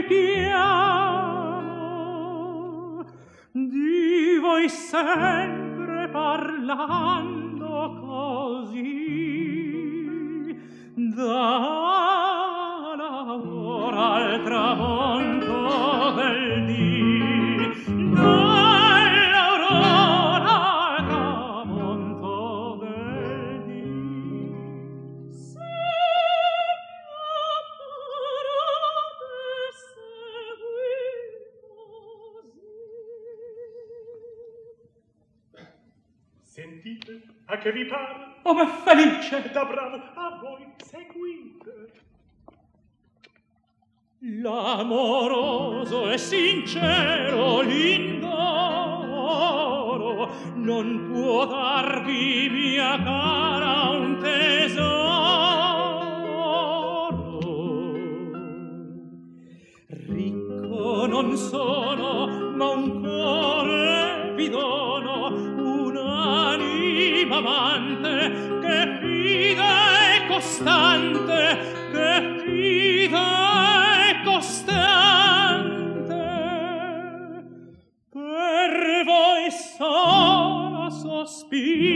richiamo 0.00 1.34
di 3.52 4.38
voi 4.40 4.68
sempre 4.68 6.08
parlando 6.08 7.44
così 8.04 8.82
da 10.94 11.84
l'ora 12.96 14.12
al 14.14 14.42
tramonto 14.42 16.12
del 16.16 16.64
dì. 16.66 18.43
Che 37.64 37.72
vi 37.72 37.86
pare? 37.86 38.32
Oh, 38.42 38.52
ma 38.52 38.66
felice! 38.66 39.50
Da 39.50 39.64
bravo, 39.64 39.96
a 39.96 40.38
voi 40.38 40.66
seguite. 40.76 41.92
L'amoroso 44.42 46.10
e 46.10 46.18
sincero 46.18 47.62
Lindoro 47.62 48.34
non 50.56 51.08
può 51.10 51.46
darvi 51.46 52.50
mia 52.50 53.02
cara 53.02 53.88
un 53.88 54.18
tesoro. 54.18 55.12
Ricco 59.88 61.06
non 61.06 61.34
sono, 61.34 62.50
ma 62.56 62.68
un 62.68 62.93
un'anima 67.34 67.38
amante 67.38 68.14
che 68.60 68.98
fida 69.00 70.14
e 70.14 70.26
costante 70.26 71.58
che 71.92 72.12
fida 72.44 73.28
e 74.08 74.22
costante. 74.24 74.92
Per 78.10 79.04
voi 79.04 79.50
sola 79.50 80.90
sospira 80.90 81.93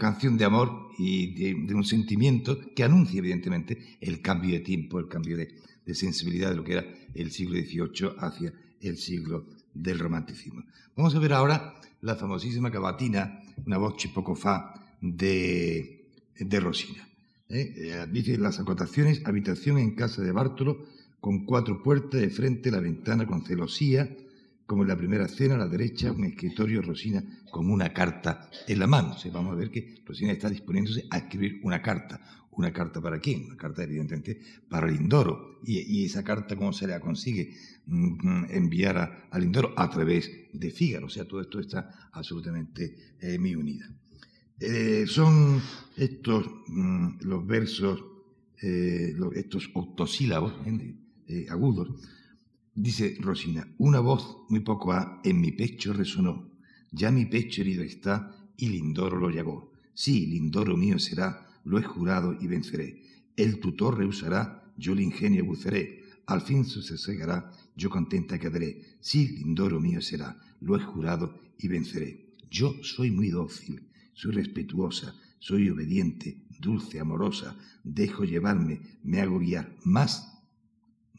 canción 0.00 0.36
de 0.36 0.44
amor 0.44 0.88
y 0.98 1.54
de, 1.54 1.74
un 1.74 1.84
sentimiento 1.84 2.58
que 2.74 2.82
anuncia, 2.82 3.18
evidentemente, 3.18 3.96
el 4.00 4.20
cambio 4.20 4.54
de 4.54 4.60
tiempo, 4.60 4.98
el 4.98 5.06
cambio 5.06 5.36
de, 5.36 5.54
sensibilidad 5.94 6.50
de 6.50 6.56
lo 6.56 6.62
que 6.62 6.72
era 6.74 6.86
el 7.14 7.32
siglo 7.32 7.58
XVIII 7.58 8.14
hacia 8.18 8.52
el 8.80 8.96
siglo 8.96 9.46
del 9.74 9.98
romanticismo. 9.98 10.62
Vamos 10.96 11.14
a 11.16 11.18
ver 11.18 11.32
ahora 11.32 11.74
la 12.02 12.14
famosísima 12.14 12.70
cavatina, 12.70 13.42
una 13.66 13.76
voz 13.76 13.94
poco 14.14 14.36
fa 14.36 14.74
de, 15.00 16.06
de 16.38 16.60
Rosina. 16.60 17.08
¿eh? 17.48 17.74
Eh, 17.76 18.06
dice 18.10 18.38
las 18.38 18.60
acotaciones, 18.60 19.22
habitación 19.24 19.78
en 19.78 19.96
casa 19.96 20.22
de 20.22 20.32
Bártolo, 20.32 20.86
con 21.20 21.44
cuatro 21.44 21.82
puertas 21.82 22.20
de 22.20 22.30
frente, 22.30 22.70
la 22.70 22.80
ventana 22.80 23.26
con 23.26 23.44
celosía, 23.44 24.08
como 24.70 24.82
en 24.82 24.88
la 24.88 24.96
primera 24.96 25.24
escena, 25.24 25.56
a 25.56 25.58
la 25.58 25.66
derecha, 25.66 26.12
un 26.12 26.22
escritorio, 26.26 26.80
Rosina 26.80 27.24
con 27.50 27.68
una 27.68 27.92
carta 27.92 28.48
en 28.68 28.78
la 28.78 28.86
mano. 28.86 29.16
vamos 29.32 29.52
a 29.52 29.56
ver 29.56 29.68
que 29.68 30.00
Rosina 30.06 30.30
está 30.30 30.48
disponiéndose 30.48 31.08
a 31.10 31.18
escribir 31.18 31.58
una 31.64 31.82
carta. 31.82 32.46
¿Una 32.52 32.72
carta 32.72 33.00
para 33.00 33.18
quién? 33.18 33.46
Una 33.46 33.56
carta, 33.56 33.82
evidentemente, 33.82 34.40
para 34.68 34.86
Lindoro. 34.86 35.58
Y, 35.64 36.04
esa 36.04 36.22
carta, 36.22 36.54
¿cómo 36.54 36.72
se 36.72 36.86
la 36.86 37.00
consigue 37.00 37.52
mm, 37.86 38.44
enviar 38.50 39.28
a, 39.28 39.38
Lindoro? 39.40 39.74
A 39.76 39.90
través 39.90 40.30
de 40.52 40.70
Fígaro. 40.70 41.06
O 41.06 41.10
sea, 41.10 41.26
todo 41.26 41.40
esto 41.40 41.58
está 41.58 42.08
absolutamente 42.12 43.16
eh, 43.18 43.40
muy 43.40 43.56
unido. 43.56 43.88
Eh, 44.60 45.04
son 45.08 45.60
estos 45.96 46.46
mm, 46.68 47.22
los 47.22 47.44
versos, 47.44 48.04
eh, 48.62 49.16
estos 49.34 49.68
octosílabos 49.74 50.54
agudos, 51.48 51.88
Dice 52.82 53.18
Rosina, 53.20 53.68
una 53.76 54.00
voz 54.00 54.38
muy 54.48 54.60
poco 54.60 54.92
a 54.92 55.20
en 55.22 55.38
mi 55.38 55.52
pecho 55.52 55.92
resonó. 55.92 56.50
Ya 56.90 57.10
mi 57.10 57.26
pecho 57.26 57.60
herido 57.60 57.82
está 57.82 58.34
y 58.56 58.70
Lindoro 58.70 59.18
lo 59.18 59.28
llegó. 59.28 59.70
Sí, 59.92 60.24
Lindoro 60.24 60.78
mío 60.78 60.98
será, 60.98 61.46
lo 61.66 61.78
he 61.78 61.82
jurado 61.82 62.34
y 62.40 62.46
venceré. 62.46 63.02
El 63.36 63.60
tutor 63.60 63.98
rehusará, 63.98 64.72
yo 64.78 64.94
el 64.94 65.00
ingenio 65.00 65.44
buceré. 65.44 66.04
Al 66.24 66.40
fin 66.40 66.64
se 66.64 66.96
cegará, 66.96 67.52
yo 67.76 67.90
contenta 67.90 68.38
quedaré. 68.38 68.96
Sí, 69.00 69.28
Lindoro 69.28 69.78
mío 69.78 70.00
será, 70.00 70.40
lo 70.62 70.74
he 70.74 70.82
jurado 70.82 71.38
y 71.58 71.68
venceré. 71.68 72.30
Yo 72.50 72.82
soy 72.82 73.10
muy 73.10 73.28
dócil, 73.28 73.90
soy 74.14 74.32
respetuosa, 74.32 75.14
soy 75.38 75.68
obediente, 75.68 76.46
dulce, 76.58 76.98
amorosa, 76.98 77.58
dejo 77.84 78.24
llevarme, 78.24 78.80
me 79.02 79.20
hago 79.20 79.38
guiar, 79.38 79.76
más 79.84 80.29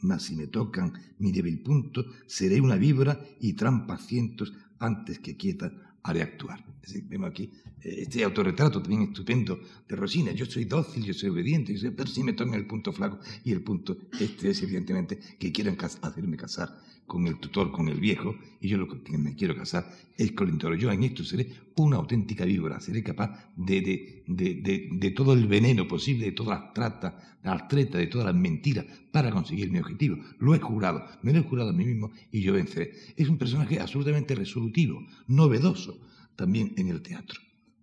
mas 0.02 0.24
si 0.24 0.36
me 0.36 0.47
tocan 0.47 0.93
mi 1.20 1.32
débil 1.32 1.62
punto, 1.62 2.06
seré 2.28 2.60
una 2.60 2.76
víbora 2.76 3.20
y 3.39 3.54
trampa 3.54 3.97
cientos 3.97 4.54
antes 4.80 5.20
que 5.20 5.38
quieta 5.38 5.72
haré 6.04 6.22
actuar. 6.22 6.64
vemos 7.04 7.30
aquí 7.30 7.52
eh, 7.82 8.04
este 8.04 8.24
autorretrato 8.24 8.82
también 8.82 9.04
estupendo 9.04 9.60
de 9.88 9.95
Rosina. 9.95 10.32
Yo 10.32 10.45
soy 10.45 10.66
dócil, 10.66 11.04
yo 11.04 11.14
soy 11.14 11.30
obediente, 11.30 11.76
pero 11.95 12.10
si 12.10 12.24
me 12.24 12.34
tocan 12.34 12.56
el 12.56 12.66
punto 12.66 12.91
flaco 12.91 13.20
y 13.43 13.52
el 13.52 13.62
punto 13.62 13.97
este 14.20 14.49
es 14.49 14.64
evidentemente 14.64 15.20
que 15.39 15.52
quieren 15.52 15.78
hacerme 16.02 16.38
casar 16.38 16.76
con 17.12 17.28
el 17.28 17.39
tutor, 17.39 17.74
con 17.74 17.89
el 17.89 17.99
viejo, 17.99 18.38
y 18.62 18.70
yo 18.70 18.78
lo 18.78 18.88
que 18.88 19.18
me 19.18 19.36
quiero 19.36 19.53
casar 19.53 19.86
es 20.16 20.32
con 20.32 20.47
el 20.47 20.57
toro. 20.57 20.76
Yo 20.76 20.89
en 20.93 21.03
esto 21.03 21.26
seré 21.26 21.45
una 21.76 21.97
auténtica 21.97 22.45
víbora, 22.45 22.80
seré 22.80 23.03
capaz 23.03 23.51
de, 23.57 24.24
de, 24.26 25.12
todo 25.12 25.34
el 25.34 25.45
veneno 25.45 25.89
posible, 25.89 26.28
de 26.28 26.32
todas 26.32 26.62
las 26.62 26.74
tratas, 26.74 27.14
las 27.43 27.68
tretas, 27.68 27.99
de 27.99 28.07
todas 28.07 28.28
las 28.28 28.36
mentiras 28.36 28.86
para 29.12 29.30
conseguir 29.30 29.70
mi 29.70 29.80
objetivo. 29.80 30.20
Lo 30.39 30.55
he 30.55 30.59
jurado, 30.59 31.05
me 31.22 31.34
lo 31.34 31.39
he 31.39 31.43
jurado 31.43 31.72
a 31.72 31.74
mí 31.74 31.84
mismo 31.84 32.12
y 32.32 32.43
yo 32.43 32.53
venceré. 32.53 32.93
Es 33.18 33.28
un 33.28 33.38
personaje 33.38 33.82
absolutamente 33.82 34.34
resolutivo, 34.34 35.05
novedoso 35.28 35.99
también 36.38 36.74
en 36.78 36.88
el 36.88 37.01
teatro. 37.01 37.41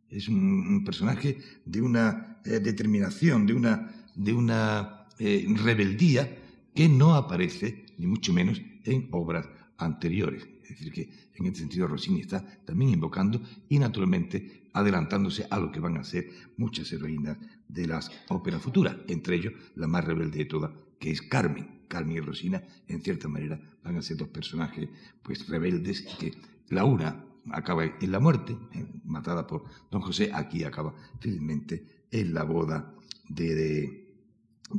Es 0.09 0.29
un, 0.29 0.83
personaje 0.87 1.37
de 1.67 1.83
una 1.83 2.41
eh, 2.47 2.61
determinación, 2.61 3.45
de 3.45 3.53
una, 3.53 3.93
de 4.15 4.33
una 4.33 5.07
eh, 5.19 5.47
rebeldía 5.63 6.35
que 6.75 6.89
no 6.89 7.15
aparece, 7.15 7.85
ni 7.99 8.07
mucho 8.07 8.33
menos, 8.33 8.63
en 8.89 9.09
obras 9.13 9.49
anteriores. 9.77 10.47
Es 10.63 10.71
decir, 10.71 10.93
que 10.93 11.11
en 11.35 11.47
este 11.47 11.61
sentido 11.61 11.87
Rossini 11.87 12.21
está 12.21 12.45
también 12.65 12.91
invocando 12.91 13.41
y 13.69 13.79
naturalmente 13.79 14.69
adelantándose 14.73 15.47
a 15.51 15.59
lo 15.59 15.73
que 15.73 15.81
van 15.81 15.97
a 15.97 16.05
ser 16.05 16.29
muchas 16.57 16.93
heroínas 16.93 17.39
de 17.69 17.87
las 17.87 18.11
óperas 18.29 18.63
futuras, 18.63 18.97
entre 19.09 19.37
ellos 19.37 19.55
la 19.77 19.87
más 19.87 20.05
rebelde 20.05 20.39
de 20.39 20.45
todas, 20.45 20.73
que 20.99 21.11
es 21.11 21.23
Carmen. 21.23 21.79
Carmen 21.89 22.19
y 22.19 22.21
Rosina, 22.21 22.63
en 22.87 23.01
cierta 23.01 23.29
manera, 23.29 23.59
van 23.83 23.97
a 23.97 24.03
ser 24.03 24.19
dos 24.19 24.29
personajes 24.29 24.91
pues 25.23 25.49
rebeldes 25.49 26.03
que 26.03 26.35
la 26.69 26.85
una 26.85 27.25
acaba 27.51 27.85
en 27.85 28.13
la 28.13 28.21
muerte, 28.21 28.57
eh, 28.75 28.85
matada 29.05 29.47
por 29.47 29.65
don 29.91 30.03
José, 30.03 30.31
aquí 30.35 30.65
acaba 30.65 30.95
felizmente 31.19 32.05
en 32.11 32.35
la 32.35 32.45
boda 32.45 32.95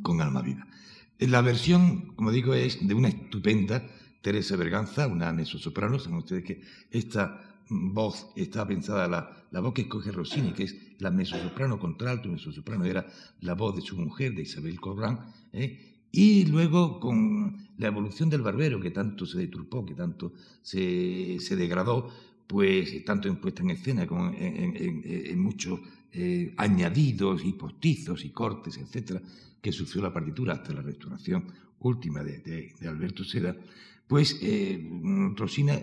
con 0.04 0.22
alma 0.22 0.42
viva. 0.42 0.68
La 1.20 1.42
versión, 1.42 2.16
como 2.16 2.32
digo, 2.32 2.54
es 2.54 2.88
de 2.88 2.94
una 2.94 3.10
estupenda 3.10 3.84
Teresa 4.22 4.56
Berganza, 4.56 5.08
una 5.08 5.32
mezzosoprano. 5.32 6.00
Saben 6.00 6.20
ustedes 6.20 6.44
que 6.44 6.62
esta 6.92 7.50
voz 7.70 8.28
está 8.36 8.68
pensada, 8.68 9.08
la, 9.08 9.46
la 9.52 9.60
voz 9.60 9.74
que 9.74 9.82
escoge 9.82 10.12
Rossini, 10.12 10.54
que 10.54 10.64
es 10.64 10.76
la 11.00 11.12
mezzosoprano 11.12 11.80
contralto, 11.80 12.30
mezzosoprano 12.30 12.86
era 12.86 13.06
la 13.42 13.54
voz 13.54 13.76
de 13.76 13.82
su 13.82 13.96
mujer, 13.98 14.34
de 14.34 14.42
Isabel 14.42 14.80
Corrán, 14.80 15.32
¿eh? 15.54 15.90
y 16.12 16.46
luego 16.46 17.00
con 17.00 17.68
la 17.78 17.88
evolución 17.88 18.30
del 18.30 18.42
barbero, 18.42 18.80
que 18.80 18.92
tanto 18.92 19.26
se 19.26 19.38
deturpó, 19.38 19.86
que 19.86 19.94
tanto 19.94 20.34
se, 20.62 21.38
se 21.40 21.56
degradó, 21.56 22.10
pues 22.48 23.06
tanto 23.06 23.28
en 23.28 23.36
puesta 23.36 23.62
en 23.62 23.70
escena 23.70 24.08
como 24.08 24.34
en, 24.36 25.40
muchos 25.40 25.80
eh, 26.12 26.54
añadidos 26.58 27.46
y 27.46 27.54
postizos 27.54 28.26
y 28.26 28.32
cortes, 28.32 28.78
etcétera, 28.78 29.22
que 29.62 29.72
sufrió 29.72 30.04
la 30.04 30.14
partitura 30.14 30.54
hasta 30.54 30.74
la 30.74 30.82
restauración 30.82 31.46
última 31.80 32.24
de, 32.24 32.76
Alberto 32.88 33.24
Seda, 33.24 33.56
pues 34.08 34.40
eh, 34.42 34.90
Rosina 35.36 35.80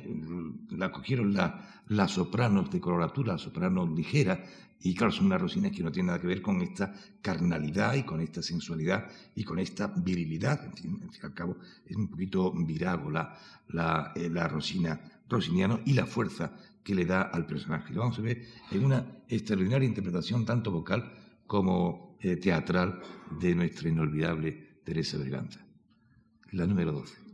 la 0.70 0.91
cogieron 0.91 1.33
las 1.33 2.11
sopranos 2.11 2.70
de 2.70 2.81
coloratura, 2.81 3.39
sopranos 3.39 3.89
ligeras, 3.91 4.41
y 4.81 4.95
claro, 4.95 5.12
son 5.12 5.27
unas 5.27 5.41
rosinas 5.41 5.72
que 5.72 5.83
no 5.83 5.91
tienen 5.91 6.09
nada 6.09 6.20
que 6.20 6.27
ver 6.27 6.43
con 6.43 6.61
esta 6.61 6.93
carnalidad 7.22 7.95
y 7.95 8.03
con 8.03 8.20
esta 8.20 8.43
sensualidad 8.43 9.09
y 9.35 9.43
con 9.43 9.59
esta 9.59 9.89
virilidad. 9.89 10.64
En 10.64 10.72
fin, 10.74 11.01
al 11.22 11.35
cabo, 11.35 11.57
es 11.87 11.97
un 11.97 12.09
poquito 12.09 12.53
virago 12.53 13.11
la, 13.11 13.37
la, 13.68 14.12
eh, 14.14 14.29
la 14.29 14.47
rosina 14.49 15.01
rosiniano 15.29 15.81
y 15.85 15.95
la 15.95 16.07
fuerza 16.07 16.53
que 16.85 16.95
le 16.95 17.05
da 17.05 17.22
al 17.22 17.47
personaje. 17.47 17.93
Lo 17.93 18.01
vamos 18.01 18.18
a 18.18 18.22
ver 18.22 18.45
en 18.70 18.85
una 18.85 19.05
extraordinaria 19.29 19.89
interpretación 19.89 20.45
tanto 20.45 20.70
vocal 20.70 21.12
como 21.47 22.06
teatral 22.21 23.01
de 23.41 23.55
nuestra 23.55 23.89
inolvidable 23.89 24.81
Teresa 24.85 25.19
Berganza. 25.19 25.64
La 26.53 26.67
número 26.67 26.93
12. 26.93 27.26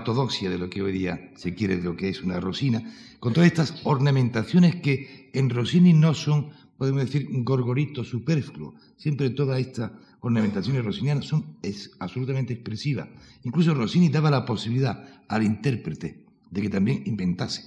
Ortodoxia 0.00 0.50
de 0.50 0.58
lo 0.58 0.68
que 0.68 0.82
hoy 0.82 0.92
día 0.92 1.30
se 1.36 1.54
quiere 1.54 1.76
de 1.76 1.82
lo 1.82 1.96
que 1.96 2.08
es 2.08 2.22
una 2.22 2.40
Rosina, 2.40 2.82
con 3.18 3.32
todas 3.32 3.48
estas 3.48 3.80
ornamentaciones 3.84 4.76
que 4.76 5.30
en 5.34 5.50
Rossini 5.50 5.92
no 5.92 6.14
son, 6.14 6.50
podemos 6.78 7.02
decir, 7.04 7.28
un 7.30 7.44
gorgorito 7.44 8.02
superfluo. 8.02 8.74
Siempre 8.96 9.30
todas 9.30 9.60
estas 9.60 9.92
ornamentaciones 10.20 10.84
rossinianas 10.84 11.26
son 11.26 11.56
es, 11.62 11.92
absolutamente 11.98 12.54
expresivas. 12.54 13.08
Incluso 13.44 13.74
Rossini 13.74 14.08
daba 14.08 14.30
la 14.30 14.44
posibilidad 14.44 15.22
al 15.28 15.42
intérprete 15.42 16.24
de 16.50 16.62
que 16.62 16.70
también 16.70 17.02
inventase, 17.06 17.62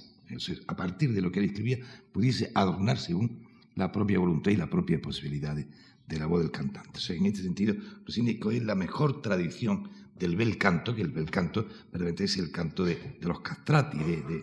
a 0.66 0.76
partir 0.76 1.12
de 1.12 1.22
lo 1.22 1.30
que 1.30 1.40
él 1.40 1.46
escribía, 1.46 1.78
pudiese 2.12 2.50
adornar 2.54 2.98
según 2.98 3.44
la 3.76 3.90
propia 3.92 4.18
voluntad 4.18 4.50
y 4.50 4.56
la 4.56 4.70
propia 4.70 5.00
posibilidad 5.00 5.54
de, 5.56 6.18
la 6.18 6.26
voz 6.26 6.42
del 6.42 6.50
cantante. 6.50 7.00
en 7.12 7.26
este 7.26 7.42
sentido, 7.42 7.74
Rossini 8.04 8.38
es 8.52 8.62
la 8.62 8.74
mejor 8.74 9.22
tradición 9.22 9.88
del 10.18 10.36
bel 10.36 10.56
canto, 10.56 10.94
que 10.94 11.02
el 11.02 11.10
bel 11.10 11.30
canto 11.30 11.66
verdaderamente 11.92 12.24
es 12.24 12.36
el 12.38 12.50
canto 12.50 12.84
de, 12.84 13.18
los 13.20 13.40
castrati 13.40 13.98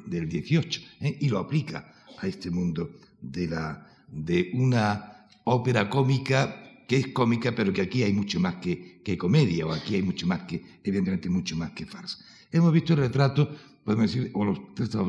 del 0.05 0.27
18, 0.27 0.81
¿eh? 1.01 1.17
y 1.21 1.29
lo 1.29 1.39
aplica 1.39 1.93
a 2.19 2.27
este 2.27 2.51
mundo 2.51 2.91
de, 3.21 3.47
la, 3.47 3.87
de 4.07 4.51
una 4.53 5.27
ópera 5.45 5.89
cómica 5.89 6.85
que 6.87 6.97
es 6.97 7.07
cómica, 7.07 7.55
pero 7.55 7.71
que 7.71 7.81
aquí 7.81 8.03
hay 8.03 8.11
mucho 8.11 8.39
más 8.39 8.55
que, 8.55 9.01
que 9.01 9.17
comedia, 9.17 9.65
o 9.65 9.71
aquí 9.71 9.95
hay 9.95 10.01
mucho 10.01 10.27
más 10.27 10.41
que, 10.41 10.61
evidentemente, 10.83 11.29
mucho 11.29 11.55
más 11.55 11.71
que 11.71 11.85
farsa. 11.85 12.17
Hemos 12.51 12.73
visto 12.73 12.93
el 12.93 12.99
retrato, 12.99 13.49
podemos 13.85 14.13
decir, 14.13 14.29
o 14.33 14.43
los 14.43 14.59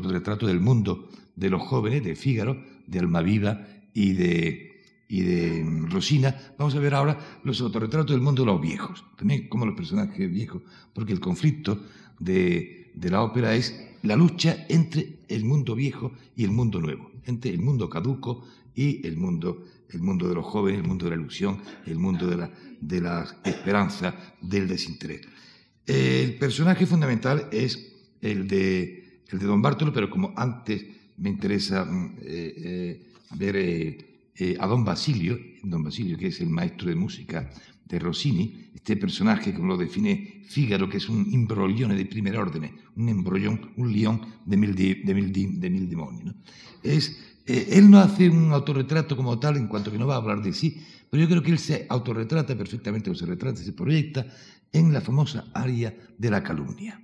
retratos 0.05 0.47
del 0.47 0.61
mundo 0.61 1.09
de 1.35 1.49
los 1.49 1.61
jóvenes, 1.61 2.03
de 2.03 2.15
Fígaro, 2.15 2.63
de 2.87 2.99
Almaviva 2.99 3.67
y 3.93 4.13
de 4.13 4.72
y 5.13 5.21
de 5.21 5.63
Rosina, 5.91 6.35
vamos 6.57 6.73
a 6.73 6.79
ver 6.79 6.95
ahora 6.95 7.39
los 7.43 7.61
autorretratos 7.61 8.09
del 8.09 8.21
mundo 8.21 8.41
de 8.41 8.47
los 8.47 8.59
viejos, 8.59 9.05
también 9.15 9.47
como 9.47 9.63
los 9.63 9.75
personajes 9.75 10.27
viejos, 10.31 10.63
porque 10.91 11.13
el 11.13 11.19
conflicto 11.19 11.85
de, 12.19 12.91
la 12.95 13.21
ópera 13.21 13.53
es 13.53 13.79
la 14.01 14.15
lucha 14.15 14.65
entre 14.69 15.19
el 15.27 15.45
mundo 15.45 15.75
viejo 15.75 16.13
y 16.35 16.43
el 16.43 16.49
mundo 16.49 16.81
nuevo, 16.81 17.11
entre 17.25 17.51
el 17.51 17.59
mundo 17.59 17.91
caduco 17.91 18.43
y 18.73 19.05
el 19.05 19.17
mundo, 19.17 19.63
el 19.91 20.01
mundo 20.01 20.27
de 20.27 20.33
los 20.33 20.45
jóvenes, 20.45 20.81
el 20.81 20.87
mundo 20.87 21.05
de 21.05 21.11
la 21.11 21.21
ilusión, 21.21 21.59
el 21.85 21.99
mundo 21.99 22.25
de 22.25 22.37
la, 22.37 22.51
de 22.81 22.99
la 22.99 23.37
esperanza, 23.43 24.15
del 24.41 24.67
desinterés. 24.67 25.21
El 25.85 26.39
personaje 26.39 26.87
fundamental 26.87 27.49
es 27.51 27.93
el 28.19 28.47
de, 28.47 29.21
el 29.29 29.37
de 29.37 29.45
Don 29.45 29.61
Bartolo, 29.61 29.93
pero 29.93 30.09
como 30.09 30.33
antes 30.35 30.83
me 31.17 31.29
interesa 31.29 31.85
mm, 31.85 32.15
eh, 32.23 32.53
eh, 32.57 33.07
ver... 33.35 33.55
Eh, 33.57 34.09
eh, 34.35 34.57
a 34.59 34.67
don 34.67 34.83
Basilio, 34.83 35.37
don 35.63 35.83
Basilio 35.83 36.17
que 36.17 36.27
es 36.27 36.41
el 36.41 36.49
maestro 36.49 36.89
de 36.89 36.95
música 36.95 37.49
de 37.85 37.99
Rossini, 37.99 38.71
este 38.73 38.97
personaje 38.97 39.53
como 39.53 39.67
lo 39.67 39.77
define 39.77 40.41
Fígaro, 40.47 40.89
que 40.89 40.97
es 40.97 41.09
un 41.09 41.27
imbroglione 41.31 41.95
de 41.95 42.05
primer 42.05 42.37
orden, 42.37 42.71
un 42.95 43.09
embrollón, 43.09 43.71
un 43.77 43.93
león 43.93 44.21
de 44.45 44.57
mil, 44.57 44.75
de 44.75 45.13
mil, 45.13 45.31
de 45.59 45.69
mil 45.69 45.89
demonios. 45.89 46.35
Es, 46.81 47.35
eh, 47.45 47.67
él 47.71 47.89
no 47.89 47.99
hace 47.99 48.29
un 48.29 48.51
autorretrato 48.51 49.15
como 49.15 49.39
tal 49.39 49.57
en 49.57 49.67
cuanto 49.67 49.91
que 49.91 49.97
no 49.97 50.07
va 50.07 50.15
a 50.15 50.17
hablar 50.17 50.41
de 50.41 50.53
sí, 50.53 50.81
pero 51.09 51.23
yo 51.23 51.29
creo 51.29 51.43
que 51.43 51.51
él 51.51 51.59
se 51.59 51.85
autorretrata 51.89 52.57
perfectamente, 52.57 53.11
o 53.11 53.15
se 53.15 53.25
retrata, 53.25 53.61
se 53.61 53.73
proyecta 53.73 54.25
en 54.71 54.91
la 54.91 55.01
famosa 55.01 55.45
área 55.53 55.95
de 56.17 56.29
la 56.29 56.41
calumnia. 56.41 56.99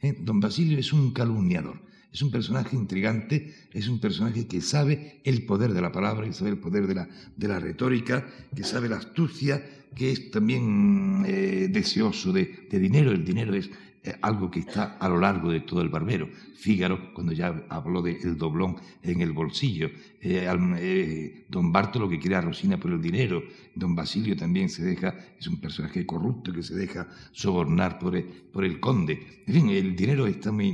¿Eh? 0.00 0.16
Don 0.20 0.38
Basilio 0.38 0.78
es 0.78 0.92
un 0.92 1.12
calumniador. 1.12 1.82
Es 2.12 2.22
un 2.22 2.30
personaje 2.30 2.74
intrigante, 2.74 3.54
es 3.72 3.88
un 3.88 4.00
personaje 4.00 4.46
que 4.46 4.60
sabe 4.60 5.20
el 5.24 5.44
poder 5.44 5.74
de 5.74 5.82
la 5.82 5.92
palabra, 5.92 6.26
que 6.26 6.32
sabe 6.32 6.50
el 6.50 6.58
poder 6.58 6.86
de 6.86 6.94
la, 6.94 7.08
de 7.36 7.48
la 7.48 7.60
retórica, 7.60 8.26
que 8.54 8.64
sabe 8.64 8.88
la 8.88 8.96
astucia, 8.96 9.62
que 9.94 10.12
es 10.12 10.30
también 10.30 11.24
eh, 11.26 11.68
deseoso 11.70 12.32
de, 12.32 12.66
dinero. 12.70 13.10
El 13.10 13.24
dinero 13.24 13.54
es 13.54 13.70
eh, 14.02 14.14
algo 14.22 14.50
que 14.50 14.60
está 14.60 14.96
a 14.98 15.08
lo 15.08 15.18
largo 15.18 15.50
de 15.50 15.60
todo 15.60 15.82
el 15.82 15.90
barbero. 15.90 16.30
Fígaro, 16.54 17.12
cuando 17.12 17.32
ya 17.32 17.66
habló 17.68 18.00
del 18.00 18.38
doblón 18.38 18.76
en 19.02 19.20
el 19.20 19.32
bolsillo. 19.32 19.90
Eh, 20.20 21.44
don 21.48 21.70
Bartolo 21.72 22.08
que 22.08 22.18
quiere 22.18 22.36
a 22.36 22.40
Rosina 22.40 22.78
por 22.78 22.90
el 22.90 23.02
dinero. 23.02 23.42
Don 23.74 23.94
Basilio 23.94 24.34
también 24.34 24.70
se 24.70 24.82
deja, 24.82 25.14
es 25.38 25.46
un 25.46 25.60
personaje 25.60 26.06
corrupto 26.06 26.52
que 26.52 26.62
se 26.62 26.74
deja 26.74 27.06
sobornar 27.32 27.98
por 27.98 28.16
el, 28.16 28.24
por 28.24 28.64
el 28.64 28.80
conde. 28.80 29.42
En 29.46 29.54
fin, 29.54 29.68
el 29.68 29.94
dinero 29.94 30.26
está 30.26 30.52
muy 30.52 30.72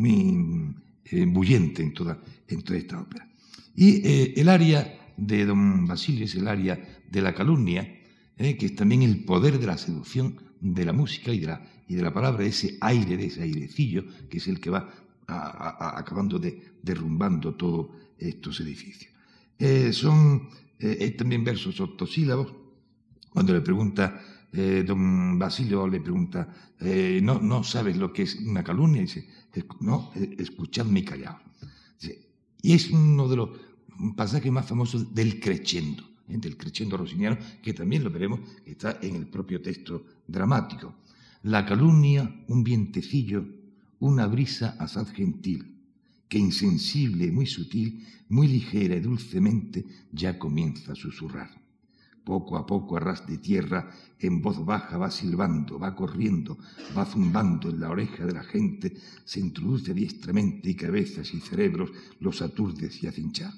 muy 0.00 0.74
eh, 1.04 1.26
bullente 1.26 1.82
en 1.82 1.92
toda, 1.92 2.22
en 2.48 2.62
esta 2.74 3.00
ópera. 3.00 3.28
Y 3.74 4.06
eh, 4.06 4.34
el 4.36 4.48
área 4.48 5.12
de 5.16 5.44
don 5.44 5.86
Basilio 5.86 6.24
es 6.24 6.34
el 6.34 6.48
área 6.48 6.78
de 7.10 7.22
la 7.22 7.34
calumnia, 7.34 7.82
¿eh? 8.36 8.56
que 8.56 8.66
es 8.66 8.74
también 8.74 9.02
el 9.02 9.24
poder 9.24 9.58
de 9.58 9.66
la 9.66 9.76
seducción 9.76 10.36
de 10.60 10.84
la 10.84 10.92
música 10.92 11.32
y 11.32 11.40
de 11.40 11.46
la, 11.46 11.62
y 11.88 11.94
de 11.94 12.02
la 12.02 12.12
palabra, 12.12 12.44
ese 12.44 12.78
aire, 12.80 13.16
de 13.16 13.26
ese 13.26 13.42
airecillo, 13.42 14.04
que 14.28 14.38
es 14.38 14.48
el 14.48 14.60
que 14.60 14.70
va 14.70 14.88
acabando 15.26 16.38
de 16.38 16.74
derrumbando 16.82 17.54
todos 17.54 17.90
estos 18.18 18.60
edificios. 18.60 19.12
Eh, 19.58 19.92
son 19.92 20.48
también 21.16 21.44
versos 21.44 21.80
octosílabos. 21.80 22.52
Cuando 23.30 23.52
le 23.52 23.60
pregunta 23.60 24.20
don 24.50 25.38
Basilio, 25.38 25.86
le 25.86 26.00
pregunta, 26.00 26.48
no, 27.22 27.38
¿no 27.40 27.62
sabes 27.62 27.96
lo 27.96 28.12
que 28.12 28.22
es 28.22 28.36
una 28.36 28.64
calumnia? 28.64 29.02
Dice, 29.02 29.28
no, 29.80 30.12
escuchadme 30.38 31.04
callado. 31.04 31.38
y 32.62 32.72
es 32.72 32.90
uno 32.90 33.28
de 33.28 33.36
los 33.36 33.50
pasajes 34.16 34.52
más 34.52 34.66
famosos 34.66 35.14
del 35.14 35.40
crescendo, 35.40 36.04
del 36.26 36.56
crescendo 36.56 36.96
rosiniano, 36.96 37.38
que 37.62 37.74
también 37.74 38.04
lo 38.04 38.10
veremos, 38.10 38.40
está 38.64 38.98
en 39.02 39.16
el 39.16 39.26
propio 39.26 39.60
texto 39.60 40.04
dramático. 40.26 40.94
La 41.42 41.64
calumnia, 41.64 42.44
un 42.48 42.62
vientecillo, 42.62 43.44
una 44.00 44.26
brisa 44.26 44.76
asaz 44.78 45.10
gentil, 45.12 45.76
que 46.28 46.38
insensible 46.38 47.30
muy 47.32 47.46
sutil, 47.46 48.06
muy 48.28 48.46
ligera 48.46 48.94
y 48.96 49.00
dulcemente 49.00 49.84
ya 50.12 50.38
comienza 50.38 50.92
a 50.92 50.96
susurrar. 50.96 51.59
Poco 52.30 52.56
a 52.56 52.64
poco 52.64 52.96
a 52.96 53.00
ras 53.00 53.26
de 53.26 53.38
tierra, 53.38 53.90
en 54.20 54.40
voz 54.40 54.64
baja 54.64 54.96
va 54.96 55.10
silbando, 55.10 55.80
va 55.80 55.96
corriendo, 55.96 56.58
va 56.96 57.04
zumbando 57.04 57.70
en 57.70 57.80
la 57.80 57.90
oreja 57.90 58.24
de 58.24 58.32
la 58.32 58.44
gente, 58.44 58.94
se 59.24 59.40
introduce 59.40 59.92
diestramente 59.92 60.70
y 60.70 60.76
cabezas 60.76 61.34
y 61.34 61.40
cerebros 61.40 61.90
los 62.20 62.40
aturde 62.40 62.88
y 63.02 63.08
acinchar 63.08 63.52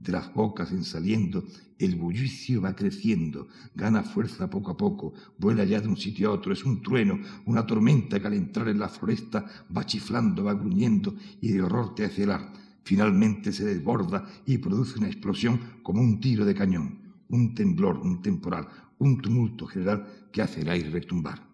de 0.00 0.10
las 0.10 0.34
bocas 0.34 0.72
en 0.72 0.82
saliendo, 0.82 1.44
el 1.78 1.94
bullicio 1.94 2.62
va 2.62 2.74
creciendo, 2.74 3.46
gana 3.76 4.02
fuerza 4.02 4.50
poco 4.50 4.72
a 4.72 4.76
poco, 4.76 5.12
vuela 5.38 5.64
ya 5.64 5.80
de 5.80 5.86
un 5.86 5.96
sitio 5.96 6.30
a 6.30 6.32
otro, 6.32 6.52
es 6.52 6.64
un 6.64 6.82
trueno, 6.82 7.20
una 7.44 7.64
tormenta 7.64 8.18
que 8.18 8.26
al 8.26 8.34
entrar 8.34 8.68
en 8.68 8.80
la 8.80 8.88
floresta 8.88 9.46
va 9.76 9.86
chiflando, 9.86 10.42
va 10.42 10.54
gruñendo 10.54 11.14
y 11.40 11.52
de 11.52 11.62
horror 11.62 11.94
te 11.94 12.06
hace 12.06 12.24
helar. 12.24 12.52
Finalmente 12.82 13.52
se 13.52 13.64
desborda 13.64 14.26
y 14.46 14.58
produce 14.58 14.98
una 14.98 15.06
explosión 15.06 15.60
como 15.82 16.00
un 16.00 16.18
tiro 16.18 16.46
de 16.46 16.54
cañón, 16.54 16.99
un 17.30 17.54
temblor, 17.54 17.98
un 17.98 18.20
temporal, 18.22 18.68
un 18.98 19.20
tumulto 19.20 19.66
general 19.66 20.28
que 20.32 20.42
hace 20.42 20.60
el 20.60 20.68
aire 20.68 20.90
retumbar. 20.90 21.48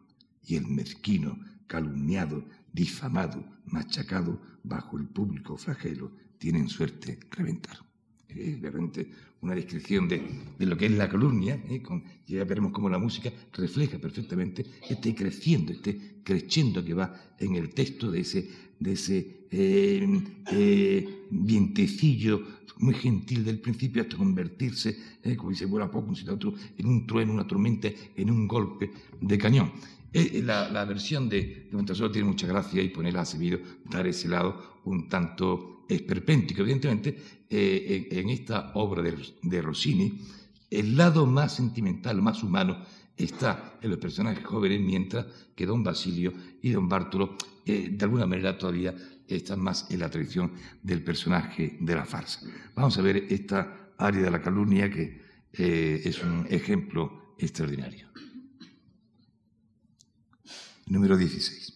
Y 0.44 0.56
el 0.56 0.66
mezquino, 0.66 1.38
calumniado, 1.66 2.44
difamado, 2.72 3.44
machacado 3.66 4.40
bajo 4.62 4.98
el 4.98 5.06
público 5.06 5.56
flagelo, 5.56 6.12
tienen 6.38 6.68
suerte 6.68 7.18
reventar 7.30 7.86
es 8.28 8.60
realmente 8.60 9.08
una 9.40 9.54
descripción 9.54 10.08
de, 10.08 10.22
lo 10.58 10.76
que 10.76 10.86
es 10.86 10.92
la 10.92 11.08
calumnia, 11.08 11.54
¿eh? 11.68 11.82
ya 12.26 12.44
veremos 12.44 12.72
cómo 12.72 12.88
la 12.88 12.98
música 12.98 13.32
refleja 13.52 13.98
perfectamente 13.98 14.64
este 14.88 15.14
creciendo, 15.14 15.72
este 15.72 16.20
creciendo 16.24 16.84
que 16.84 16.94
va 16.94 17.34
en 17.38 17.54
el 17.54 17.70
texto 17.70 18.10
de 18.10 18.20
ese, 18.20 18.48
de 18.78 18.92
ese 18.92 19.46
eh, 19.50 20.22
eh, 20.50 21.26
vientecillo 21.30 22.42
muy 22.78 22.94
gentil 22.94 23.44
del 23.44 23.58
principio 23.58 24.02
hasta 24.02 24.16
convertirse, 24.16 24.96
como 25.36 25.50
dice, 25.50 25.66
vuela 25.66 25.90
poco 25.90 26.10
un 26.10 26.56
en 26.78 26.86
un 26.86 27.06
trueno, 27.06 27.32
una 27.32 27.46
tormenta, 27.46 27.88
en 28.16 28.30
un 28.30 28.46
golpe 28.46 28.90
de 29.20 29.38
cañón. 29.38 29.72
La, 30.44 30.70
la, 30.70 30.84
versión 30.84 31.28
de, 31.28 31.68
de 31.70 32.08
tiene 32.10 32.28
mucha 32.28 32.46
gracia 32.46 32.82
y 32.82 32.88
ponerla 32.88 33.20
ha 33.20 33.26
servido 33.26 33.58
dar 33.90 34.06
ese 34.06 34.28
lado 34.28 34.80
un 34.84 35.08
tanto 35.08 35.84
esperpéntico, 35.88 36.62
evidentemente, 36.62 37.16
eh, 37.48 38.08
en, 38.10 38.28
esta 38.30 38.72
obra 38.74 39.02
de, 39.42 39.62
Rossini, 39.62 40.20
el 40.70 40.96
lado 40.96 41.26
más 41.26 41.54
sentimental, 41.54 42.20
más 42.20 42.42
humano, 42.42 42.82
está 43.16 43.78
en 43.80 43.90
los 43.90 43.98
personajes 43.98 44.44
jóvenes, 44.44 44.80
mientras 44.80 45.26
que 45.54 45.64
don 45.64 45.82
Basilio 45.82 46.32
y 46.60 46.70
don 46.70 46.88
Bártolo, 46.88 47.36
eh, 47.64 47.88
de 47.92 48.04
alguna 48.04 48.26
manera 48.26 48.58
todavía 48.58 48.94
están 49.28 49.60
más 49.60 49.86
en 49.90 50.00
la 50.00 50.10
tradición 50.10 50.52
del 50.82 51.02
personaje 51.02 51.76
de 51.80 51.94
la 51.94 52.04
farsa. 52.04 52.40
Vamos 52.74 52.96
a 52.98 53.02
ver 53.02 53.26
esta 53.28 53.92
área 53.98 54.22
de 54.22 54.30
la 54.30 54.42
calumnia 54.42 54.90
que 54.90 55.22
eh, 55.52 56.02
es 56.04 56.22
un 56.22 56.46
ejemplo 56.50 57.34
extraordinario. 57.38 58.08
Número 60.86 61.16
16. 61.16 61.75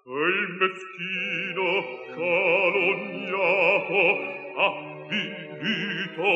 e 0.06 0.10
il 0.28 0.50
meschino 0.60 1.68
calunniato 2.16 4.02
afflitto 4.66 6.30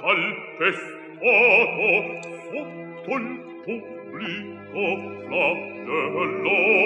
calpestato 0.00 1.86
sotto 2.50 3.12
il 3.14 3.26
pubblico 3.64 3.95
Publico 4.16 4.84
flatte 5.28 6.00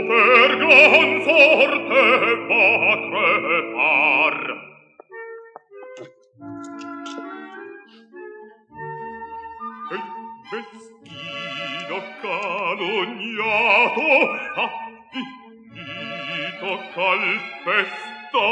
per 0.09 0.51
gran 0.59 1.11
forte 1.22 2.03
va 2.49 2.66
trepar. 3.07 4.37
Ei, 9.93 10.05
vestito 10.51 11.99
calognato, 12.20 14.09
appicito 14.66 15.81
calpestato, 16.95 18.51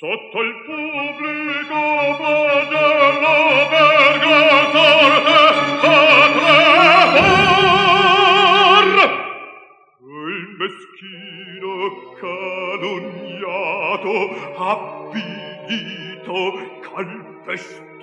Sotto 0.00 0.40
il 0.40 0.54
pubblico 0.64 1.80
flagello 2.16 3.36
verga 3.68 4.40
sorte 4.72 5.36
atrefar. 6.16 7.26
Il 10.00 10.56
meschino 10.56 11.72
calunniato 12.18 14.14
avvilito 14.56 16.38
calpestato 16.80 17.98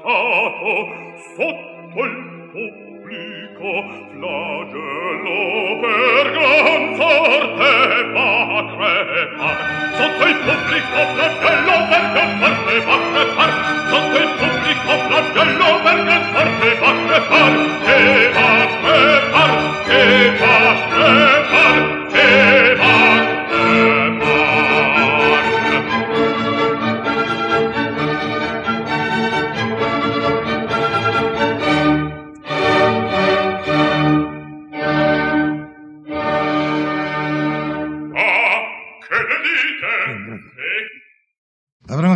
sotto 1.36 2.00
il 2.04 2.18
pubblico 2.52 2.87
supplico 3.08 3.72
flagello 4.12 5.40
per 5.82 6.26
gran 6.36 6.84
forte 6.98 7.72
va 8.14 8.32
crepar 8.76 9.58
sotto 9.98 10.24
il 10.28 10.36
pubblico 10.46 11.00
flagello 11.14 11.76
per 11.90 12.04
gran 12.12 12.32
forte 12.40 12.74
va 12.88 12.98
crepar 13.12 13.52
sotto 13.90 14.18
il 14.18 14.30
pubblico 14.40 14.92
flagello 15.08 15.70
per 15.84 15.98
gran 16.04 16.24
forte 16.34 16.70
va 16.82 16.92
crepar 17.06 17.54
che 17.86 18.00
va 18.36 18.52
crepar 18.82 19.52
che 19.86 20.04
va 20.40 20.58
crepar 20.92 21.78
che 22.12 22.47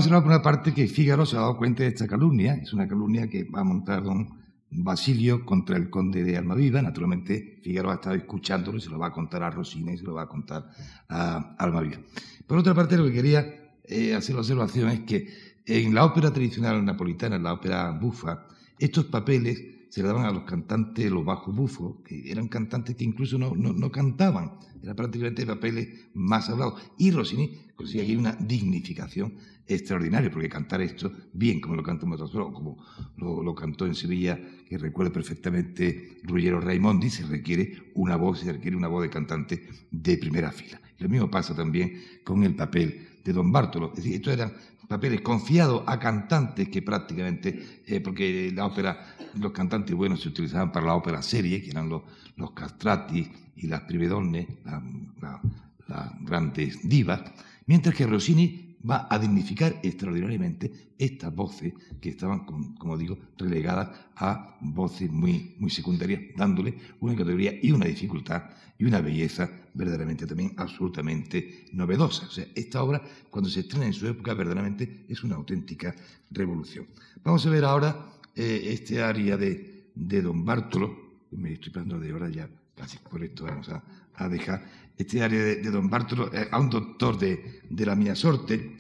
Hablar 0.06 0.24
por 0.24 0.32
una 0.32 0.42
parte 0.42 0.74
que 0.74 0.88
Fígaro 0.88 1.26
se 1.28 1.38
ha 1.38 1.42
dado 1.42 1.58
cuenta 1.58 1.84
de 1.84 1.90
esta 1.90 2.08
calumnia. 2.08 2.56
Es 2.56 2.74
una 2.74 2.88
calumnia 2.88 3.30
que 3.30 3.44
va 3.44 3.62
a 3.62 3.64
montar 3.64 4.04
don 4.04 4.30
Basilio 4.72 5.46
contra 5.46 5.78
el 5.78 5.92
conde 5.92 6.24
de 6.24 6.38
Almaviva. 6.38 6.82
Naturalmente, 6.82 7.60
Fígaro 7.62 7.92
ha 7.92 7.96
estado 7.96 8.16
escuchándolo 8.16 8.80
y 8.80 8.82
se 8.82 8.90
lo 8.90 8.98
va 8.98 9.08
a 9.08 9.12
contar 9.12 9.44
a 9.44 9.52
Rosina 9.52 9.94
y 9.94 9.98
se 9.98 10.04
lo 10.04 10.16
va 10.16 10.24
a 10.24 10.28
contar 10.28 10.70
a 11.08 11.56
Almaviva. 11.58 12.00
Por 12.48 12.58
otra 12.58 12.74
parte, 12.74 12.98
lo 12.98 13.06
que 13.06 13.14
quería 13.14 13.46
eh, 13.84 14.16
hacer 14.16 14.34
la 14.34 14.42
observación 14.42 14.90
es 14.90 15.02
que 15.02 15.28
en 15.68 15.94
la 15.94 16.04
ópera 16.04 16.32
tradicional 16.34 16.84
napolitana, 16.84 17.36
en 17.36 17.44
la 17.44 17.54
ópera 17.54 17.92
bufa, 17.92 18.48
estos 18.80 19.06
papeles 19.06 19.64
se 19.90 20.02
le 20.02 20.08
daban 20.08 20.26
a 20.26 20.32
los 20.32 20.44
cantantes, 20.44 21.12
los 21.12 21.24
bajos 21.24 21.56
bufos, 21.56 21.98
que 22.04 22.32
eran 22.32 22.48
cantantes 22.48 22.96
que 22.96 23.04
incluso 23.04 23.38
no, 23.38 23.54
no, 23.56 23.72
no 23.72 23.92
cantaban, 23.92 24.54
eran 24.82 24.96
prácticamente 24.96 25.46
papeles 25.46 25.88
más 26.14 26.50
hablados. 26.50 26.82
Y 26.98 27.12
Rossini 27.12 27.58
consigue 27.76 28.04
aquí 28.04 28.16
una 28.16 28.34
dignificación 28.34 29.36
extraordinaria, 29.68 30.32
porque 30.32 30.50
cantar 30.50 30.82
esto, 30.82 31.12
bien 31.34 31.62
como 31.62 31.76
lo 31.76 31.84
canta 31.84 32.06
Motosolo, 32.06 32.48
o 32.48 32.54
como 32.54 32.84
lo, 33.18 33.42
lo 33.44 33.56
cantó 33.56 33.86
en 33.86 33.96
Sevilla, 33.96 34.40
que 34.68 34.78
recuerdo 34.78 35.14
perfectamente 35.14 36.20
Ruggiero 36.24 36.60
Raimondi, 36.60 37.10
se 37.10 37.26
requiere 37.26 37.92
una 37.96 38.16
voz, 38.16 38.40
se 38.40 38.52
requiere 38.52 38.76
una 38.76 38.88
voz 38.88 39.04
de 39.04 39.10
cantante 39.10 39.68
de 39.92 40.18
primera 40.18 40.52
fila. 40.52 40.82
Lo 41.00 41.10
mismo 41.10 41.30
pasa 41.30 41.56
también 41.56 42.02
con 42.24 42.44
el 42.44 42.56
papel 42.56 43.08
de 43.24 43.34
Don 43.34 43.52
Bartolo. 43.52 43.90
Es 43.92 43.98
decir, 43.98 44.16
estos 44.16 44.34
eran 44.34 44.54
papeles 44.88 45.22
confiados 45.22 45.84
a 45.88 46.00
cantantes 46.00 46.68
que 46.70 46.82
prácticamente, 46.82 47.82
eh, 47.88 48.02
porque 48.02 48.52
la 48.54 48.66
ópera, 48.66 49.16
los 49.40 49.52
cantantes 49.52 49.96
buenos 49.96 50.22
se 50.22 50.30
utilizaban 50.30 50.72
para 50.72 50.88
la 50.88 50.96
ópera 50.96 51.22
serie, 51.22 51.62
que 51.62 51.70
eran 51.72 51.88
los, 51.90 52.02
los 52.36 52.52
castrati 52.52 53.30
y 53.56 53.68
las 53.68 53.82
privedonne, 53.82 54.48
la- 54.66 54.84
la- 55.22 55.42
las 55.88 56.24
grandes 56.26 56.88
divas, 56.88 57.22
mientras 57.68 57.96
que 57.96 58.06
Rossini 58.06 58.78
va 58.90 59.08
a 59.10 59.20
dignificar 59.20 59.80
extraordinariamente 59.84 60.72
estas 60.98 61.34
voces 61.36 61.74
que 62.00 62.10
estaban, 62.10 62.46
como 62.78 62.98
digo, 62.98 63.18
relegadas 63.38 63.90
a 64.16 64.58
voces 64.62 65.12
muy, 65.12 65.56
muy 65.60 65.70
secundarias, 65.70 66.22
dándole 66.36 66.76
una 67.00 67.16
categoría 67.16 67.54
y 67.62 67.72
una 67.72 67.86
dificultad 67.86 68.44
y 68.80 68.86
una 68.86 69.00
belleza 69.02 69.50
verdaderamente 69.74 70.26
también 70.26 70.54
absolutamente 70.58 71.68
novedosa. 71.74 72.28
O 72.28 72.32
sea, 72.32 72.46
esta 72.56 72.84
obra, 72.84 73.02
cuando 73.30 73.50
se 73.50 73.62
estrena 73.62 73.86
en 73.86 73.94
su 73.94 74.08
época, 74.08 74.34
verdaderamente 74.34 75.06
es 75.08 75.24
una 75.24 75.36
auténtica 75.36 75.96
revolución. 76.30 76.88
Vamos 77.24 77.46
a 77.46 77.50
ver 77.50 77.66
ahora 77.66 78.14
eh, 78.36 78.70
este 78.72 79.02
área 79.02 79.38
de, 79.38 79.92
de 79.96 80.22
Don 80.22 80.44
Bartolo, 80.44 81.12
me 81.32 81.54
estoy 81.54 81.72
pasando 81.72 82.00
de 82.00 82.14
hora 82.14 82.30
ya, 82.30 82.50
casi 82.76 82.98
por 82.98 83.24
esto 83.24 83.46
vamos 83.46 83.70
a, 83.70 83.84
a 84.16 84.28
dejar 84.28 84.66
este 84.98 85.22
área 85.22 85.42
de, 85.44 85.56
de 85.58 85.72
Don 85.72 85.90
Bartolo 85.90 86.34
eh, 86.34 86.48
a 86.52 86.60
un 86.60 86.70
doctor 86.70 87.18
de, 87.18 87.62
de 87.70 87.86
la 87.86 87.96
mia 87.96 88.16
sorte, 88.16 88.78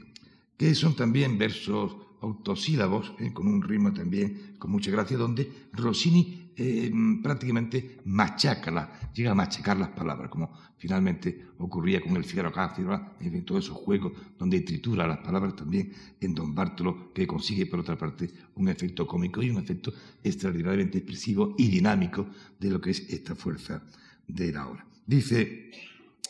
que 0.57 0.75
son 0.75 0.95
también 0.95 1.37
versos 1.37 1.95
autosílabos, 2.21 3.13
eh, 3.19 3.33
con 3.33 3.47
un 3.47 3.61
ritmo 3.61 3.91
también 3.93 4.55
con 4.59 4.71
mucha 4.71 4.91
gracia, 4.91 5.17
donde 5.17 5.49
Rossini 5.73 6.40
eh, 6.55 6.91
prácticamente 7.23 7.99
machaca, 8.05 9.11
llega 9.13 9.31
a 9.31 9.35
machacar 9.35 9.77
las 9.77 9.89
palabras, 9.89 10.29
como 10.29 10.51
finalmente 10.77 11.47
ocurría 11.59 12.01
con 12.01 12.15
el 12.17 12.23
Figaro 12.23 12.51
Cáceres, 12.51 12.99
en 13.19 13.45
todos 13.45 13.65
esos 13.65 13.77
juegos 13.77 14.13
donde 14.37 14.61
tritura 14.61 15.07
las 15.07 15.19
palabras 15.19 15.55
también 15.55 15.91
en 16.19 16.35
Don 16.35 16.53
Bartolo, 16.53 17.13
que 17.13 17.25
consigue 17.27 17.65
por 17.65 17.79
otra 17.79 17.97
parte 17.97 18.29
un 18.55 18.67
efecto 18.69 19.07
cómico 19.07 19.41
y 19.41 19.49
un 19.49 19.59
efecto 19.59 19.93
extraordinariamente 20.23 20.97
expresivo 20.99 21.55
y 21.57 21.67
dinámico 21.69 22.27
de 22.59 22.69
lo 22.69 22.81
que 22.81 22.91
es 22.91 23.09
esta 23.09 23.35
fuerza 23.35 23.83
de 24.27 24.51
la 24.51 24.67
obra. 24.67 24.85
Dice 25.05 25.71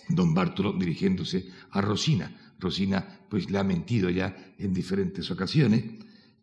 don 0.10 0.34
Bartolo 0.34 0.74
dirigiéndose 0.74 1.48
a 1.72 1.82
Rosina. 1.82 2.54
Rosina 2.60 3.06
pues 3.30 3.50
le 3.50 3.58
ha 3.58 3.64
mentido 3.64 4.10
ya 4.10 4.54
en 4.58 4.74
diferentes 4.74 5.30
ocasiones 5.32 5.84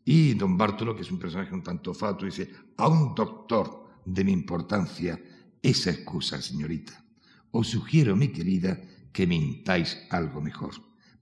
y 0.08 0.32
don 0.32 0.56
Bartolo, 0.56 0.96
que 0.96 1.02
es 1.02 1.10
un 1.10 1.18
personaje 1.18 1.52
un 1.52 1.62
tanto 1.62 1.92
fato, 1.92 2.24
dice, 2.24 2.48
a 2.78 2.88
un 2.88 3.14
doctor 3.14 4.00
de 4.06 4.24
mi 4.24 4.32
importancia, 4.32 5.20
esa 5.60 5.90
excusa, 5.90 6.40
señorita. 6.40 7.04
Os 7.50 7.68
sugiero, 7.68 8.16
mi 8.16 8.28
querida, 8.28 8.80
que 9.12 9.26
mintáis 9.26 9.98
algo 10.08 10.40
mejor. 10.40 10.72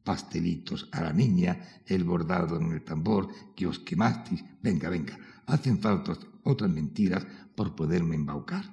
Pastelitos 0.05 0.89
a 0.93 1.03
la 1.03 1.13
niña, 1.13 1.83
el 1.85 2.05
bordado 2.05 2.61
en 2.61 2.71
el 2.71 2.85
tambor, 2.85 3.27
que 3.57 3.67
os 3.67 3.81
quemasteis. 3.81 4.45
Venga, 4.63 4.89
venga, 4.89 5.19
hacen 5.47 5.81
falta 5.81 6.17
otras 6.45 6.71
mentiras 6.71 7.27
por 7.57 7.75
poderme 7.75 8.15
embaucar. 8.15 8.73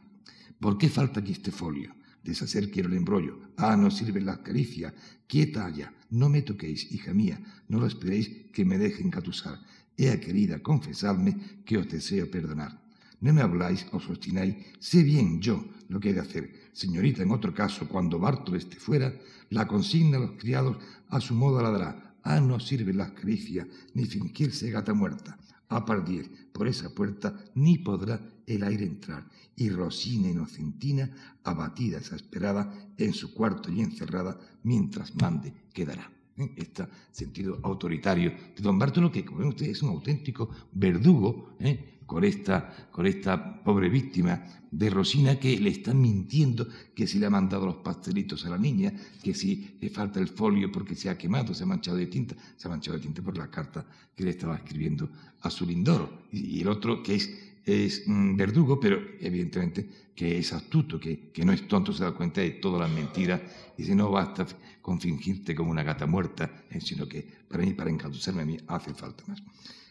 ¿Por 0.60 0.78
qué 0.78 0.90
falta 0.90 1.22
aquí 1.22 1.32
este 1.32 1.50
folio? 1.50 1.90
Deshacer 2.24 2.70
quiero 2.70 2.90
el 2.90 2.98
embrollo. 2.98 3.40
Ah, 3.58 3.76
no 3.76 3.90
sirven 3.90 4.28
las 4.28 4.38
caricias. 4.46 4.94
Quieta 5.26 5.66
allá. 5.66 5.92
No 6.12 6.30
me 6.30 6.44
toquéis, 6.44 6.92
hija 6.92 7.16
mía. 7.16 7.42
No 7.68 7.80
lo 7.80 7.88
esperéis 7.88 8.52
que 8.54 8.64
me 8.64 8.78
dejen 8.78 9.10
catusar. 9.10 9.60
Ea 9.98 10.20
querida, 10.20 10.60
confesadme 10.60 11.64
que 11.66 11.78
os 11.78 11.88
deseo 11.88 12.30
perdonar. 12.30 12.82
No 13.22 13.32
me 13.32 13.42
habláis, 13.42 13.86
os 13.92 14.10
obstináis. 14.10 14.56
Sé 14.80 15.04
bien 15.04 15.40
yo 15.40 15.64
lo 15.88 16.00
que 16.00 16.10
he 16.10 16.14
de 16.14 16.20
hacer. 16.20 16.72
Señorita, 16.74 17.24
en 17.24 17.32
otro 17.32 17.54
caso, 17.54 17.88
cuando 17.88 18.20
Bartolo 18.20 18.58
esté 18.58 18.78
fuera, 18.78 19.14
la 19.50 19.68
consigna 19.68 20.18
a 20.18 20.22
los 20.22 20.32
criados 20.32 20.78
a 21.10 21.22
su 21.22 21.34
modo 21.36 21.62
ladrá. 21.62 22.18
Ah, 22.24 22.40
no 22.40 22.60
sirven 22.60 22.98
las 22.98 23.12
caricias, 23.12 23.68
ni 23.94 24.06
fingirse 24.06 24.72
gata 24.72 24.94
muerta. 24.94 25.38
A 25.70 25.86
partir 25.86 26.50
por 26.52 26.68
esa 26.68 26.94
puerta 26.94 27.34
ni 27.56 27.78
podrá 27.78 28.20
el 28.46 28.64
aire 28.64 28.86
entrar. 28.86 29.30
Y 29.56 29.70
Rosina 29.70 30.30
inocentina, 30.30 31.10
abatida, 31.44 32.00
exasperada, 32.00 32.74
en 32.98 33.14
su 33.14 33.34
cuarto 33.34 33.72
y 33.72 33.82
encerrada, 33.82 34.40
mientras 34.64 35.16
mande, 35.16 35.54
quedará. 35.74 36.12
¿Eh? 36.38 36.54
Este 36.56 36.86
sentido 37.12 37.60
autoritario 37.64 38.32
de 38.32 38.62
don 38.62 38.80
Bartolo, 38.80 39.12
que 39.12 39.24
como 39.24 39.40
ven 39.40 39.50
ustedes 39.50 39.78
es 39.78 39.84
un 39.84 39.90
auténtico 39.90 40.50
verdugo, 40.72 41.56
¿eh? 41.60 41.94
con 42.06 42.24
esta, 42.24 42.90
con 42.92 43.06
esta 43.06 43.64
pobre 43.64 43.90
víctima 43.90 44.44
de 44.70 44.90
Rosina 44.90 45.40
que 45.40 45.60
le 45.60 45.70
están 45.70 46.02
mintiendo 46.02 46.68
que 46.96 47.08
si 47.08 47.20
le 47.20 47.28
ha 47.28 47.30
mandado 47.30 47.66
los 47.66 47.78
pastelitos 47.78 48.46
a 48.46 48.50
la 48.50 48.58
niña, 48.58 48.94
que 49.22 49.34
si 49.34 49.78
le 49.80 49.90
falta 49.90 50.20
el 50.20 50.28
folio 50.28 50.72
porque 50.72 50.96
se 50.96 51.10
ha 51.10 51.18
quemado, 51.18 51.54
se 51.54 51.64
ha 51.64 51.68
manchado 51.68 51.98
de 51.98 52.08
tinta, 52.08 52.36
se 52.56 52.68
ha 52.68 52.72
manchado 52.72 52.98
de 52.98 53.04
tinta 53.04 53.22
por 53.22 53.38
la 53.38 53.50
carta 53.50 53.86
que 54.16 54.24
le 54.24 54.32
estaba 54.32 54.56
escribiendo 54.56 55.10
a 55.42 55.50
su 55.50 55.66
lindoro. 55.66 56.24
Y, 56.32 56.62
el 56.62 56.68
otro 56.68 57.04
que 57.04 57.16
es, 57.16 57.53
es 57.66 58.04
mm, 58.06 58.36
verdugo, 58.36 58.80
pero 58.80 59.00
evidentemente 59.20 59.88
que 60.16 60.38
es 60.38 60.54
astuto, 60.54 61.00
que, 61.00 61.32
que, 61.32 61.44
no 61.44 61.54
es 61.54 61.68
tonto, 61.68 61.92
se 61.92 62.04
da 62.04 62.12
cuenta 62.12 62.42
de 62.42 62.52
todas 62.52 62.82
las 62.82 62.92
mentiras 62.92 63.42
y 63.78 63.84
si 63.84 63.96
no 63.96 64.12
basta 64.12 64.46
con 64.82 65.00
fingirte 65.00 65.56
como 65.56 65.72
una 65.72 65.82
gata 65.82 66.06
muerta, 66.06 66.66
eh, 66.70 66.80
sino 66.82 67.08
que 67.08 67.26
para 67.48 67.64
mí, 67.64 67.74
para 67.74 67.90
encauzarme 67.90 68.42
a 68.42 68.46
mí, 68.46 68.58
hace 68.68 68.94
falta 68.94 69.24
más. 69.28 69.42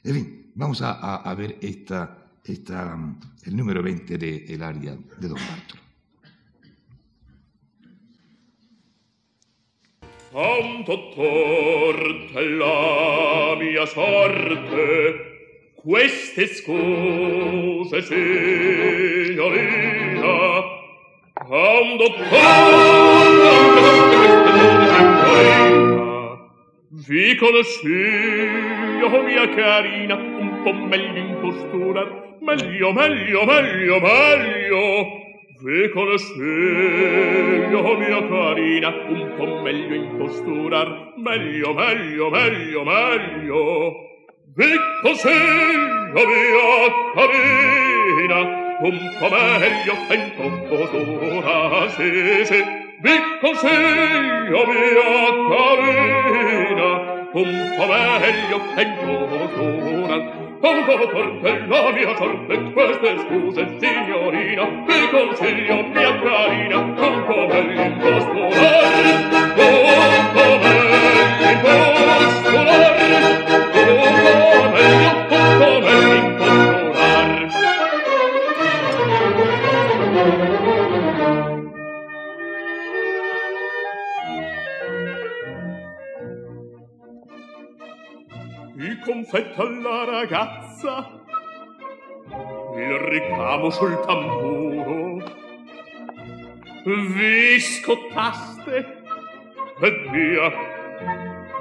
En 0.05 0.15
fin, 0.15 0.53
vamos 0.55 0.81
a, 0.83 1.35
ver 1.35 1.59
esta, 1.61 2.31
esta, 2.45 2.99
el 3.45 3.57
número 3.57 3.83
20 3.83 4.19
del 4.19 4.63
área 4.63 4.97
de 5.19 5.29
Don 5.29 5.39
Bartolo. 5.39 5.83
Quanto 10.33 11.11
torta 11.15 12.41
la 12.41 13.57
mia 13.59 13.87
sorte, 13.87 15.32
queste 15.83 16.47
scuse 16.47 18.03
signorina 18.03 19.43
a 21.35 21.81
un 21.81 21.97
dottore 21.97 22.23
vi 27.05 27.35
conoscio 27.35 29.23
mia 29.25 29.49
carina 29.57 30.15
un 30.15 30.61
po' 30.63 30.73
meglio 30.73 31.19
in 31.19 31.39
postura 31.41 32.07
meglio 32.39 32.93
meglio 32.93 33.45
meglio 33.45 33.99
meglio 33.99 35.21
Vi 35.63 35.91
conoscevo, 35.91 37.79
oh 37.79 37.97
mia 37.97 38.27
carina, 38.27 38.89
un 38.89 39.35
po' 39.37 39.61
meglio 39.63 39.95
imposturar, 39.95 41.13
meglio, 41.19 41.73
meglio, 41.73 42.31
meglio, 42.31 42.83
meglio. 42.83 44.12
Becco 44.55 45.15
sella 45.15 46.13
mia 46.13 46.93
carina, 47.15 48.39
un 48.81 48.99
po' 49.19 49.29
meglio 49.31 49.95
e 50.11 50.17
un 50.37 50.55
po' 50.69 50.87
dura, 50.93 51.89
sì, 51.89 52.45
sì. 52.45 52.63
Becco 53.01 53.55
sella 53.55 54.63
mia 54.67 55.33
carina, 55.49 56.89
un 57.33 57.73
po' 57.79 57.87
meglio 57.87 58.59
e 58.77 58.83
in 58.83 58.93
po' 59.01 59.49
dura. 59.57 60.17
Un 60.63 60.85
forte 60.85 61.67
la 61.67 61.91
mia 61.91 62.15
sorte, 62.15 62.73
queste 62.73 63.19
scuse, 63.21 63.63
signorina, 63.79 64.65
vi 64.87 65.09
consiglio 65.11 65.83
mia 65.83 66.13
carina, 66.21 66.77
un 66.77 66.95
po' 66.95 67.47
meglio 67.47 67.83
un 67.85 67.97
po' 67.97 68.21
scolare, 68.21 69.13
un 69.13 69.71
po' 70.35 70.59
meglio 70.61 71.49
un 71.49 71.61
po' 71.63 71.79
scolare, 72.45 73.62
in 88.75 89.01
confetta 89.05 89.63
alla 89.63 90.05
ragazza 90.05 91.21
il 92.77 92.99
ricamo 92.99 93.71
sul 93.71 94.01
tamburo 94.01 95.23
vi 96.85 97.61
scottaste 97.61 99.03
e 99.81 100.09
via 100.11 100.53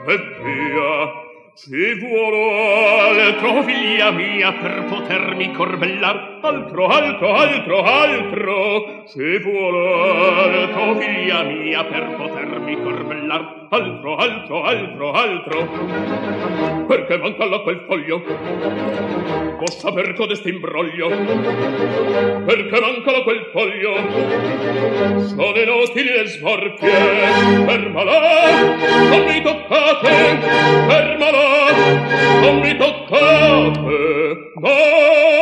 e 0.08 0.18
via 0.42 1.21
Se 1.54 1.96
vuolo 1.96 2.54
altro, 2.56 3.64
figlia 3.64 4.12
mia, 4.12 4.54
per 4.54 4.86
potermi 4.88 5.52
corbellar, 5.54 6.31
altro, 6.42 6.88
altro, 6.88 7.34
altro, 7.34 7.84
altro. 7.84 9.04
Se 9.06 9.40
vuolo 9.40 10.04
altro, 10.34 10.96
figlia 11.00 11.44
mia, 11.44 11.84
per 11.84 12.16
potermi 12.16 12.82
corbellar, 12.82 13.68
altro, 13.70 14.16
altro, 14.16 14.64
altro, 14.64 15.12
altro. 15.12 15.70
Perché 16.88 17.18
manca 17.18 17.46
là 17.46 17.60
quel 17.60 17.84
foglio? 17.88 18.22
Può 18.22 19.70
saper 19.70 20.14
codeste 20.14 20.50
imbroglio? 20.50 21.10
Perché 21.10 22.80
manca 22.80 23.12
là 23.12 23.22
quel 23.24 23.50
foglio? 23.52 25.20
Sono 25.20 25.60
inutili 25.60 26.10
le 26.10 26.26
smorfie, 26.26 26.90
fermala, 27.66 28.20
non 29.10 29.24
mi 29.26 29.42
toccate, 29.42 30.40
fermala, 30.88 31.72
non 32.42 32.60
mi 32.60 32.76
toccate, 32.76 34.52
no, 34.56 35.41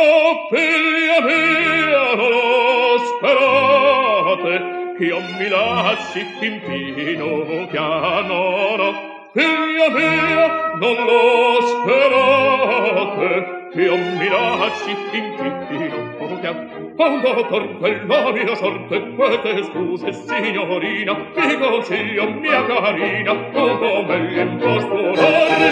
figlia 0.50 1.20
mia 1.22 2.14
non 2.16 2.28
lo 2.28 2.98
sperate 3.06 4.52
che 4.98 5.04
io 5.04 5.20
mi 5.38 5.48
lasci 5.48 6.26
t'impino 6.38 7.66
pianoro 7.68 8.88
figlia 9.32 9.88
mia 9.90 10.74
non 10.76 10.96
lo 11.04 11.60
sperate 11.70 13.59
io 13.72 13.96
mi 13.96 14.28
lasci 14.28 14.90
in 15.12 15.32
io 15.80 16.94
quando 16.96 17.46
per 17.46 17.76
quell'omino 17.78 18.54
sorte 18.56 19.14
quete 19.14 19.62
scuse 19.62 20.12
signorina 20.12 21.14
dico 21.34 21.80
zio 21.82 22.30
mia 22.30 22.66
carina 22.66 23.32
tu 23.32 23.78
come 23.78 24.18
l'impostorare 24.26 25.70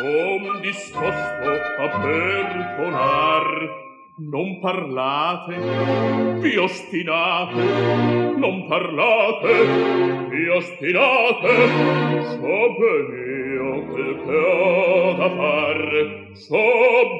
som 0.00 0.42
disposto 0.62 1.52
a 1.84 1.86
perdonar. 2.02 3.46
Non 4.18 4.60
parlate 4.60 5.54
vi 6.40 6.58
ostinate. 6.58 7.64
Non 8.36 8.66
parlate 8.68 9.54
vi 10.30 10.48
ostinate. 10.48 11.54
So 12.32 12.58
ben 12.78 13.08
io 13.52 13.70
quel 13.90 14.14
che 14.24 14.36
ho 14.36 15.12
da 15.20 15.28
far. 15.36 15.80
So 16.34 16.66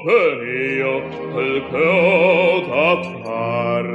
ben 0.05 0.39
io 0.81 0.95
quel 1.33 1.57
che 1.71 1.85
ho 1.85 2.61
da 2.69 2.91
far. 3.23 3.89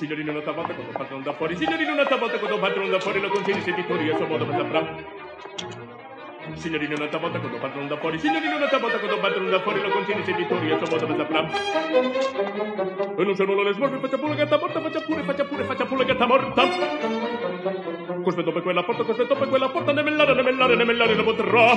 Signorino 0.00 0.30
una 0.30 0.40
tabata 0.40 0.72
quando 0.72 0.92
patron 0.96 1.22
da 1.22 1.34
fuori. 1.34 1.56
Signorino 1.56 1.92
una 1.92 2.06
tabata 2.06 2.38
quando 2.38 2.58
patron 2.58 2.88
da 2.88 2.98
fuori 2.98 3.20
Lo 3.20 3.28
consigli 3.28 3.60
seditori 3.60 4.08
a 4.08 4.16
suo 4.16 4.26
modo 4.26 4.46
per 4.46 4.56
saprà. 4.56 4.96
Signorino 6.54 6.94
una 6.94 7.06
tabata 7.08 7.38
quando 7.38 7.58
patron 7.58 7.86
da 7.86 7.98
fuori. 7.98 8.18
Signorino 8.18 8.56
una 8.56 8.66
tabata 8.68 8.96
quando 8.96 9.18
patron 9.18 9.50
da 9.50 9.60
fuori 9.60 9.82
Lo 9.82 9.90
consigli 9.90 10.22
seditori 10.24 10.70
a 10.70 10.78
suo 10.78 10.86
modo 10.88 11.06
per 11.06 11.16
saprà. 11.18 11.48
E 13.14 13.24
non 13.24 13.34
sono 13.34 13.62
le 13.62 13.72
smorfie 13.74 13.98
Faccia 13.98 14.16
pure 14.16 14.34
gatta 14.36 14.58
morta 14.58 14.80
Faccia 14.80 15.00
pure, 15.02 15.22
faccia 15.22 15.44
pure, 15.44 15.64
faccia 15.64 15.84
pure 15.84 16.04
gatta 16.06 16.26
morta. 16.26 16.62
Cospetto 18.22 18.52
per 18.52 18.62
quella 18.62 18.82
porta 18.82 19.02
Cospetto 19.02 19.34
per 19.34 19.48
quella 19.50 19.68
porta 19.68 19.92
Ne 19.92 20.02
mellare, 20.02 20.32
ne 20.32 20.42
mellare, 20.42 20.76
ne 20.76 21.14
lo 21.14 21.24
potrà 21.24 21.76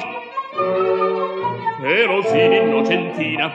Però 1.82 2.22
sì, 2.22 2.42
innocentina 2.42 3.54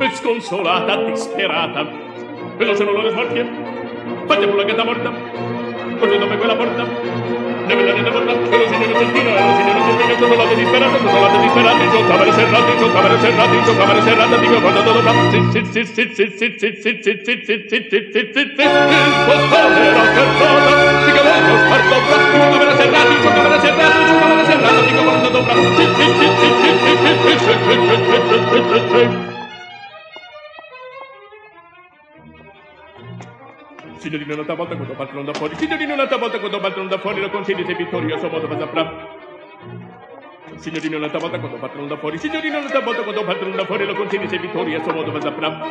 E 0.00 0.10
sconsolata, 0.10 1.04
disperata 1.04 2.21
e 2.62 2.64
non 2.64 2.76
sono 2.76 2.92
loro 2.92 3.10
smarchie 3.10 3.44
fate 4.26 4.46
pure 4.46 4.64
che 4.64 4.72
sta 4.72 4.84
morta 4.84 5.10
così 5.98 6.16
dove 6.16 6.36
quella 6.36 6.54
porta 6.54 6.84
ne 7.66 7.74
ve 7.74 7.84
la 7.84 7.92
rende 7.92 8.10
morta 8.10 8.32
e 8.32 8.56
lo 8.56 8.66
signore 8.68 8.94
Centino 8.98 9.28
e 9.28 9.44
lo 9.44 9.54
signore 9.54 9.80
Centino 9.82 10.16
sono 10.16 10.34
late 10.36 10.54
disperate 10.54 10.98
sono 10.98 11.20
late 11.20 11.38
disperate 11.40 11.88
sono 11.90 12.06
camere 12.06 12.32
serrate 12.32 12.78
sono 12.78 12.92
camere 12.92 13.18
serrate 13.18 13.64
sono 13.64 13.78
camere 13.78 14.02
serrate 14.02 14.38
dico 14.40 14.60
quando 14.60 14.82
todo 14.82 15.00
sta 15.00 15.12
sì 15.30 15.42
sì 15.50 15.64
sì 15.72 15.84
sì 15.84 16.10
sì 16.14 16.32
sì 16.36 16.54
sì 16.54 16.78
sì 16.80 16.98
sì 17.02 17.20
sì 17.22 17.52
sì 17.52 17.86
sì 17.88 18.06
sì 18.10 18.28
sì 18.32 18.52
sì 18.54 18.62
il 18.62 19.14
bottone 19.26 19.80
era 19.82 20.04
scherzata 20.06 20.70
dico 21.04 21.20
voglio 21.22 21.56
sparto 21.66 21.94
dico 22.30 22.46
camere 22.46 22.76
serrate 22.76 23.14
sono 23.22 23.34
camere 23.34 23.60
serrate 23.60 24.06
sono 24.06 24.18
camere 24.20 24.44
serrate 24.44 24.86
dico 24.86 25.02
quando 25.02 25.28
dovrà 25.28 25.52
sì 25.52 25.84
sì 25.96 26.06
sì 26.14 26.30
sì 26.38 26.48
sì 26.62 26.78
sì 26.82 27.18
sì 27.22 27.38
sì 27.42 27.74
sì 27.74 28.38
sì 28.50 28.62
sì 28.70 28.82
sì 28.90 29.31
Signorina 34.02 34.34
un'altra 34.34 34.54
volta 34.54 34.74
quando 34.74 34.94
partono 34.94 35.22
da 35.22 35.32
fuori 35.32 35.54
Signorina 35.54 35.94
un'altra 35.94 36.16
volta 36.16 36.40
quando 36.40 36.58
partono 36.58 36.88
da 36.88 36.98
fuori 36.98 37.20
Lo 37.20 37.30
concedi 37.30 37.64
sei 37.64 37.76
vittorioso 37.76 38.28
modo 38.28 38.48
va 38.48 38.58
saprà 38.58 39.08
Signorina 40.56 40.96
un'altra 40.96 41.20
volta 41.20 41.38
quando 41.38 41.56
partono 41.56 41.86
da 41.86 41.96
fuori 41.96 42.18
Signorina 42.18 42.58
un'altra 42.58 42.80
volta 42.80 43.02
quando 43.02 43.22
partono 43.22 43.54
da 43.54 43.64
fuori 43.64 43.86
Lo 43.86 43.94
concedi 43.94 44.26
sei 44.26 44.38
vittorioso 44.40 44.92
modo 44.92 45.12
va 45.12 45.20
saprà 45.20 45.66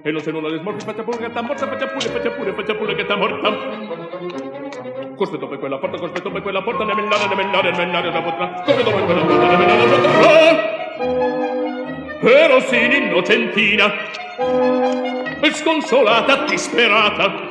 E 0.00 0.10
non 0.10 0.22
se 0.22 0.30
non 0.30 0.42
la 0.42 0.48
desmorfi 0.48 0.82
faccia 0.86 1.02
pure 1.02 1.28
sta 1.28 1.42
morta 1.42 1.66
Faccia 1.66 1.86
pure, 1.88 2.08
faccia 2.08 2.30
pure, 2.30 2.52
faccia 2.54 2.74
pure 2.74 3.04
sta 3.04 3.16
morta 3.16 3.50
Cospetto 5.14 5.48
per 5.48 5.58
quella 5.58 5.76
porta, 5.76 5.98
cospetto 5.98 6.30
per 6.30 6.40
quella 6.40 6.62
porta 6.62 6.84
Ne 6.84 6.94
menare, 6.94 7.28
ne 7.28 7.34
menare, 7.34 7.70
ne 7.70 7.76
menare 7.76 8.10
da 8.10 8.22
potrà 8.22 8.62
Cospetto 8.64 8.90
per 8.90 9.04
quella 9.04 9.20
porta, 9.20 9.46
ne 9.46 9.56
menare 9.58 9.90
da 9.90 9.96
potrà 10.08 10.71
però 12.22 12.60
sin 12.60 12.92
innocentina. 12.92 13.92
E 15.40 15.52
sconsolata 15.52 16.44
disperata. 16.44 17.50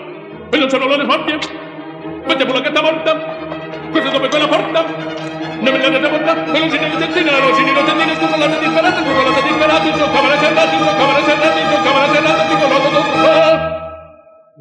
E 0.50 0.58
non 0.58 0.68
c'erano 0.68 0.96
le 0.96 1.06
foglie 1.06 1.70
vediamo 2.26 2.54
la 2.54 2.62
gatta 2.62 2.82
morta. 2.82 3.16
Questa 3.92 4.10
dove 4.10 4.30
quella 4.30 4.48
porta. 4.48 4.86
Non 5.60 5.74
me 5.74 5.78
la 5.78 5.90
date 5.90 6.10
morta. 6.10 6.54
E 6.54 6.60
non 6.60 6.70
si 6.70 6.78
ne 6.78 6.86
innocentina 6.88 7.40
non 7.40 7.54
si 7.54 7.64
ne 7.64 7.70
innocentina 7.70 8.16
sconsolata 8.16 8.58
disperata 8.58 9.02
sconsolata 9.02 9.42
disperata. 9.42 9.88
In 9.88 9.94
sua 9.94 10.10
camera 10.10 10.38
serrata 10.40 10.74
in 10.74 10.80
sua 10.80 10.96
camera 10.96 11.24
serrata 11.24 11.60
in 11.60 11.68
sua 11.68 11.82
camera 11.82 12.14
serrata 12.14 12.44
di 12.44 12.56
colore 12.62 12.90
dottore 12.92 13.80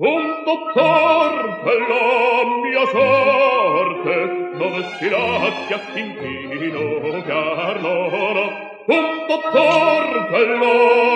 un 0.03 0.45
dottor 0.45 1.61
per 1.63 1.81
la 1.91 2.45
mia 2.63 2.87
sorte 2.87 4.15
dove 4.57 4.81
si 4.99 5.09
lascia 5.09 5.81
inchino 5.95 7.23
chiar 7.25 7.81
loro 7.81 8.70
un 8.91 9.27
dottor 9.29 10.05
la 10.31 10.43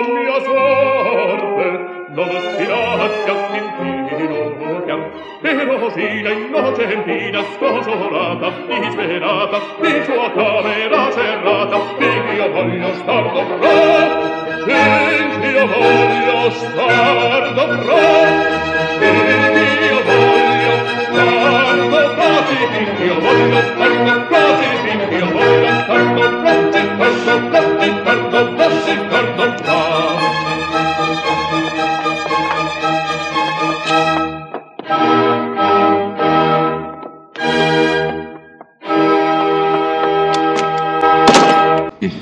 mia 0.07 0.39
sorte 0.47 1.67
non 2.15 2.31
si 2.55 2.65
lascia 2.67 3.33
Quintino 3.49 4.43
e 5.41 5.63
Rosina 5.65 6.29
innocentina 6.29 7.43
scosolata 7.55 8.49
disperata 8.65 9.59
di 9.81 10.03
sua 10.05 10.31
camera 10.31 11.11
serrata 11.11 11.77
e 11.97 12.35
io 12.35 12.51
voglio 12.53 12.93
star 12.93 13.31
dovrò 13.33 13.73
e 14.67 14.81
io 15.51 15.67
voglio 15.67 16.49
star 16.51 17.53
dovrò 17.53 18.05
di 18.99 19.05
io 19.85 19.99
voglio 20.07 20.73
star 21.11 21.77
dovrò 21.89 22.31
di 22.47 23.05
io 23.05 23.19
voglio 23.19 23.61
star 23.61 23.93
dovrò 24.05 24.43
di 24.59 25.15
io 25.17 25.29
voglio 25.31 25.64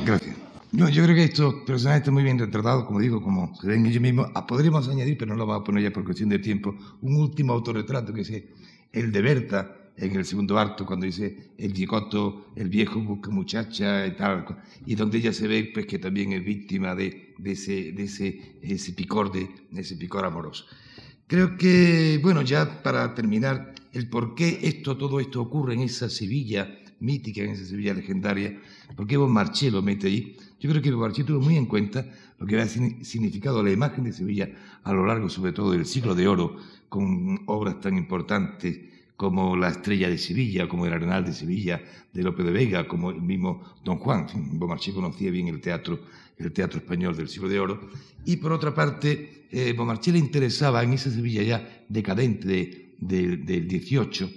gracias. 0.06 0.36
Yo 0.72 1.04
creo 1.04 1.16
que 1.16 1.24
esto 1.24 1.64
personalmente 1.66 2.12
muy 2.12 2.24
bien 2.24 2.40
retratado, 2.40 2.86
como 2.86 3.00
digo, 3.00 3.22
como 3.22 3.56
se 3.56 3.68
ven 3.68 3.86
ellos 3.86 4.02
mismos. 4.02 4.28
Ah, 4.34 4.45
podríamos 4.45 4.88
añadir, 4.90 5.18
pero 5.18 5.32
no 5.32 5.38
lo 5.38 5.45
vamos 5.45 5.62
a 5.62 5.64
poner 5.64 5.84
ya 5.84 5.91
por 5.91 6.04
cuestión 6.04 6.30
de 6.30 6.40
tiempo, 6.40 6.76
un 7.02 7.16
último 7.16 7.54
autorretrato 7.54 8.14
que 8.14 8.22
es 8.22 8.44
el 8.91 9.12
de 9.12 9.22
Berta 9.22 9.82
en 9.95 10.15
el 10.15 10.26
segundo 10.26 10.57
acto, 10.57 10.86
cuando 10.86 11.06
dice 11.06 11.52
el 11.57 11.74
viejotto, 11.74 12.48
el 12.56 12.70
viejo 12.70 12.99
busca 13.02 13.30
muchacha 13.30 14.07
y 14.07 14.15
tal, 14.15 14.45
y 14.86 14.95
donde 14.95 15.20
ella 15.20 15.34
se 15.34 15.48
ve 15.48 15.70
pues, 15.74 15.86
que 15.86 15.99
también 15.99 16.34
es 16.34 16.44
víctima 16.44 16.95
de, 16.95 17.36
de 17.38 17.52
ese, 17.52 17.91
de 17.91 18.03
ese, 18.03 18.57
ese 18.61 18.94
picor, 18.94 19.32
de, 19.32 19.49
de 19.72 19.82
ese 19.82 19.95
picor 19.95 20.26
amoroso. 20.26 20.65
Creo 21.28 21.57
que, 21.57 22.20
bueno, 22.22 22.41
ya 22.41 22.82
para 22.84 23.14
terminar, 23.14 23.74
el 23.94 24.10
por 24.10 24.34
qué 24.34 24.60
esto, 24.64 24.98
todo 24.98 25.20
esto 25.20 25.41
ocurre 25.41 25.76
en 25.76 25.82
esa 25.82 26.10
Sevilla 26.10 26.80
mítica, 26.99 27.41
en 27.41 27.52
esa 27.52 27.65
Sevilla 27.65 27.94
legendaria, 27.94 28.60
por 28.95 29.06
qué 29.06 29.18
Marché 29.18 29.70
lo 29.70 29.82
mete 29.82 30.07
ahí. 30.07 30.38
Yo 30.60 30.70
creo 30.70 30.82
que 30.82 30.91
Marché 30.91 31.24
tuvo 31.24 31.40
muy 31.40 31.57
en 31.57 31.65
cuenta 31.65 32.06
lo 32.40 32.48
que 32.48 32.56
había 32.60 32.68
significado 32.68 33.61
la 33.61 33.72
imagen 33.72 34.06
de 34.06 34.14
Sevilla 34.14 34.49
a 34.84 34.94
lo 34.94 35.06
largo, 35.06 35.30
sobre 35.30 35.52
todo, 35.52 35.72
del 35.72 35.86
siglo 35.86 36.15
de 36.15 36.28
oro, 36.28 36.57
con 36.90 37.41
obras 37.45 37.80
tan 37.80 37.98
importantes 37.98 38.93
como 39.15 39.56
La 39.56 39.69
Estrella 39.69 40.10
de 40.10 40.18
Sevilla, 40.18 40.68
como 40.68 40.85
El 40.85 40.94
Arenal 40.94 41.26
de 41.26 41.34
Sevilla, 41.34 41.81
de 42.11 42.23
Lope 42.23 42.44
de 42.44 42.52
Vega, 42.52 42.88
como 42.88 43.11
el 43.11 43.22
mismo 43.22 43.64
Don 43.84 43.98
Juan. 43.98 44.27
Beaumarchais 44.53 44.95
conocía 44.95 45.31
bien 45.31 45.48
el 45.48 45.61
teatro, 45.61 45.99
el 46.38 46.52
teatro 46.52 46.80
español 46.80 47.15
del 47.15 47.30
siglo 47.30 47.49
de 47.49 47.60
oro. 47.60 47.90
Y 48.26 48.38
por 48.38 48.52
otra 48.52 48.73
parte, 48.73 49.48
eh, 49.52 49.73
Beaumarchais 49.73 50.14
le 50.14 50.19
interesaba 50.19 50.84
en 50.84 50.94
esa 50.94 51.11
Sevilla 51.11 51.44
ya 51.44 51.85
decadente 51.90 52.48
de, 52.48 52.95
de, 52.99 53.38
del 53.38 53.68
18 53.68 54.30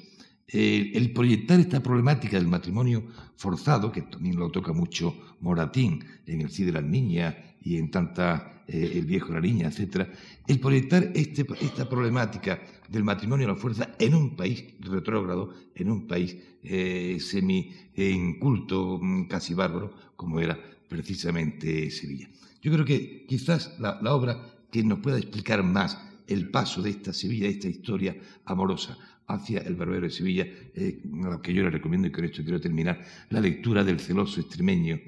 eh, 0.49 0.93
el 0.95 1.13
proyectar 1.13 1.59
esta 1.59 1.83
problemática 1.83 2.37
del 2.37 2.47
matrimonio 2.47 3.05
forzado, 3.37 3.91
que 3.91 4.03
también 4.03 4.37
lo 4.37 4.51
toca 4.51 4.73
mucho 4.73 5.17
Moratín 5.41 6.05
en 6.25 6.41
El 6.41 6.51
sí 6.51 6.65
de 6.65 6.73
las 6.73 6.85
niñas 6.85 7.35
y 7.61 7.79
en 7.79 7.91
tanta 7.91 8.56
eh, 8.69 8.93
El 8.95 9.07
viejo 9.07 9.33
la 9.33 9.41
niña, 9.41 9.69
etc., 9.69 10.09
el 10.47 10.61
proyectar 10.61 11.13
este, 11.15 11.47
esta 11.61 11.89
problemática 11.89 12.61
del 12.89 13.05
matrimonio 13.05 13.47
a 13.47 13.53
la 13.53 13.57
fuerza 13.57 13.95
en 13.99 14.15
un 14.15 14.37
país 14.37 14.65
retrógrado, 14.81 15.53
en 15.75 15.91
un 15.91 16.07
país 16.07 16.37
eh, 16.63 17.19
semi-inculto, 17.21 18.99
mm, 19.01 19.27
casi 19.29 19.55
bárbaro, 19.55 19.93
como 20.17 20.41
era 20.41 20.59
precisamente 20.89 21.91
Sevilla. 21.91 22.29
Yo 22.63 22.73
creo 22.73 22.85
que 22.85 23.27
quizás 23.27 23.79
la, 23.79 24.01
la 24.03 24.15
obra 24.15 24.55
que 24.71 24.83
nos 24.83 24.99
pueda 24.99 25.19
explicar 25.19 25.63
más 25.63 25.99
el 26.27 26.51
paso 26.51 26.83
de 26.83 26.91
esta 26.91 27.13
Sevilla, 27.13 27.47
de 27.47 27.53
esta 27.53 27.69
historia 27.69 28.17
amorosa 28.45 28.99
hacia 29.29 29.61
el 29.61 29.75
Barbero 29.75 30.03
de 30.03 30.11
Sevilla, 30.11 30.47
eh, 30.75 31.01
a 31.25 31.31
lo 31.31 31.43
que 31.43 31.53
yo 31.53 31.63
le 31.63 31.71
recomiendo, 31.71 32.09
y 32.09 32.13
con 32.13 32.25
esto 32.25 32.43
quiero 32.43 32.61
terminar, 32.61 33.05
la 33.31 33.41
lectura 33.41 33.83
del 33.83 34.01
celoso 34.01 34.41
extremeño, 34.41 34.99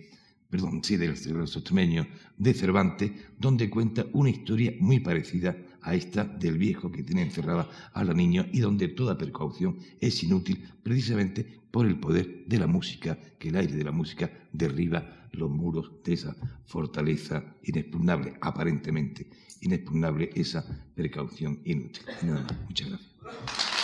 perdón, 0.50 0.82
sí, 0.82 0.96
del 0.96 1.16
celoso 1.16 1.58
extremeño 1.58 2.06
de 2.36 2.54
Cervantes, 2.54 3.12
donde 3.38 3.68
cuenta 3.68 4.06
una 4.12 4.30
historia 4.30 4.72
muy 4.80 5.00
parecida 5.00 5.56
a 5.82 5.94
esta 5.94 6.24
del 6.24 6.58
viejo 6.58 6.90
que 6.90 7.02
tiene 7.02 7.22
encerrada 7.22 7.68
a 7.92 8.04
la 8.04 8.14
niña 8.14 8.46
y 8.52 8.60
donde 8.60 8.88
toda 8.88 9.18
precaución 9.18 9.78
es 10.00 10.22
inútil 10.22 10.66
precisamente 10.82 11.44
por 11.70 11.86
el 11.86 11.98
poder 12.00 12.44
de 12.46 12.58
la 12.58 12.66
música, 12.66 13.18
que 13.38 13.48
el 13.48 13.56
aire 13.56 13.76
de 13.76 13.84
la 13.84 13.92
música 13.92 14.30
derriba 14.52 15.28
los 15.32 15.50
muros 15.50 15.92
de 16.04 16.14
esa 16.14 16.34
fortaleza 16.64 17.44
inexpugnable, 17.62 18.34
aparentemente 18.40 19.28
inexpugnable 19.60 20.30
esa 20.34 20.64
precaución 20.94 21.60
inútil. 21.64 22.04
Nada 22.22 22.42
más. 22.42 22.58
Muchas 22.66 22.88
gracias. 22.88 23.77